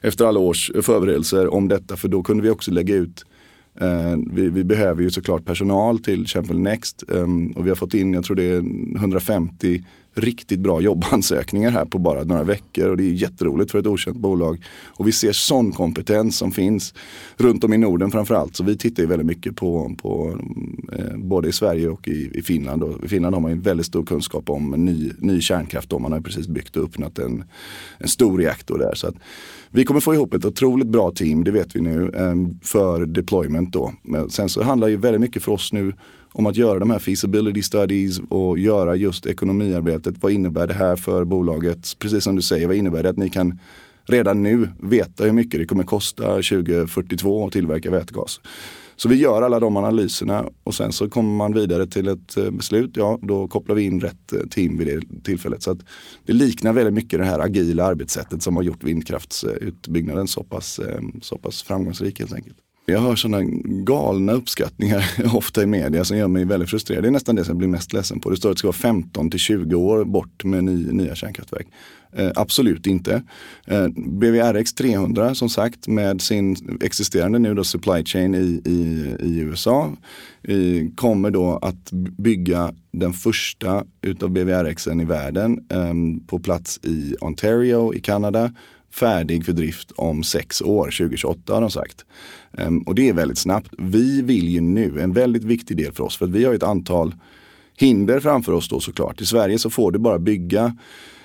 efter 0.00 0.24
alla 0.24 0.40
års 0.40 0.70
förberedelser 0.82 1.54
om 1.54 1.68
detta 1.68 1.96
för 1.96 2.08
då 2.08 2.22
kunde 2.22 2.42
vi 2.42 2.50
också 2.50 2.70
lägga 2.70 2.94
ut 2.94 3.24
eh, 3.80 4.16
vi, 4.32 4.48
vi, 4.48 4.64
behöver 4.64 5.02
ju 5.02 5.10
såklart 5.10 5.44
personal 5.44 5.98
till 5.98 6.26
Champion 6.26 6.62
Next 6.62 7.02
och 7.54 7.66
vi 7.66 7.68
har 7.68 7.74
fått 7.74 7.94
in, 7.94 8.14
jag 8.14 8.24
tror 8.24 8.36
det 8.36 8.44
är 8.44 8.58
150 8.96 9.84
riktigt 10.14 10.60
bra 10.60 10.80
jobbansökningar 10.80 11.70
här 11.70 11.84
på 11.84 11.98
bara 11.98 12.24
några 12.24 12.42
veckor 12.44 12.88
och 12.88 12.96
det 12.96 13.04
är 13.04 13.12
jätteroligt 13.12 13.70
för 13.70 13.78
ett 13.78 13.86
okänt 13.86 14.16
bolag. 14.16 14.64
Och 14.86 15.08
vi 15.08 15.12
ser 15.12 15.32
sån 15.32 15.72
kompetens 15.72 16.36
som 16.38 16.52
finns 16.52 16.94
runt 17.36 17.64
om 17.64 17.72
i 17.72 17.78
Norden 17.78 18.10
framförallt. 18.10 18.56
Så 18.56 18.64
vi 18.64 18.76
tittar 18.76 19.02
ju 19.02 19.08
väldigt 19.08 19.26
mycket 19.26 19.56
på, 19.56 19.94
på 20.02 20.38
eh, 20.92 21.16
både 21.16 21.48
i 21.48 21.52
Sverige 21.52 21.88
och 21.88 22.08
i, 22.08 22.30
i 22.34 22.42
Finland. 22.42 22.82
Och 22.82 23.04
I 23.04 23.08
Finland 23.08 23.34
har 23.34 23.40
man 23.40 23.50
ju 23.50 23.60
väldigt 23.60 23.86
stor 23.86 24.04
kunskap 24.04 24.50
om 24.50 24.70
ny, 24.70 25.10
ny 25.18 25.40
kärnkraft. 25.40 25.90
Då. 25.90 25.98
Man 25.98 26.12
har 26.12 26.20
precis 26.20 26.48
byggt 26.48 26.76
och 26.76 26.84
öppnat 26.84 27.18
en, 27.18 27.44
en 27.98 28.08
stor 28.08 28.38
reaktor 28.38 28.78
där. 28.78 28.94
Så 28.94 29.06
att 29.08 29.14
vi 29.70 29.84
kommer 29.84 30.00
få 30.00 30.14
ihop 30.14 30.34
ett 30.34 30.44
otroligt 30.44 30.88
bra 30.88 31.10
team, 31.10 31.44
det 31.44 31.50
vet 31.50 31.76
vi 31.76 31.80
nu, 31.80 32.10
eh, 32.14 32.34
för 32.62 33.06
deployment 33.06 33.72
då. 33.72 33.92
Men 34.02 34.30
sen 34.30 34.48
så 34.48 34.62
handlar 34.62 34.88
ju 34.88 34.96
väldigt 34.96 35.20
mycket 35.20 35.42
för 35.42 35.52
oss 35.52 35.72
nu 35.72 35.92
om 36.32 36.46
att 36.46 36.56
göra 36.56 36.78
de 36.78 36.90
här 36.90 36.98
feasibility 36.98 37.62
studies 37.62 38.20
och 38.28 38.58
göra 38.58 38.96
just 38.96 39.26
ekonomiarbetet. 39.26 40.14
Vad 40.20 40.32
innebär 40.32 40.66
det 40.66 40.74
här 40.74 40.96
för 40.96 41.24
bolaget? 41.24 41.98
Precis 41.98 42.24
som 42.24 42.36
du 42.36 42.42
säger, 42.42 42.66
vad 42.66 42.76
innebär 42.76 43.02
det 43.02 43.08
att 43.08 43.16
ni 43.16 43.30
kan 43.30 43.58
redan 44.04 44.42
nu 44.42 44.68
veta 44.78 45.24
hur 45.24 45.32
mycket 45.32 45.60
det 45.60 45.66
kommer 45.66 45.84
kosta 45.84 46.24
2042 46.24 47.46
att 47.46 47.52
tillverka 47.52 47.90
vätgas? 47.90 48.40
Så 48.96 49.08
vi 49.08 49.16
gör 49.16 49.42
alla 49.42 49.60
de 49.60 49.76
analyserna 49.76 50.44
och 50.64 50.74
sen 50.74 50.92
så 50.92 51.10
kommer 51.10 51.36
man 51.36 51.54
vidare 51.54 51.86
till 51.86 52.08
ett 52.08 52.36
eh, 52.36 52.50
beslut. 52.50 52.90
Ja, 52.94 53.18
då 53.22 53.48
kopplar 53.48 53.74
vi 53.74 53.82
in 53.82 54.00
rätt 54.00 54.32
eh, 54.32 54.40
team 54.50 54.78
vid 54.78 54.86
det 54.86 55.22
tillfället. 55.22 55.62
Så 55.62 55.70
att 55.70 55.78
det 56.26 56.32
liknar 56.32 56.72
väldigt 56.72 56.94
mycket 56.94 57.18
det 57.18 57.24
här 57.24 57.38
agila 57.38 57.84
arbetssättet 57.84 58.42
som 58.42 58.56
har 58.56 58.62
gjort 58.62 58.84
vindkraftsutbyggnaden 58.84 60.28
så 60.28 60.44
pass, 60.44 60.78
eh, 60.78 61.00
så 61.22 61.38
pass 61.38 61.62
framgångsrik 61.62 62.18
helt 62.18 62.32
enkelt. 62.32 62.56
Jag 62.86 63.00
hör 63.00 63.16
sådana 63.16 63.42
galna 63.64 64.32
uppskattningar 64.32 65.04
ofta 65.34 65.62
i 65.62 65.66
media 65.66 66.04
som 66.04 66.16
gör 66.16 66.28
mig 66.28 66.44
väldigt 66.44 66.70
frustrerad. 66.70 67.04
Det 67.04 67.08
är 67.08 67.10
nästan 67.10 67.34
det 67.34 67.44
som 67.44 67.50
jag 67.50 67.58
blir 67.58 67.68
mest 67.68 67.92
ledsen 67.92 68.20
på. 68.20 68.30
Det 68.30 68.36
står 68.36 68.50
att 68.50 68.56
det 68.56 68.58
ska 68.58 68.68
vara 68.68 68.76
15 68.76 69.30
till 69.30 69.40
20 69.40 69.74
år 69.74 70.04
bort 70.04 70.44
med 70.44 70.64
ny, 70.64 70.92
nya 70.92 71.14
kärnkraftverk. 71.14 71.66
Eh, 72.12 72.30
absolut 72.34 72.86
inte. 72.86 73.22
Eh, 73.66 73.88
BVRX 73.96 74.74
300 74.74 75.34
som 75.34 75.48
sagt 75.48 75.88
med 75.88 76.20
sin 76.20 76.78
existerande 76.82 77.38
nu 77.38 77.54
då 77.54 77.64
supply 77.64 78.04
chain 78.04 78.34
i, 78.34 78.62
i, 78.64 79.14
i 79.20 79.38
USA 79.38 79.92
i, 80.42 80.90
kommer 80.96 81.30
då 81.30 81.58
att 81.62 81.90
bygga 82.18 82.74
den 82.92 83.12
första 83.12 83.84
utav 84.02 84.30
BVRXen 84.30 85.00
i 85.00 85.04
världen 85.04 85.66
eh, 85.70 85.94
på 86.26 86.38
plats 86.38 86.80
i 86.82 87.14
Ontario 87.20 87.94
i 87.94 88.00
Kanada 88.00 88.52
färdig 88.94 89.44
för 89.44 89.52
drift 89.52 89.90
om 89.90 90.22
sex 90.22 90.62
år, 90.62 90.84
2028 90.84 91.54
har 91.54 91.60
de 91.60 91.70
sagt. 91.70 92.04
Ehm, 92.58 92.78
och 92.78 92.94
det 92.94 93.08
är 93.08 93.12
väldigt 93.12 93.38
snabbt. 93.38 93.74
Vi 93.78 94.22
vill 94.22 94.48
ju 94.48 94.60
nu, 94.60 95.00
en 95.00 95.12
väldigt 95.12 95.44
viktig 95.44 95.76
del 95.76 95.92
för 95.92 96.04
oss, 96.04 96.16
för 96.16 96.24
att 96.24 96.30
vi 96.30 96.44
har 96.44 96.54
ett 96.54 96.62
antal 96.62 97.14
hinder 97.76 98.20
framför 98.20 98.52
oss 98.52 98.68
då 98.68 98.80
såklart. 98.80 99.20
I 99.20 99.26
Sverige 99.26 99.58
så 99.58 99.70
får 99.70 99.92
du 99.92 99.98
bara 99.98 100.18
bygga 100.18 100.76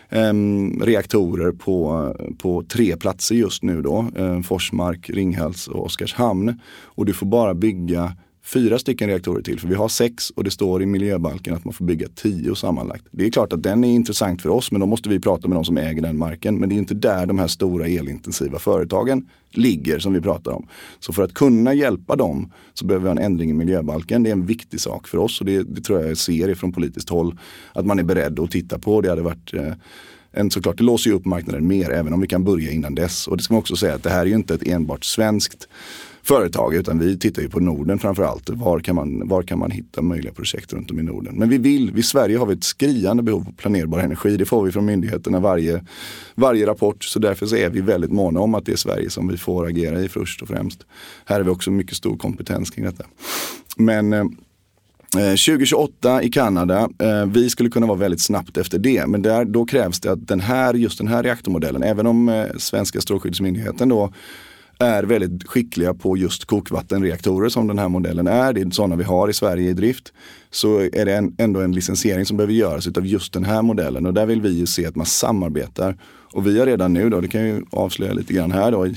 um, 0.10 0.82
reaktorer 0.84 1.52
på, 1.52 2.16
på 2.38 2.64
tre 2.64 2.98
platser 2.98 3.36
just 3.36 3.64
nu 3.64 3.82
då. 3.82 4.06
Um, 4.16 4.44
Forsmark, 4.44 5.10
Ringhals 5.10 5.68
och 5.68 5.86
Oskarshamn. 5.86 6.62
Och 6.84 7.06
du 7.06 7.14
får 7.14 7.26
bara 7.26 7.54
bygga 7.54 8.14
fyra 8.48 8.80
stycken 8.80 9.10
reaktorer 9.10 9.42
till. 9.42 9.60
För 9.60 9.68
vi 9.68 9.76
har 9.76 9.88
sex 9.88 10.30
och 10.30 10.44
det 10.44 10.52
står 10.52 10.84
i 10.84 10.86
miljöbalken 10.86 11.56
att 11.56 11.66
man 11.66 11.74
får 11.74 11.86
bygga 11.86 12.08
tio 12.16 12.56
sammanlagt. 12.56 13.06
Det 13.12 13.26
är 13.26 13.32
klart 13.32 13.54
att 13.54 13.64
den 13.64 13.84
är 13.84 13.92
intressant 13.92 14.42
för 14.42 14.50
oss 14.50 14.72
men 14.72 14.82
då 14.82 14.88
måste 14.88 15.10
vi 15.10 15.20
prata 15.20 15.48
med 15.48 15.58
de 15.58 15.66
som 15.66 15.78
äger 15.78 16.02
den 16.02 16.18
marken. 16.18 16.58
Men 16.58 16.70
det 16.70 16.76
är 16.76 16.78
inte 16.78 16.94
där 16.94 17.26
de 17.26 17.40
här 17.40 17.48
stora 17.48 17.88
elintensiva 17.88 18.60
företagen 18.60 19.30
ligger 19.52 20.00
som 20.00 20.14
vi 20.14 20.22
pratar 20.22 20.52
om. 20.52 20.68
Så 21.00 21.14
för 21.14 21.24
att 21.24 21.34
kunna 21.34 21.74
hjälpa 21.74 22.16
dem 22.16 22.52
så 22.74 22.86
behöver 22.86 23.04
vi 23.04 23.10
ha 23.10 23.18
en 23.20 23.32
ändring 23.32 23.50
i 23.50 23.54
miljöbalken. 23.54 24.24
Det 24.24 24.30
är 24.30 24.32
en 24.32 24.46
viktig 24.46 24.82
sak 24.82 25.08
för 25.08 25.18
oss 25.18 25.40
och 25.40 25.46
det, 25.46 25.64
det 25.64 25.82
tror 25.82 26.00
jag 26.00 26.10
jag 26.10 26.18
ser 26.18 26.50
ifrån 26.50 26.72
politiskt 26.72 27.10
håll. 27.10 27.38
Att 27.74 27.86
man 27.86 28.00
är 28.00 28.04
beredd 28.04 28.40
att 28.40 28.52
titta 28.52 28.80
på. 28.80 29.02
Det 29.02 29.10
hade 29.10 29.22
varit 29.22 29.54
eh, 29.54 29.74
en, 30.32 30.52
såklart, 30.52 30.78
det 30.78 30.84
låser 30.84 31.10
ju 31.10 31.16
upp 31.16 31.26
marknaden 31.26 31.68
mer 31.68 31.92
även 31.92 32.14
om 32.14 32.22
vi 32.22 32.28
kan 32.28 32.44
börja 32.44 32.72
innan 32.72 32.96
dess. 32.96 33.28
Och 33.28 33.38
det 33.38 33.44
ska 33.44 33.54
man 33.54 33.60
också 33.60 33.76
säga 33.76 33.96
att 33.96 34.04
det 34.04 34.10
här 34.10 34.22
är 34.22 34.26
ju 34.26 34.36
inte 34.36 34.54
ett 34.54 34.68
enbart 34.68 35.04
svenskt 35.04 35.68
företag 36.28 36.76
utan 36.76 37.00
vi 37.00 37.20
tittar 37.20 37.42
ju 37.42 37.50
på 37.50 37.60
Norden 37.60 38.00
framförallt. 38.00 38.50
Var 38.50 38.80
kan 38.80 38.96
man, 38.96 39.28
var 39.28 39.44
kan 39.44 39.60
man 39.60 39.72
hitta 39.72 40.02
möjliga 40.02 40.34
projekt 40.34 40.74
runt 40.74 40.92
om 40.92 41.00
i 41.00 41.04
Norden? 41.04 41.36
Men 41.36 41.50
vi 41.50 41.58
vill, 41.58 42.00
i 42.00 42.04
Sverige 42.04 42.38
har 42.38 42.46
vi 42.46 42.54
ett 42.54 42.64
skriande 42.64 43.24
behov 43.24 43.46
av 43.48 43.54
planerbar 43.54 44.00
energi. 44.00 44.38
Det 44.38 44.46
får 44.46 44.64
vi 44.66 44.72
från 44.72 44.86
myndigheterna 44.86 45.40
varje, 45.40 45.86
varje 46.36 46.68
rapport. 46.68 47.04
Så 47.04 47.20
därför 47.20 47.46
så 47.46 47.56
är 47.56 47.70
vi 47.70 47.82
väldigt 47.82 48.12
måna 48.12 48.40
om 48.40 48.56
att 48.56 48.66
det 48.66 48.72
är 48.72 48.76
Sverige 48.76 49.10
som 49.10 49.28
vi 49.28 49.38
får 49.38 49.68
agera 49.68 50.02
i 50.02 50.10
först 50.10 50.42
och 50.42 50.48
främst. 50.48 50.86
Här 51.26 51.36
har 51.36 51.44
vi 51.44 51.50
också 51.50 51.72
mycket 51.72 51.98
stor 51.98 52.18
kompetens 52.18 52.70
kring 52.70 52.86
detta. 52.86 53.04
Men 53.78 54.14
eh, 54.14 54.20
eh 54.20 55.30
2028 55.30 56.24
i 56.24 56.30
Kanada, 56.30 56.90
eh, 57.00 57.26
vi 57.26 57.50
skulle 57.50 57.70
kunna 57.70 57.86
vara 57.88 57.98
väldigt 57.98 58.22
snabbt 58.22 58.58
efter 58.58 58.80
det. 58.80 59.08
Men 59.08 59.22
där, 59.22 59.46
då 59.46 59.66
krävs 59.66 60.00
det 60.00 60.12
att 60.12 60.28
den 60.28 60.40
här, 60.40 60.74
just 60.74 60.98
den 60.98 61.08
här 61.08 61.24
reaktormodellen, 61.24 61.84
även 61.84 62.08
om 62.08 62.30
eh, 62.30 62.46
svenska 62.58 63.02
strålskyddsmyndigheten 63.02 63.90
då 63.90 64.14
är 64.80 65.04
väldigt 65.04 65.48
skickliga 65.48 65.94
på 65.94 66.18
just 66.18 66.46
kokvattenreaktorer 66.46 67.50
som 67.50 67.68
den 67.68 67.80
här 67.80 67.90
modellen 67.90 68.28
är. 68.28 68.54
Det 68.54 68.62
är 68.62 68.70
sådana 68.70 68.96
vi 68.96 69.04
har 69.04 69.30
i 69.30 69.34
Sverige 69.34 69.70
i 69.70 69.74
drift. 69.74 70.14
Så 70.52 70.80
är 70.80 71.06
det 71.06 71.16
en, 71.16 71.36
ändå 71.38 71.60
en 71.60 71.72
licensiering 71.72 72.26
som 72.26 72.38
behöver 72.38 72.54
göras 72.54 72.88
av 72.88 73.06
just 73.06 73.34
den 73.34 73.46
här 73.46 73.62
modellen 73.62 74.06
och 74.06 74.14
där 74.14 74.26
vill 74.26 74.42
vi 74.42 74.50
ju 74.50 74.66
se 74.66 74.86
att 74.86 74.96
man 74.96 75.06
samarbetar. 75.06 75.98
Och 76.34 76.48
vi 76.48 76.60
har 76.60 76.66
redan 76.66 76.94
nu 76.94 77.10
då, 77.10 77.22
det 77.22 77.28
kan 77.28 77.42
jag 77.42 77.50
ju 77.50 77.66
avslöja 77.72 78.14
lite 78.14 78.34
grann 78.34 78.52
här 78.52 78.72
då, 78.72 78.88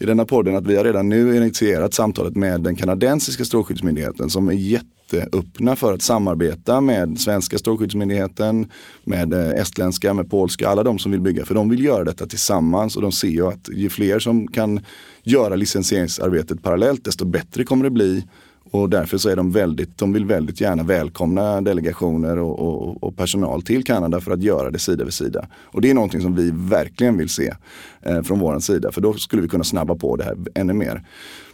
i 0.00 0.06
denna 0.06 0.24
podden 0.24 0.56
att 0.56 0.66
vi 0.66 0.76
har 0.76 0.84
redan 0.84 1.08
nu 1.08 1.36
initierat 1.36 1.94
samtalet 1.94 2.36
med 2.36 2.60
den 2.60 2.76
kanadensiska 2.76 3.44
strålskyddsmyndigheten 3.44 4.30
som 4.30 4.48
är 4.48 4.52
jätteöppna 4.52 5.76
för 5.76 5.94
att 5.94 6.02
samarbeta 6.02 6.80
med 6.80 7.20
svenska 7.20 7.58
strålskyddsmyndigheten, 7.58 8.70
med 9.04 9.32
eh, 9.32 9.50
estländska, 9.50 10.14
med 10.14 10.30
polska, 10.30 10.68
alla 10.68 10.82
de 10.82 10.98
som 10.98 11.12
vill 11.12 11.20
bygga. 11.20 11.44
För 11.44 11.54
de 11.54 11.68
vill 11.68 11.84
göra 11.84 12.04
detta 12.04 12.26
tillsammans 12.26 12.96
och 12.96 13.02
de 13.02 13.12
ser 13.12 13.28
ju 13.28 13.46
att 13.46 13.68
ju 13.72 13.88
fler 13.88 14.18
som 14.18 14.48
kan 14.48 14.80
göra 15.22 15.56
licensieringsarbetet 15.56 16.62
parallellt 16.62 17.04
desto 17.04 17.24
bättre 17.24 17.64
kommer 17.64 17.84
det 17.84 17.90
bli 17.90 18.24
och 18.70 18.90
därför 18.90 19.18
så 19.18 19.28
är 19.28 19.36
de 19.36 19.52
väldigt, 19.52 19.98
de 19.98 20.12
vill 20.12 20.24
väldigt 20.24 20.60
gärna 20.60 20.82
välkomna 20.82 21.60
delegationer 21.60 22.38
och, 22.38 22.58
och, 22.58 23.02
och, 23.02 23.16
personal 23.16 23.62
till 23.62 23.84
Kanada 23.84 24.20
för 24.20 24.32
att 24.32 24.42
göra 24.42 24.70
det 24.70 24.78
sida 24.78 25.04
vid 25.04 25.14
sida. 25.14 25.46
Och 25.54 25.80
det 25.80 25.90
är 25.90 25.94
någonting 25.94 26.20
som 26.20 26.34
vi 26.34 26.50
verkligen 26.54 27.18
vill 27.18 27.28
se 27.28 27.54
eh, 28.02 28.22
från 28.22 28.38
vår 28.38 28.58
sida 28.58 28.92
för 28.92 29.00
då 29.00 29.12
skulle 29.12 29.42
vi 29.42 29.48
kunna 29.48 29.64
snabba 29.64 29.94
på 29.94 30.16
det 30.16 30.24
här 30.24 30.36
ännu 30.54 30.72
mer. 30.72 31.02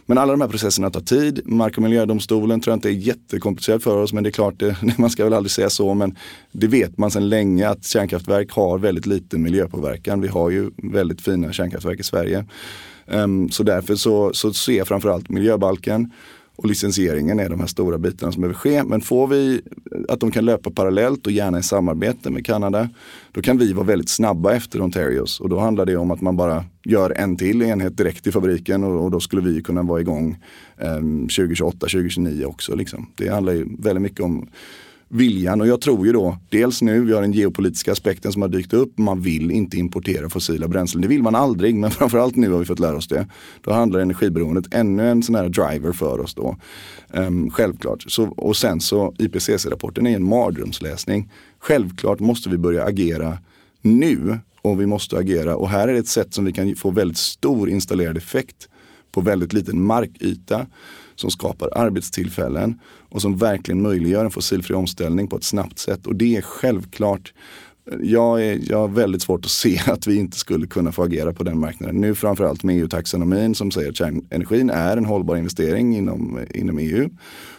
Men 0.05 0.17
alla 0.17 0.31
de 0.31 0.41
här 0.41 0.47
processerna 0.47 0.89
tar 0.89 1.01
tid. 1.01 1.41
Mark 1.45 1.77
och 1.77 1.83
miljödomstolen 1.83 2.61
tror 2.61 2.71
jag 2.71 2.77
inte 2.77 2.89
är 2.89 3.07
jättekomplicerat 3.07 3.83
för 3.83 3.97
oss 3.97 4.13
men 4.13 4.23
det 4.23 4.29
är 4.29 4.31
klart, 4.31 4.59
det, 4.59 4.75
man 4.97 5.09
ska 5.09 5.23
väl 5.23 5.33
aldrig 5.33 5.51
säga 5.51 5.69
så 5.69 5.93
men 5.93 6.15
det 6.51 6.67
vet 6.67 6.97
man 6.97 7.11
sedan 7.11 7.29
länge 7.29 7.69
att 7.69 7.85
kärnkraftverk 7.85 8.51
har 8.51 8.77
väldigt 8.77 9.05
liten 9.05 9.41
miljöpåverkan. 9.41 10.21
Vi 10.21 10.27
har 10.27 10.49
ju 10.49 10.71
väldigt 10.77 11.21
fina 11.21 11.53
kärnkraftverk 11.53 11.99
i 11.99 12.03
Sverige. 12.03 12.45
Um, 13.05 13.49
så 13.49 13.63
därför 13.63 13.95
så, 13.95 14.33
så 14.33 14.53
ser 14.53 14.77
jag 14.77 14.87
framförallt 14.87 15.29
miljöbalken 15.29 16.11
och 16.57 16.65
licensieringen 16.65 17.39
är 17.39 17.49
de 17.49 17.59
här 17.59 17.67
stora 17.67 17.97
bitarna 17.97 18.31
som 18.31 18.41
behöver 18.41 18.59
ske. 18.59 18.83
Men 18.83 19.01
får 19.01 19.27
vi 19.27 19.61
att 20.09 20.19
de 20.19 20.31
kan 20.31 20.45
löpa 20.45 20.71
parallellt 20.71 21.25
och 21.25 21.31
gärna 21.31 21.59
i 21.59 21.63
samarbete 21.63 22.29
med 22.29 22.45
Kanada, 22.45 22.89
då 23.31 23.41
kan 23.41 23.57
vi 23.57 23.73
vara 23.73 23.85
väldigt 23.85 24.09
snabba 24.09 24.53
efter 24.53 24.81
Ontarios. 24.81 25.39
Och 25.39 25.49
då 25.49 25.59
handlar 25.59 25.85
det 25.85 25.97
om 25.97 26.11
att 26.11 26.21
man 26.21 26.37
bara 26.37 26.65
gör 26.83 27.09
en 27.17 27.35
till 27.35 27.61
enhet 27.61 27.97
direkt 27.97 28.27
i 28.27 28.31
fabriken 28.31 28.83
och, 28.83 29.03
och 29.03 29.11
då 29.11 29.19
skulle 29.19 29.41
vi 29.41 29.61
kunna 29.61 29.83
vara 29.83 30.01
igång 30.01 30.37
eh, 30.77 30.95
2028, 30.95 31.77
2029 31.79 32.45
också. 32.45 32.75
Liksom. 32.75 33.07
Det 33.15 33.27
handlar 33.27 33.53
ju 33.53 33.65
väldigt 33.79 34.01
mycket 34.01 34.19
om 34.19 34.47
viljan. 35.09 35.61
Och 35.61 35.67
jag 35.67 35.81
tror 35.81 36.05
ju 36.05 36.13
då, 36.13 36.37
dels 36.49 36.81
nu, 36.81 37.05
vi 37.05 37.13
har 37.13 37.21
den 37.21 37.33
geopolitiska 37.33 37.91
aspekten 37.91 38.31
som 38.31 38.41
har 38.41 38.49
dykt 38.49 38.73
upp. 38.73 38.97
Man 38.97 39.21
vill 39.21 39.51
inte 39.51 39.77
importera 39.77 40.29
fossila 40.29 40.67
bränslen. 40.67 41.01
Det 41.01 41.07
vill 41.07 41.23
man 41.23 41.35
aldrig, 41.35 41.75
men 41.75 41.91
framförallt 41.99 42.35
nu 42.35 42.51
har 42.51 42.59
vi 42.59 42.65
fått 42.65 42.79
lära 42.79 42.95
oss 42.95 43.07
det. 43.07 43.27
Då 43.61 43.73
handlar 43.73 43.99
energiberoendet 43.99 44.73
ännu 44.73 45.09
en 45.09 45.23
sån 45.23 45.35
här 45.35 45.49
driver 45.49 45.91
för 45.91 46.19
oss 46.19 46.35
då. 46.35 46.57
Um, 47.13 47.51
självklart. 47.51 48.05
Så, 48.07 48.23
och 48.23 48.57
sen 48.57 48.81
så 48.81 49.13
IPCC-rapporten 49.17 50.07
är 50.07 50.15
en 50.15 50.23
mardrömsläsning. 50.23 51.31
Självklart 51.59 52.19
måste 52.19 52.49
vi 52.49 52.57
börja 52.57 52.83
agera 52.83 53.37
nu 53.81 54.39
och 54.61 54.81
vi 54.81 54.85
måste 54.85 55.17
agera. 55.17 55.55
Och 55.55 55.69
här 55.69 55.87
är 55.87 55.93
det 55.93 55.99
ett 55.99 56.07
sätt 56.07 56.33
som 56.33 56.45
vi 56.45 56.53
kan 56.53 56.75
få 56.75 56.91
väldigt 56.91 57.17
stor 57.17 57.69
installerad 57.69 58.17
effekt 58.17 58.69
på 59.11 59.21
väldigt 59.21 59.53
liten 59.53 59.81
markyta 59.81 60.65
som 61.19 61.31
skapar 61.31 61.69
arbetstillfällen 61.75 62.79
och 63.09 63.21
som 63.21 63.37
verkligen 63.37 63.81
möjliggör 63.81 64.25
en 64.25 64.31
fossilfri 64.31 64.75
omställning 64.75 65.27
på 65.27 65.37
ett 65.37 65.43
snabbt 65.43 65.79
sätt. 65.79 66.07
Och 66.07 66.15
det 66.15 66.37
är 66.37 66.41
självklart 66.41 67.33
jag, 67.99 68.45
är, 68.45 68.59
jag 68.63 68.77
har 68.77 68.87
väldigt 68.87 69.21
svårt 69.21 69.45
att 69.45 69.51
se 69.51 69.81
att 69.87 70.07
vi 70.07 70.15
inte 70.15 70.37
skulle 70.37 70.67
kunna 70.67 70.91
få 70.91 71.03
agera 71.03 71.33
på 71.33 71.43
den 71.43 71.59
marknaden. 71.59 72.01
Nu 72.01 72.15
framförallt 72.15 72.63
med 72.63 72.77
EU-taxonomin 72.77 73.55
som 73.55 73.71
säger 73.71 73.89
att 73.89 73.97
kärnenergin 73.97 74.69
är 74.69 74.97
en 74.97 75.05
hållbar 75.05 75.35
investering 75.35 75.97
inom, 75.97 76.39
inom 76.53 76.79
EU. 76.79 77.09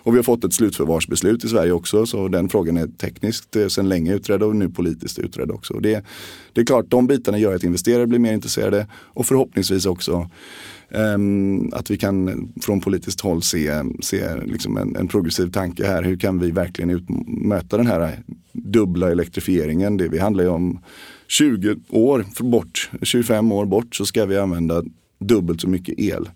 Och 0.03 0.15
vi 0.15 0.19
har 0.19 0.23
fått 0.23 0.45
ett 0.45 0.53
slutförvarsbeslut 0.53 1.45
i 1.45 1.49
Sverige 1.49 1.73
också 1.73 2.07
så 2.07 2.29
den 2.29 2.49
frågan 2.49 2.77
är 2.77 2.87
tekniskt 2.87 3.57
eh, 3.57 3.67
sedan 3.67 3.89
länge 3.89 4.15
utredd 4.15 4.43
och 4.43 4.57
nu 4.57 4.69
politiskt 4.69 5.19
utredd 5.19 5.51
också. 5.51 5.75
Det, 5.75 6.05
det 6.53 6.61
är 6.61 6.65
klart, 6.65 6.87
de 6.89 7.07
bitarna 7.07 7.39
gör 7.39 7.55
att 7.55 7.65
investerare 7.65 8.07
blir 8.07 8.19
mer 8.19 8.33
intresserade 8.33 8.87
och 8.93 9.27
förhoppningsvis 9.27 9.87
också 9.87 10.31
Ehm, 10.91 11.73
att 11.73 11.91
vi 11.91 11.97
kan 11.97 12.49
från 12.61 12.81
politiskt 12.81 13.21
håll 13.21 13.43
se, 13.43 13.83
se 14.01 14.37
liksom 14.45 14.77
en, 14.77 14.97
en, 14.97 15.09
progressiv 15.09 15.51
tanke 15.51 15.87
här. 15.87 16.03
Hur 16.03 16.17
kan 16.17 16.39
vi 16.39 16.51
verkligen 16.51 16.91
ut, 16.91 17.05
möta 17.27 17.77
den 17.77 17.87
här 17.87 18.23
dubbla 18.53 19.11
elektrifieringen? 19.11 19.97
Det 19.97 20.09
vi 20.09 20.19
handlar 20.19 20.45
ju 20.45 20.51
om 20.51 20.81
20 21.29 21.77
år 21.89 22.25
bort, 22.43 22.91
25 23.03 23.53
år 23.53 23.67
bort 23.67 23.97
så 23.97 24.07
ska 24.07 24.27
vi 24.27 24.39
använda 24.39 24.83
dubbelt 25.19 25.61
så 25.61 25.69
mycket 25.69 25.99
el. 25.99 26.29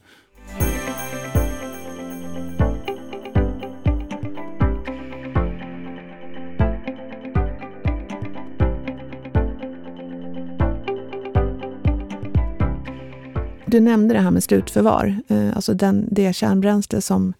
Du 13.72 13.80
nämnde 13.80 14.14
det 14.14 14.20
här 14.20 14.30
med 14.30 14.42
slutförvar, 14.42 15.16
eh, 15.28 15.56
alltså 15.56 15.74
den, 15.74 16.08
det 16.10 16.32
kärnbränsle 16.32 17.00
som, 17.00 17.34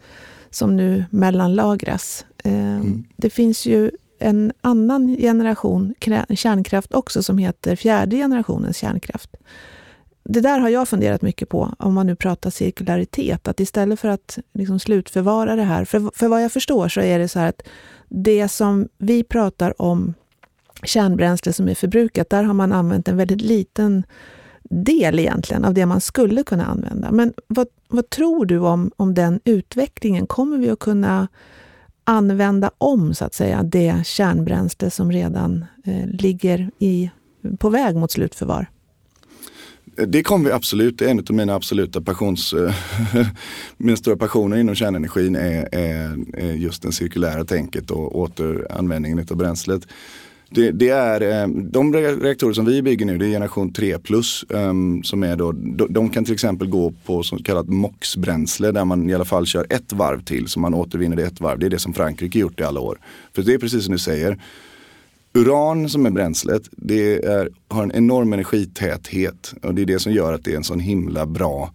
som 0.50 0.76
nu 0.76 1.04
mellanlagras. 1.10 2.26
Eh, 2.44 2.52
mm. 2.52 3.04
Det 3.16 3.30
finns 3.30 3.66
ju 3.66 3.90
en 4.18 4.52
annan 4.60 5.16
generation 5.16 5.94
kärnkraft 6.30 6.94
också 6.94 7.22
som 7.22 7.38
heter 7.38 7.76
fjärde 7.76 8.16
generationens 8.16 8.76
kärnkraft. 8.76 9.30
Det 10.24 10.40
där 10.40 10.58
har 10.58 10.68
jag 10.68 10.88
funderat 10.88 11.22
mycket 11.22 11.48
på, 11.48 11.74
om 11.78 11.94
man 11.94 12.06
nu 12.06 12.16
pratar 12.16 12.50
cirkularitet, 12.50 13.48
att 13.48 13.60
istället 13.60 14.00
för 14.00 14.08
att 14.08 14.38
liksom 14.54 14.78
slutförvara 14.78 15.56
det 15.56 15.62
här, 15.62 15.84
för, 15.84 16.10
för 16.14 16.28
vad 16.28 16.44
jag 16.44 16.52
förstår 16.52 16.88
så 16.88 17.00
är 17.00 17.18
det 17.18 17.28
så 17.28 17.38
här 17.38 17.48
att 17.48 17.62
det 18.08 18.48
som 18.48 18.88
vi 18.98 19.24
pratar 19.24 19.82
om 19.82 20.14
kärnbränsle 20.82 21.52
som 21.52 21.68
är 21.68 21.74
förbrukat, 21.74 22.30
där 22.30 22.42
har 22.42 22.54
man 22.54 22.72
använt 22.72 23.08
en 23.08 23.16
väldigt 23.16 23.40
liten 23.40 24.04
del 24.70 25.18
egentligen 25.18 25.64
av 25.64 25.74
det 25.74 25.86
man 25.86 26.00
skulle 26.00 26.42
kunna 26.42 26.66
använda. 26.66 27.12
Men 27.12 27.32
vad, 27.46 27.66
vad 27.88 28.10
tror 28.10 28.46
du 28.46 28.58
om, 28.58 28.90
om 28.96 29.14
den 29.14 29.40
utvecklingen? 29.44 30.26
Kommer 30.26 30.58
vi 30.58 30.70
att 30.70 30.78
kunna 30.78 31.28
använda 32.04 32.70
om, 32.78 33.14
så 33.14 33.24
att 33.24 33.34
säga, 33.34 33.62
det 33.62 34.06
kärnbränsle 34.06 34.90
som 34.90 35.12
redan 35.12 35.64
eh, 35.84 36.06
ligger 36.06 36.70
i, 36.78 37.10
på 37.58 37.70
väg 37.70 37.96
mot 37.96 38.10
slutförvar? 38.10 38.66
Det 39.94 40.22
kommer 40.22 40.44
vi 40.44 40.52
absolut, 40.52 40.98
det 40.98 41.06
är 41.06 41.10
en 41.10 41.18
av 41.18 41.34
mina 41.34 41.54
absoluta 41.54 42.00
passions, 42.00 42.52
eh, 42.52 42.74
min 43.76 43.96
stora 43.96 44.16
passioner 44.16 44.56
inom 44.56 44.74
kärnenergin 44.74 45.36
är, 45.36 45.68
är, 45.74 46.16
är, 46.36 46.52
just 46.52 46.82
den 46.82 46.92
cirkulära 46.92 47.44
tänket 47.44 47.90
och 47.90 48.18
återanvändningen 48.18 49.26
av 49.30 49.36
bränslet. 49.36 49.82
Det, 50.54 50.70
det, 50.70 50.88
är, 50.88 51.42
eh, 51.42 51.48
de 51.48 51.94
reaktorer 51.94 52.52
som 52.52 52.64
vi 52.64 52.82
bygger 52.82 53.06
nu, 53.06 53.18
det 53.18 53.26
är 53.26 53.30
generation 53.30 53.72
3 53.72 53.98
plus. 53.98 54.44
Ehm, 54.54 55.02
som 55.02 55.22
är 55.22 55.36
då, 55.36 55.52
de, 55.52 55.92
de, 55.92 56.08
kan 56.10 56.24
till 56.24 56.34
exempel 56.34 56.68
gå 56.68 56.92
på 57.04 57.22
så 57.22 57.36
kallat 57.36 57.68
MOX-bränsle 57.68 58.72
där 58.72 58.84
man 58.84 59.10
i 59.10 59.14
alla 59.14 59.24
fall 59.24 59.46
kör 59.46 59.66
ett 59.70 59.92
varv 59.92 60.24
till 60.24 60.48
så 60.48 60.60
man 60.60 60.74
återvinner 60.74 61.16
det 61.16 61.22
ett 61.22 61.40
varv. 61.40 61.58
Det 61.58 61.66
är 61.66 61.70
det 61.70 61.78
som 61.78 61.94
Frankrike 61.94 62.38
gjort 62.38 62.60
i 62.60 62.62
alla 62.62 62.80
år. 62.80 62.98
För 63.34 63.42
det 63.42 63.54
är 63.54 63.58
precis 63.58 63.84
som 63.84 63.92
du 63.92 63.98
säger. 63.98 64.38
Uran 65.34 65.88
som 65.88 66.06
är 66.06 66.10
bränslet, 66.10 66.62
det 66.70 67.24
är, 67.24 67.48
har 67.68 67.82
en 67.82 67.92
enorm 67.92 68.32
energitäthet 68.32 69.54
och 69.62 69.74
det 69.74 69.82
är 69.82 69.86
det 69.86 69.98
som 69.98 70.12
gör 70.12 70.32
att 70.32 70.44
det 70.44 70.52
är 70.52 70.56
en 70.56 70.64
sån 70.64 70.80
himla 70.80 71.26
bra, 71.26 71.74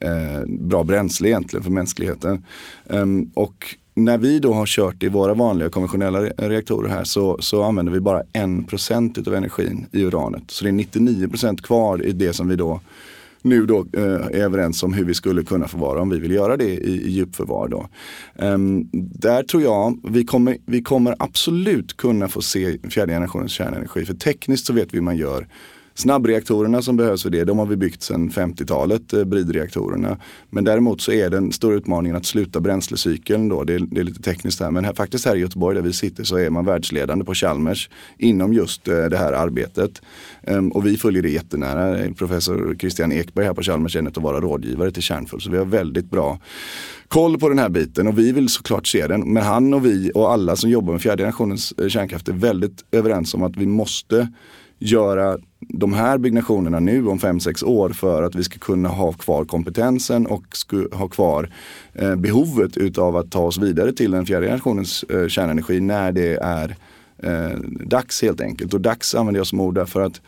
eh, 0.00 0.46
bra 0.48 0.84
bränsle 0.84 1.28
egentligen 1.28 1.64
för 1.64 1.70
mänskligheten. 1.70 2.44
Um, 2.86 3.30
och 3.34 3.76
när 4.04 4.18
vi 4.18 4.38
då 4.38 4.52
har 4.52 4.66
kört 4.66 5.02
i 5.02 5.08
våra 5.08 5.34
vanliga 5.34 5.70
konventionella 5.70 6.20
reaktorer 6.20 6.88
här 6.88 7.04
så, 7.04 7.36
så 7.40 7.62
använder 7.62 7.92
vi 7.92 8.00
bara 8.00 8.22
1% 8.22 9.28
av 9.28 9.34
energin 9.34 9.86
i 9.92 10.02
uranet. 10.02 10.42
Så 10.46 10.64
det 10.64 10.70
är 10.70 10.72
99% 10.72 11.62
kvar 11.62 12.06
i 12.06 12.12
det 12.12 12.32
som 12.32 12.48
vi 12.48 12.56
då 12.56 12.80
nu 13.42 13.66
då 13.66 13.86
eh, 13.92 14.02
är 14.02 14.44
överens 14.44 14.82
om 14.82 14.92
hur 14.92 15.04
vi 15.04 15.14
skulle 15.14 15.42
kunna 15.42 15.68
förvara 15.68 16.02
om 16.02 16.10
vi 16.10 16.18
vill 16.18 16.30
göra 16.30 16.56
det 16.56 16.64
i, 16.64 17.06
i 17.06 17.10
djupförvar. 17.10 17.68
Då. 17.68 17.88
Um, 18.34 18.88
där 18.92 19.42
tror 19.42 19.62
jag 19.62 19.98
vi 20.04 20.24
kommer, 20.24 20.56
vi 20.66 20.82
kommer 20.82 21.16
absolut 21.18 21.96
kunna 21.96 22.28
få 22.28 22.42
se 22.42 22.78
fjärde 22.90 23.12
generationens 23.12 23.52
kärnenergi. 23.52 24.04
För 24.04 24.14
tekniskt 24.14 24.66
så 24.66 24.72
vet 24.72 24.94
vi 24.94 24.96
hur 24.96 25.04
man 25.04 25.16
gör 25.16 25.48
Snabbreaktorerna 25.98 26.82
som 26.82 26.96
behövs 26.96 27.22
för 27.22 27.30
det, 27.30 27.44
de 27.44 27.58
har 27.58 27.66
vi 27.66 27.76
byggt 27.76 28.02
sedan 28.02 28.30
50-talet, 28.30 29.12
eh, 29.12 29.24
bridreaktorerna. 29.24 30.18
Men 30.50 30.64
däremot 30.64 31.00
så 31.00 31.12
är 31.12 31.30
den 31.30 31.52
stora 31.52 31.76
utmaningen 31.76 32.16
att 32.16 32.26
sluta 32.26 32.60
bränslecykeln 32.60 33.48
då. 33.48 33.64
Det 33.64 33.74
är, 33.74 33.78
det 33.90 34.00
är 34.00 34.04
lite 34.04 34.22
tekniskt 34.22 34.60
här, 34.60 34.70
men 34.70 34.84
här, 34.84 34.94
faktiskt 34.94 35.26
här 35.26 35.36
i 35.36 35.38
Göteborg 35.38 35.76
där 35.76 35.82
vi 35.82 35.92
sitter 35.92 36.24
så 36.24 36.36
är 36.36 36.50
man 36.50 36.64
världsledande 36.64 37.24
på 37.24 37.34
Chalmers 37.34 37.90
inom 38.18 38.52
just 38.52 38.88
eh, 38.88 39.04
det 39.04 39.16
här 39.16 39.32
arbetet. 39.32 40.02
Ehm, 40.42 40.68
och 40.68 40.86
vi 40.86 40.96
följer 40.96 41.22
det 41.22 41.30
jättenära. 41.30 42.14
Professor 42.14 42.76
Christian 42.78 43.12
Ekberg 43.12 43.44
här 43.44 43.54
på 43.54 43.62
Chalmers 43.62 43.96
är 43.96 44.00
en 44.00 44.06
av 44.06 44.22
våra 44.22 44.40
rådgivare 44.40 44.90
till 44.90 45.02
Kärnfull. 45.02 45.40
Så 45.40 45.50
vi 45.50 45.58
har 45.58 45.64
väldigt 45.64 46.10
bra 46.10 46.38
koll 47.08 47.38
på 47.38 47.48
den 47.48 47.58
här 47.58 47.68
biten 47.68 48.06
och 48.06 48.18
vi 48.18 48.32
vill 48.32 48.48
såklart 48.48 48.86
se 48.86 49.06
den. 49.06 49.32
Men 49.32 49.42
han 49.42 49.74
och 49.74 49.86
vi 49.86 50.12
och 50.14 50.32
alla 50.32 50.56
som 50.56 50.70
jobbar 50.70 50.92
med 50.92 51.02
fjärde 51.02 51.22
generationens 51.22 51.72
eh, 51.72 51.88
kärnkraft 51.88 52.28
är 52.28 52.32
väldigt 52.32 52.84
överens 52.90 53.34
om 53.34 53.42
att 53.42 53.56
vi 53.56 53.66
måste 53.66 54.28
göra 54.78 55.38
de 55.60 55.92
här 55.92 56.18
byggnationerna 56.18 56.80
nu 56.80 57.06
om 57.06 57.18
5-6 57.18 57.64
år 57.64 57.90
för 57.90 58.22
att 58.22 58.34
vi 58.34 58.44
ska 58.44 58.58
kunna 58.58 58.88
ha 58.88 59.12
kvar 59.12 59.44
kompetensen 59.44 60.26
och 60.26 60.44
ha 60.92 61.08
kvar 61.08 61.50
eh, 61.92 62.16
behovet 62.16 62.76
utav 62.76 63.16
att 63.16 63.30
ta 63.30 63.40
oss 63.40 63.58
vidare 63.58 63.92
till 63.92 64.10
den 64.10 64.26
fjärde 64.26 64.46
generationens 64.46 65.02
eh, 65.02 65.28
kärnenergi 65.28 65.80
när 65.80 66.12
det 66.12 66.38
är 66.42 66.76
eh, 67.22 67.58
dags 67.86 68.22
helt 68.22 68.40
enkelt. 68.40 68.74
Och 68.74 68.80
dags 68.80 69.14
använder 69.14 69.40
jag 69.40 69.46
som 69.46 69.60
ord 69.60 69.74
därför 69.74 70.00
att 70.00 70.20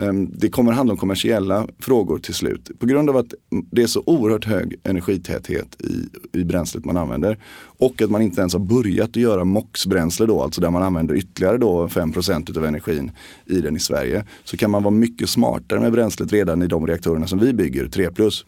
Ehm, 0.00 0.30
det 0.32 0.48
kommer 0.48 0.72
handla 0.72 0.92
om 0.92 0.98
kommersiella 0.98 1.66
frågor 1.78 2.18
till 2.18 2.34
slut. 2.34 2.70
På 2.78 2.86
grund 2.86 3.10
av 3.10 3.16
att 3.16 3.34
det 3.70 3.82
är 3.82 3.86
så 3.86 4.02
oerhört 4.06 4.44
hög 4.44 4.76
energitäthet 4.82 5.76
i, 5.80 6.08
i 6.38 6.44
bränslet 6.44 6.84
man 6.84 6.96
använder. 6.96 7.38
Och 7.78 8.02
att 8.02 8.10
man 8.10 8.22
inte 8.22 8.40
ens 8.40 8.52
har 8.52 8.60
börjat 8.60 9.08
att 9.08 9.16
göra 9.16 9.44
MOX-bränsle 9.44 10.26
då, 10.26 10.42
alltså 10.42 10.60
där 10.60 10.70
man 10.70 10.82
använder 10.82 11.14
ytterligare 11.14 11.58
då 11.58 11.86
5% 11.86 12.58
av 12.58 12.64
energin 12.64 13.10
i 13.46 13.60
den 13.60 13.76
i 13.76 13.80
Sverige. 13.80 14.24
Så 14.44 14.56
kan 14.56 14.70
man 14.70 14.82
vara 14.82 14.94
mycket 14.94 15.28
smartare 15.28 15.80
med 15.80 15.92
bränslet 15.92 16.32
redan 16.32 16.62
i 16.62 16.66
de 16.66 16.86
reaktorerna 16.86 17.26
som 17.26 17.38
vi 17.38 17.52
bygger, 17.52 17.88
3 17.88 18.10
plus. 18.10 18.44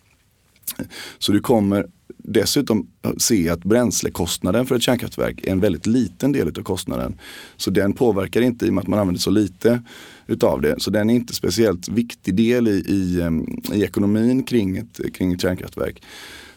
Så 1.19 1.33
du 1.33 1.41
kommer 1.41 1.87
dessutom 2.25 2.87
se 3.19 3.49
att 3.49 3.65
bränslekostnaden 3.65 4.67
för 4.67 4.77
ett 4.77 4.83
kärnkraftverk 4.83 5.41
är 5.47 5.53
en 5.53 5.61
väldigt 5.61 5.87
liten 5.87 6.33
del 6.33 6.49
av 6.49 6.63
kostnaden. 6.63 7.19
Så 7.57 7.71
den 7.71 7.93
påverkar 7.93 8.41
inte 8.41 8.67
i 8.67 8.69
och 8.69 8.75
med 8.75 8.83
att 8.83 8.89
man 8.89 8.99
använder 8.99 9.21
så 9.21 9.31
lite 9.31 9.83
utav 10.27 10.61
det. 10.61 10.75
Så 10.79 10.91
den 10.91 11.11
är 11.11 11.15
inte 11.15 11.35
speciellt 11.35 11.89
viktig 11.89 12.35
del 12.35 12.69
i, 12.69 12.71
i, 12.71 13.21
eh, 13.21 13.77
i 13.77 13.83
ekonomin 13.83 14.43
kring 14.43 14.77
ett, 14.77 15.15
kring 15.15 15.33
ett 15.33 15.41
kärnkraftverk. 15.41 16.03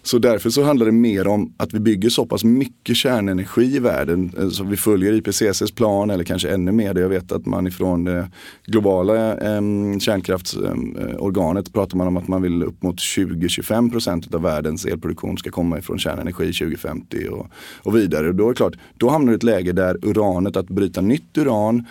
Så 0.07 0.19
därför 0.19 0.49
så 0.49 0.63
handlar 0.63 0.85
det 0.85 0.91
mer 0.91 1.27
om 1.27 1.53
att 1.57 1.73
vi 1.73 1.79
bygger 1.79 2.09
så 2.09 2.25
pass 2.25 2.43
mycket 2.43 2.95
kärnenergi 2.95 3.75
i 3.75 3.79
världen. 3.79 4.31
Eh, 4.37 4.49
så 4.49 4.63
vi 4.63 4.77
följer 4.77 5.13
IPCCs 5.13 5.71
plan 5.71 6.09
eller 6.09 6.23
kanske 6.23 6.49
ännu 6.49 6.71
mer. 6.71 6.99
Jag 6.99 7.09
vet 7.09 7.31
att 7.31 7.45
man 7.45 7.67
ifrån 7.67 8.03
det 8.03 8.29
globala 8.65 9.37
eh, 9.37 9.61
kärnkraftsorganet 9.99 11.73
pratar 11.73 11.97
man 11.97 12.07
om 12.07 12.17
att 12.17 12.27
man 12.27 12.41
vill 12.41 12.63
upp 12.63 12.83
mot 12.83 12.95
20-25 12.95 13.91
procent 13.91 14.33
av 14.35 14.41
världens 14.41 14.85
elproduktion 14.85 15.37
ska 15.37 15.51
komma 15.51 15.79
ifrån 15.79 15.99
kärnenergi 15.99 16.53
2050 16.53 17.27
och, 17.29 17.47
och 17.83 17.95
vidare. 17.95 18.27
Och 18.27 18.35
då 18.35 18.45
är 18.45 18.49
det 18.49 18.55
klart, 18.55 18.75
då 18.97 19.09
hamnar 19.09 19.27
du 19.27 19.33
i 19.33 19.35
ett 19.35 19.43
läge 19.43 19.71
där 19.71 20.05
uranet, 20.05 20.57
att 20.57 20.67
bryta 20.67 21.01
nytt 21.01 21.37
uran 21.37 21.85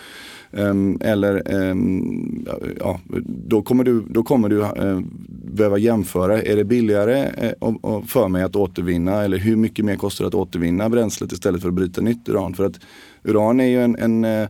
Ehm, 0.53 0.99
eller 1.01 1.53
ehm, 1.55 2.47
ja, 2.81 3.01
då 3.27 3.63
kommer 3.63 3.85
du, 3.85 4.03
då 4.11 4.23
kommer 4.23 4.49
du 4.49 4.63
eh, 4.63 5.01
behöva 5.29 5.79
jämföra. 5.79 6.43
Är 6.43 6.57
det 6.57 6.65
billigare 6.65 7.19
eh, 7.37 8.03
för 8.07 8.29
mig 8.29 8.43
att 8.43 8.57
återvinna 8.57 9.23
eller 9.23 9.39
hur 9.39 9.57
mycket 9.57 9.85
mer 9.85 9.97
kostar 9.97 10.25
det 10.25 10.29
att 10.29 10.35
återvinna 10.35 10.89
bränslet 10.89 11.33
istället 11.33 11.63
för 11.63 11.69
att 11.69 11.75
bryta 11.75 12.01
nytt 12.01 12.29
uran? 12.29 12.55
För 12.55 12.65
att 12.65 12.81
uran 13.25 13.61
är 13.61 13.67
ju 13.67 13.83
en, 13.83 13.97
en 13.97 14.25
eh, 14.25 14.49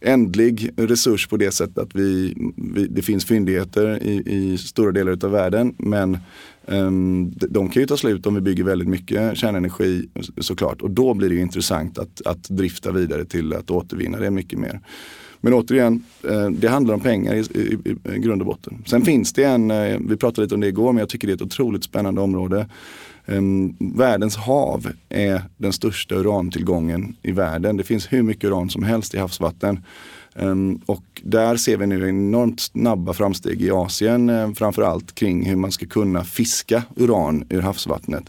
ändlig 0.00 0.70
resurs 0.76 1.26
på 1.26 1.36
det 1.36 1.50
sättet 1.50 1.78
att 1.78 1.94
vi, 1.94 2.34
vi 2.56 2.86
det 2.86 3.02
finns 3.02 3.24
fyndigheter 3.24 4.02
i, 4.02 4.22
i, 4.26 4.58
stora 4.58 4.92
delar 4.92 5.18
av 5.24 5.30
världen. 5.30 5.74
Men 5.78 6.18
um, 6.66 7.30
de 7.30 7.70
kan 7.70 7.82
ju 7.82 7.86
ta 7.86 7.96
slut 7.96 8.26
om 8.26 8.34
vi 8.34 8.40
bygger 8.40 8.64
väldigt 8.64 8.88
mycket 8.88 9.36
kärnenergi 9.36 10.08
såklart. 10.38 10.82
Och 10.82 10.90
då 10.90 11.14
blir 11.14 11.28
det 11.28 11.36
intressant 11.36 11.98
att, 11.98 12.26
att 12.26 12.48
drifta 12.48 12.92
vidare 12.92 13.24
till 13.24 13.52
att 13.52 13.70
återvinna 13.70 14.18
det 14.18 14.30
mycket 14.30 14.58
mer. 14.58 14.80
Men 15.40 15.52
återigen, 15.52 16.04
eh, 16.28 16.50
det 16.50 16.68
handlar 16.68 16.94
om 16.94 17.00
pengar 17.00 17.34
i, 17.34 17.38
i, 17.38 17.78
i 18.14 18.18
grund 18.18 18.42
och 18.42 18.46
botten. 18.46 18.84
Sen 18.86 19.04
finns 19.04 19.32
det 19.32 19.44
en, 19.44 19.70
eh, 19.70 19.98
vi 20.00 20.16
pratade 20.16 20.42
lite 20.42 20.54
om 20.54 20.60
det 20.60 20.68
igår, 20.68 20.92
men 20.92 21.00
jag 21.00 21.08
tycker 21.08 21.28
det 21.28 21.32
är 21.32 21.34
ett 21.34 21.42
otroligt 21.42 21.84
spännande 21.84 22.20
område. 22.20 22.66
Ehm, 23.26 23.74
världens 23.78 24.36
hav 24.36 24.88
är 25.08 25.42
den 25.56 25.72
största 25.72 26.14
urantillgången 26.14 27.16
i 27.22 27.32
världen. 27.32 27.76
Det 27.76 27.84
finns 27.84 28.12
hur 28.12 28.22
mycket 28.22 28.44
uran 28.44 28.70
som 28.70 28.82
helst 28.82 29.14
i 29.14 29.18
havsvatten. 29.18 29.84
Ehm, 30.34 30.80
och 30.86 31.04
där 31.22 31.56
ser 31.56 31.76
vi 31.76 31.86
nu 31.86 32.08
enormt 32.08 32.60
snabba 32.60 33.12
framsteg 33.12 33.62
i 33.62 33.70
Asien, 33.70 34.30
ehm, 34.30 34.54
framförallt 34.54 35.14
kring 35.14 35.46
hur 35.46 35.56
man 35.56 35.72
ska 35.72 35.86
kunna 35.86 36.24
fiska 36.24 36.82
uran 36.96 37.44
ur 37.48 37.60
havsvattnet. 37.60 38.24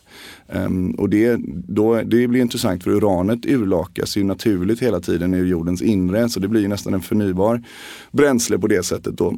Ehm, 0.48 0.92
och 0.92 1.10
det, 1.10 1.40
då, 1.68 1.96
det 1.96 2.28
blir 2.28 2.42
intressant 2.42 2.84
för 2.84 2.92
uranet 2.92 3.46
urlakas 3.46 4.18
ju 4.18 4.24
naturligt 4.24 4.82
hela 4.82 5.00
tiden 5.00 5.34
ur 5.34 5.46
jordens 5.46 5.82
inre, 5.82 6.30
så 6.30 6.40
det 6.40 6.48
blir 6.48 6.68
nästan 6.68 6.94
en 6.94 7.02
förnybar 7.02 7.64
bränsle 8.12 8.60
på 8.60 8.68
det 8.68 8.86
sättet. 8.86 9.18
Då. 9.18 9.38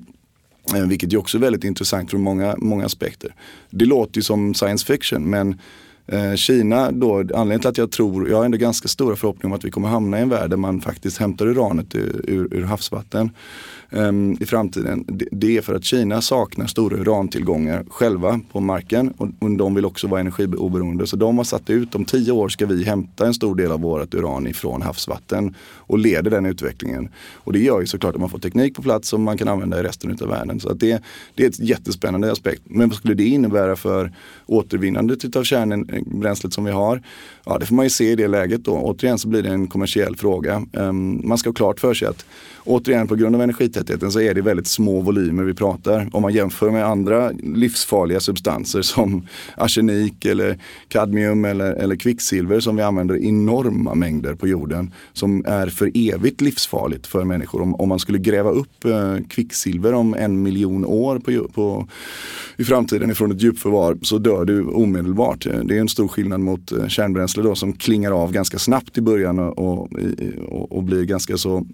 Vilket 0.88 1.14
är 1.14 1.18
också 1.18 1.38
väldigt 1.38 1.64
intressant 1.64 2.12
från 2.12 2.22
många, 2.22 2.55
många 2.57 2.86
aspekter. 2.86 3.36
Det 3.70 3.86
låter 3.86 4.18
ju 4.18 4.22
som 4.22 4.53
science 4.53 4.86
fiction 4.86 5.30
men 5.30 5.59
Eh, 6.08 6.36
Kina 6.36 6.91
då, 6.91 7.18
anledningen 7.18 7.60
till 7.60 7.70
att 7.70 7.78
jag 7.78 7.91
tror, 7.91 8.30
jag 8.30 8.38
har 8.38 8.45
ändå 8.45 8.58
ganska 8.58 8.88
stora 8.88 9.16
förhoppningar 9.16 9.54
om 9.54 9.58
att 9.58 9.66
vi 9.66 9.72
kommer 9.72 9.88
hamna 9.88 10.20
i 10.20 10.22
en 10.22 10.30
värld 10.30 10.49
där 10.49 10.58
man 10.58 10.82
faktiskt 10.82 11.18
hämtar 11.18 11.45
uranet 11.47 11.95
ur, 11.95 12.22
ur, 12.28 12.54
ur 12.54 12.64
havsvatten 12.64 13.30
um, 13.92 14.38
i 14.39 14.46
framtiden. 14.46 15.06
Det, 15.08 15.28
det, 15.32 15.58
är 15.58 15.62
för 15.62 15.76
att 15.76 15.84
Kina 15.84 16.22
saknar 16.22 16.68
stora 16.68 16.98
urantillgångar 16.98 17.86
själva 17.89 18.39
på 18.52 18.60
marken 18.60 19.14
och, 19.18 19.28
och 19.39 19.52
de 19.52 19.76
vill 19.76 19.86
också 19.86 20.08
vara 20.08 20.20
energioberoende. 20.20 21.08
Så 21.08 21.16
de 21.16 21.38
har 21.38 21.44
satt 21.44 21.70
ut, 21.70 21.96
om 21.96 22.06
tio 22.06 22.32
år 22.32 22.50
ska 22.50 22.66
vi 22.66 22.84
hämta 22.84 23.26
en 23.26 23.34
stor 23.34 23.56
del 23.56 23.72
av 23.72 23.82
vårt 23.82 24.14
uran 24.14 24.48
ifrån 24.48 24.82
havsvatten 24.82 25.56
och 25.76 26.00
leder 26.00 26.32
den 26.32 26.46
utvecklingen. 26.46 27.10
Och 27.34 27.54
det 27.54 27.60
gör 27.60 27.80
ju 27.80 27.88
såklart 27.88 28.16
att 28.16 28.22
man 28.22 28.30
får 28.30 28.39
teknik 28.39 28.76
på 28.76 28.82
plats 28.82 29.10
som 29.10 29.24
man 29.24 29.38
kan 29.38 29.48
använda 29.48 29.80
i 29.80 29.84
resten 29.84 30.18
av 30.22 30.28
världen. 30.28 30.60
Så 30.60 30.70
att 30.70 30.80
det, 30.80 31.04
det 31.36 31.44
är 31.44 31.48
ett 31.48 31.60
jättespännande 31.60 32.32
aspekt. 32.32 32.62
Men 32.66 32.89
vad 32.89 32.98
skulle 32.98 33.14
det 33.14 33.26
innebära 33.26 33.76
för 33.76 34.12
återvinnandet 34.46 35.36
av 35.36 35.44
kärnbränslet 35.44 36.54
som 36.54 36.64
vi 36.64 36.72
har? 36.72 37.02
Ja, 37.46 37.58
det 37.58 37.66
får 37.66 37.76
man 37.76 37.86
ju 37.86 37.89
se 37.89 38.12
i 38.12 38.16
det 38.16 38.28
läget 38.28 38.66
då. 38.66 38.72
Återigen 38.72 39.18
så 39.18 39.28
blir 39.28 39.44
det 39.44 39.50
en 39.50 39.68
kommersiell 39.68 40.16
fråga. 40.16 40.64
Um, 40.74 41.22
man 41.28 41.38
ska 41.38 41.50
ha 41.50 41.54
klart 41.54 41.80
för 41.80 41.94
sig 41.94 42.08
att 42.08 42.26
återigen 42.64 43.08
på 43.08 43.16
grund 43.16 43.36
av 43.36 43.42
energitätheten 43.42 44.12
så 44.12 44.22
är 44.22 44.34
det 44.34 44.42
väldigt 44.42 44.68
små 44.68 45.02
volymer 45.02 45.44
vi 45.44 45.54
pratar. 45.54 46.10
Om 46.14 46.22
man 46.22 46.34
jämför 46.34 46.72
med 46.72 46.86
andra 46.86 47.32
livsfarliga 47.32 48.20
substanser 48.20 48.82
som 48.82 49.28
arsenik 49.58 50.26
eller 50.26 50.58
kadmium 50.88 51.46
eller, 51.46 51.74
eller 51.74 51.96
kvicksilver 51.96 52.60
som 52.60 52.76
vi 52.76 52.82
använder 52.82 53.18
enorma 53.18 53.96
mängder 53.96 54.36
på 54.36 54.48
jorden. 54.48 54.92
Som 55.14 55.46
är 55.48 55.68
för 55.68 55.92
evigt 55.94 56.42
livsfarligt 56.42 57.08
för 57.08 57.24
människor. 57.24 57.62
Om, 57.62 57.76
om 57.76 57.89
man 57.89 58.00
skulle 58.00 58.18
gräva 58.18 58.50
upp 58.50 58.86
eh, 58.86 59.18
kvicksilver 59.30 59.94
om 59.94 60.14
en 60.14 60.44
miljon 60.44 60.86
år 60.86 61.20
på, 61.20 61.48
på, 61.54 61.88
i 62.58 62.64
framtiden 62.64 63.12
ifrån 63.12 63.32
ett 63.32 63.42
djupförvar 63.42 63.98
så 64.02 64.18
dör 64.18 64.46
du 64.46 64.64
omedelbart. 64.64 65.48
Det 65.64 65.76
är 65.78 65.80
en 65.80 65.89
stor 65.89 66.08
skillnad 66.08 66.39
mot 66.39 66.72
eh, 66.72 66.88
kärnbränsle 66.88 67.31
känslor 67.32 67.44
då 67.44 67.56
som 67.56 67.74
klingar 67.74 68.12
av 68.12 68.32
ganska 68.32 68.60
snabbt 68.60 68.98
i 68.98 69.02
början 69.02 69.40
och, 69.40 69.90
och, 70.50 70.72
och 70.72 70.84
blir 70.84 71.04
ganska 71.04 71.38
så 71.38 71.66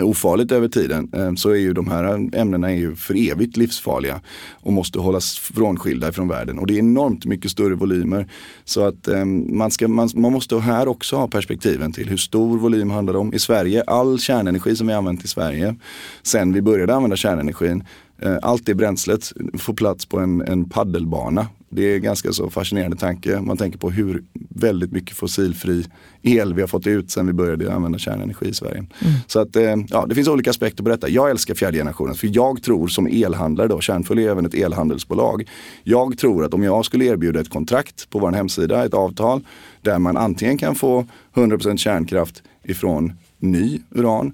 ofarligt 0.00 0.52
över 0.52 0.68
tiden 0.68 1.08
eh, 1.12 1.34
så 1.34 1.50
är 1.50 1.56
ju 1.56 1.72
de 1.72 1.88
här 1.88 2.30
ämnena 2.34 2.70
är 2.70 2.76
ju 2.76 2.96
för 2.96 3.30
evigt 3.30 3.56
livsfarliga 3.56 4.20
och 4.62 4.72
måste 4.72 4.98
hållas 4.98 5.38
frånskilda 5.38 6.12
från 6.12 6.28
världen. 6.28 6.58
Och 6.58 6.66
det 6.66 6.74
är 6.74 6.78
enormt 6.78 7.24
mycket 7.24 7.50
större 7.50 7.74
volymer. 7.74 8.26
Så 8.64 8.84
att 8.84 9.08
eh, 9.08 9.24
man, 9.24 9.70
ska, 9.70 9.88
man, 9.88 10.08
man 10.14 10.32
måste 10.32 10.58
här 10.58 10.88
också 10.88 11.16
ha 11.16 11.28
perspektiven 11.28 11.92
till 11.92 12.08
hur 12.08 12.16
stor 12.16 12.58
volym 12.58 12.90
handlar 12.90 13.12
det 13.12 13.18
om. 13.18 13.34
I 13.34 13.38
Sverige, 13.38 13.82
all 13.86 14.18
kärnenergi 14.18 14.76
som 14.76 14.86
vi 14.86 14.92
använt 14.92 15.24
i 15.24 15.28
Sverige 15.28 15.76
sen 16.22 16.52
vi 16.52 16.62
började 16.62 16.94
använda 16.94 17.16
kärnenergin 17.16 17.84
eh, 18.22 18.36
allt 18.42 18.66
det 18.66 18.74
bränslet 18.74 19.32
får 19.58 19.74
plats 19.74 20.06
på 20.06 20.18
en, 20.18 20.42
en 20.42 20.68
paddelbana 20.68 21.46
det 21.68 21.82
är 21.82 21.98
ganska 21.98 22.32
så 22.32 22.50
fascinerande 22.50 22.96
tanke. 22.96 23.40
Man 23.40 23.56
tänker 23.56 23.78
på 23.78 23.90
hur 23.90 24.24
väldigt 24.48 24.92
mycket 24.92 25.16
fossilfri 25.16 25.84
el 26.22 26.54
vi 26.54 26.60
har 26.60 26.68
fått 26.68 26.86
ut 26.86 27.10
sen 27.10 27.26
vi 27.26 27.32
började 27.32 27.74
använda 27.74 27.98
kärnenergi 27.98 28.48
i 28.48 28.54
Sverige. 28.54 28.78
Mm. 28.78 29.14
Så 29.26 29.40
att, 29.40 29.56
eh, 29.56 29.74
ja, 29.88 30.06
det 30.08 30.14
finns 30.14 30.28
olika 30.28 30.50
aspekter 30.50 30.82
på 30.82 30.90
detta. 30.90 31.08
Jag 31.08 31.30
älskar 31.30 31.54
fjärde 31.54 31.78
generationen 31.78 32.14
för 32.14 32.30
jag 32.32 32.62
tror 32.62 32.88
som 32.88 33.06
elhandlare 33.06 33.68
då, 33.68 33.80
Kärnfull 33.80 34.18
är 34.18 34.30
även 34.30 34.46
ett 34.46 34.54
elhandelsbolag. 34.54 35.48
Jag 35.82 36.18
tror 36.18 36.44
att 36.44 36.54
om 36.54 36.62
jag 36.62 36.84
skulle 36.84 37.04
erbjuda 37.04 37.40
ett 37.40 37.50
kontrakt 37.50 38.10
på 38.10 38.18
vår 38.18 38.32
hemsida, 38.32 38.84
ett 38.84 38.94
avtal 38.94 39.40
där 39.82 39.98
man 39.98 40.16
antingen 40.16 40.58
kan 40.58 40.74
få 40.74 41.06
100% 41.34 41.76
kärnkraft 41.76 42.42
ifrån 42.64 43.12
ny 43.38 43.80
uran 43.90 44.32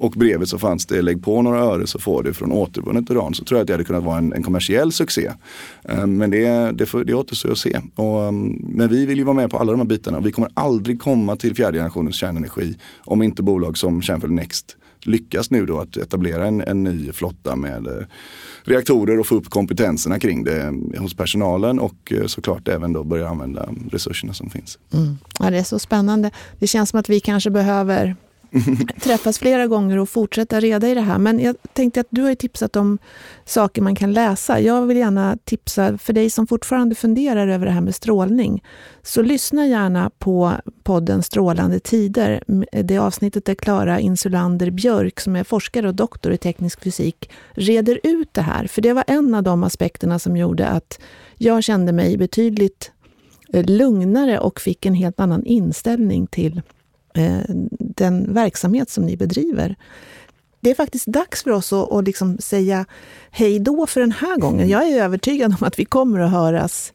och 0.00 0.10
bredvid 0.10 0.48
så 0.48 0.58
fanns 0.58 0.86
det 0.86 1.02
lägg 1.02 1.24
på 1.24 1.42
några 1.42 1.60
öre 1.60 1.86
så 1.86 1.98
får 1.98 2.22
du 2.22 2.32
från 2.32 2.52
återvunnet 2.52 3.10
uran. 3.10 3.34
Så 3.34 3.44
tror 3.44 3.58
jag 3.58 3.62
att 3.62 3.66
det 3.66 3.72
hade 3.72 3.84
kunnat 3.84 4.02
vara 4.02 4.18
en, 4.18 4.32
en 4.32 4.42
kommersiell 4.42 4.92
succé. 4.92 5.30
Eh, 5.82 6.06
men 6.06 6.30
det, 6.30 6.48
det, 6.72 7.04
det 7.04 7.14
återstår 7.14 7.52
att 7.52 7.58
se. 7.58 7.80
Och, 7.94 8.22
mm, 8.22 8.58
men 8.62 8.88
vi 8.88 9.06
vill 9.06 9.18
ju 9.18 9.24
vara 9.24 9.36
med 9.36 9.50
på 9.50 9.58
alla 9.58 9.72
de 9.72 9.80
här 9.80 9.86
bitarna. 9.86 10.20
Vi 10.20 10.32
kommer 10.32 10.50
aldrig 10.54 11.00
komma 11.00 11.36
till 11.36 11.54
fjärde 11.54 11.78
generationens 11.78 12.16
kärnenergi 12.16 12.76
om 13.04 13.22
inte 13.22 13.42
bolag 13.42 13.78
som 13.78 14.02
Kärnfull 14.02 14.30
Next 14.30 14.76
lyckas 15.02 15.50
nu 15.50 15.66
då 15.66 15.78
att 15.78 15.96
etablera 15.96 16.46
en, 16.46 16.60
en 16.60 16.84
ny 16.84 17.12
flotta 17.12 17.56
med 17.56 17.86
eh, 17.86 18.06
reaktorer 18.64 19.20
och 19.20 19.26
få 19.26 19.34
upp 19.34 19.50
kompetenserna 19.50 20.18
kring 20.18 20.44
det 20.44 20.62
mm, 20.62 20.94
hos 20.98 21.14
personalen 21.14 21.78
och 21.80 22.12
eh, 22.12 22.26
såklart 22.26 22.68
även 22.68 22.92
då 22.92 23.04
börja 23.04 23.28
använda 23.28 23.68
resurserna 23.90 24.34
som 24.34 24.50
finns. 24.50 24.78
Mm. 24.92 25.18
Ja, 25.38 25.50
det 25.50 25.58
är 25.58 25.62
så 25.62 25.78
spännande. 25.78 26.30
Det 26.58 26.66
känns 26.66 26.90
som 26.90 27.00
att 27.00 27.08
vi 27.08 27.20
kanske 27.20 27.50
behöver 27.50 28.16
träffas 29.00 29.38
flera 29.38 29.66
gånger 29.66 29.98
och 29.98 30.08
fortsätta 30.08 30.60
reda 30.60 30.88
i 30.88 30.94
det 30.94 31.00
här. 31.00 31.18
Men 31.18 31.40
jag 31.40 31.56
tänkte 31.72 32.00
att 32.00 32.06
du 32.10 32.22
har 32.22 32.34
tipsat 32.34 32.76
om 32.76 32.98
saker 33.44 33.82
man 33.82 33.94
kan 33.94 34.12
läsa. 34.12 34.60
Jag 34.60 34.86
vill 34.86 34.96
gärna 34.96 35.38
tipsa 35.44 35.98
för 35.98 36.12
dig 36.12 36.30
som 36.30 36.46
fortfarande 36.46 36.94
funderar 36.94 37.48
över 37.48 37.66
det 37.66 37.72
här 37.72 37.80
med 37.80 37.94
strålning. 37.94 38.62
Så 39.02 39.22
lyssna 39.22 39.66
gärna 39.66 40.10
på 40.18 40.52
podden 40.82 41.22
Strålande 41.22 41.80
tider. 41.80 42.42
Det 42.82 42.98
avsnittet 42.98 43.44
där 43.44 43.54
Klara 43.54 44.00
Insulander 44.00 44.70
Björk, 44.70 45.20
som 45.20 45.36
är 45.36 45.44
forskare 45.44 45.88
och 45.88 45.94
doktor 45.94 46.32
i 46.32 46.36
teknisk 46.36 46.82
fysik, 46.82 47.30
reder 47.52 48.00
ut 48.02 48.28
det 48.32 48.42
här. 48.42 48.66
För 48.66 48.82
det 48.82 48.92
var 48.92 49.04
en 49.06 49.34
av 49.34 49.42
de 49.42 49.64
aspekterna 49.64 50.18
som 50.18 50.36
gjorde 50.36 50.66
att 50.66 51.00
jag 51.36 51.64
kände 51.64 51.92
mig 51.92 52.16
betydligt 52.16 52.92
eh, 53.52 53.64
lugnare 53.64 54.38
och 54.38 54.60
fick 54.60 54.86
en 54.86 54.94
helt 54.94 55.20
annan 55.20 55.44
inställning 55.44 56.26
till 56.26 56.62
den 57.78 58.34
verksamhet 58.34 58.90
som 58.90 59.04
ni 59.04 59.16
bedriver. 59.16 59.76
Det 60.60 60.70
är 60.70 60.74
faktiskt 60.74 61.06
dags 61.06 61.42
för 61.42 61.50
oss 61.50 61.72
att, 61.72 61.92
att 61.92 62.04
liksom 62.04 62.38
säga 62.38 62.86
hej 63.30 63.58
då 63.58 63.86
för 63.86 64.00
den 64.00 64.12
här 64.12 64.36
gången. 64.36 64.68
Jag 64.68 64.88
är 64.88 65.02
övertygad 65.02 65.54
om 65.60 65.66
att 65.66 65.78
vi 65.78 65.84
kommer 65.84 66.20
att 66.20 66.30
höras 66.30 66.92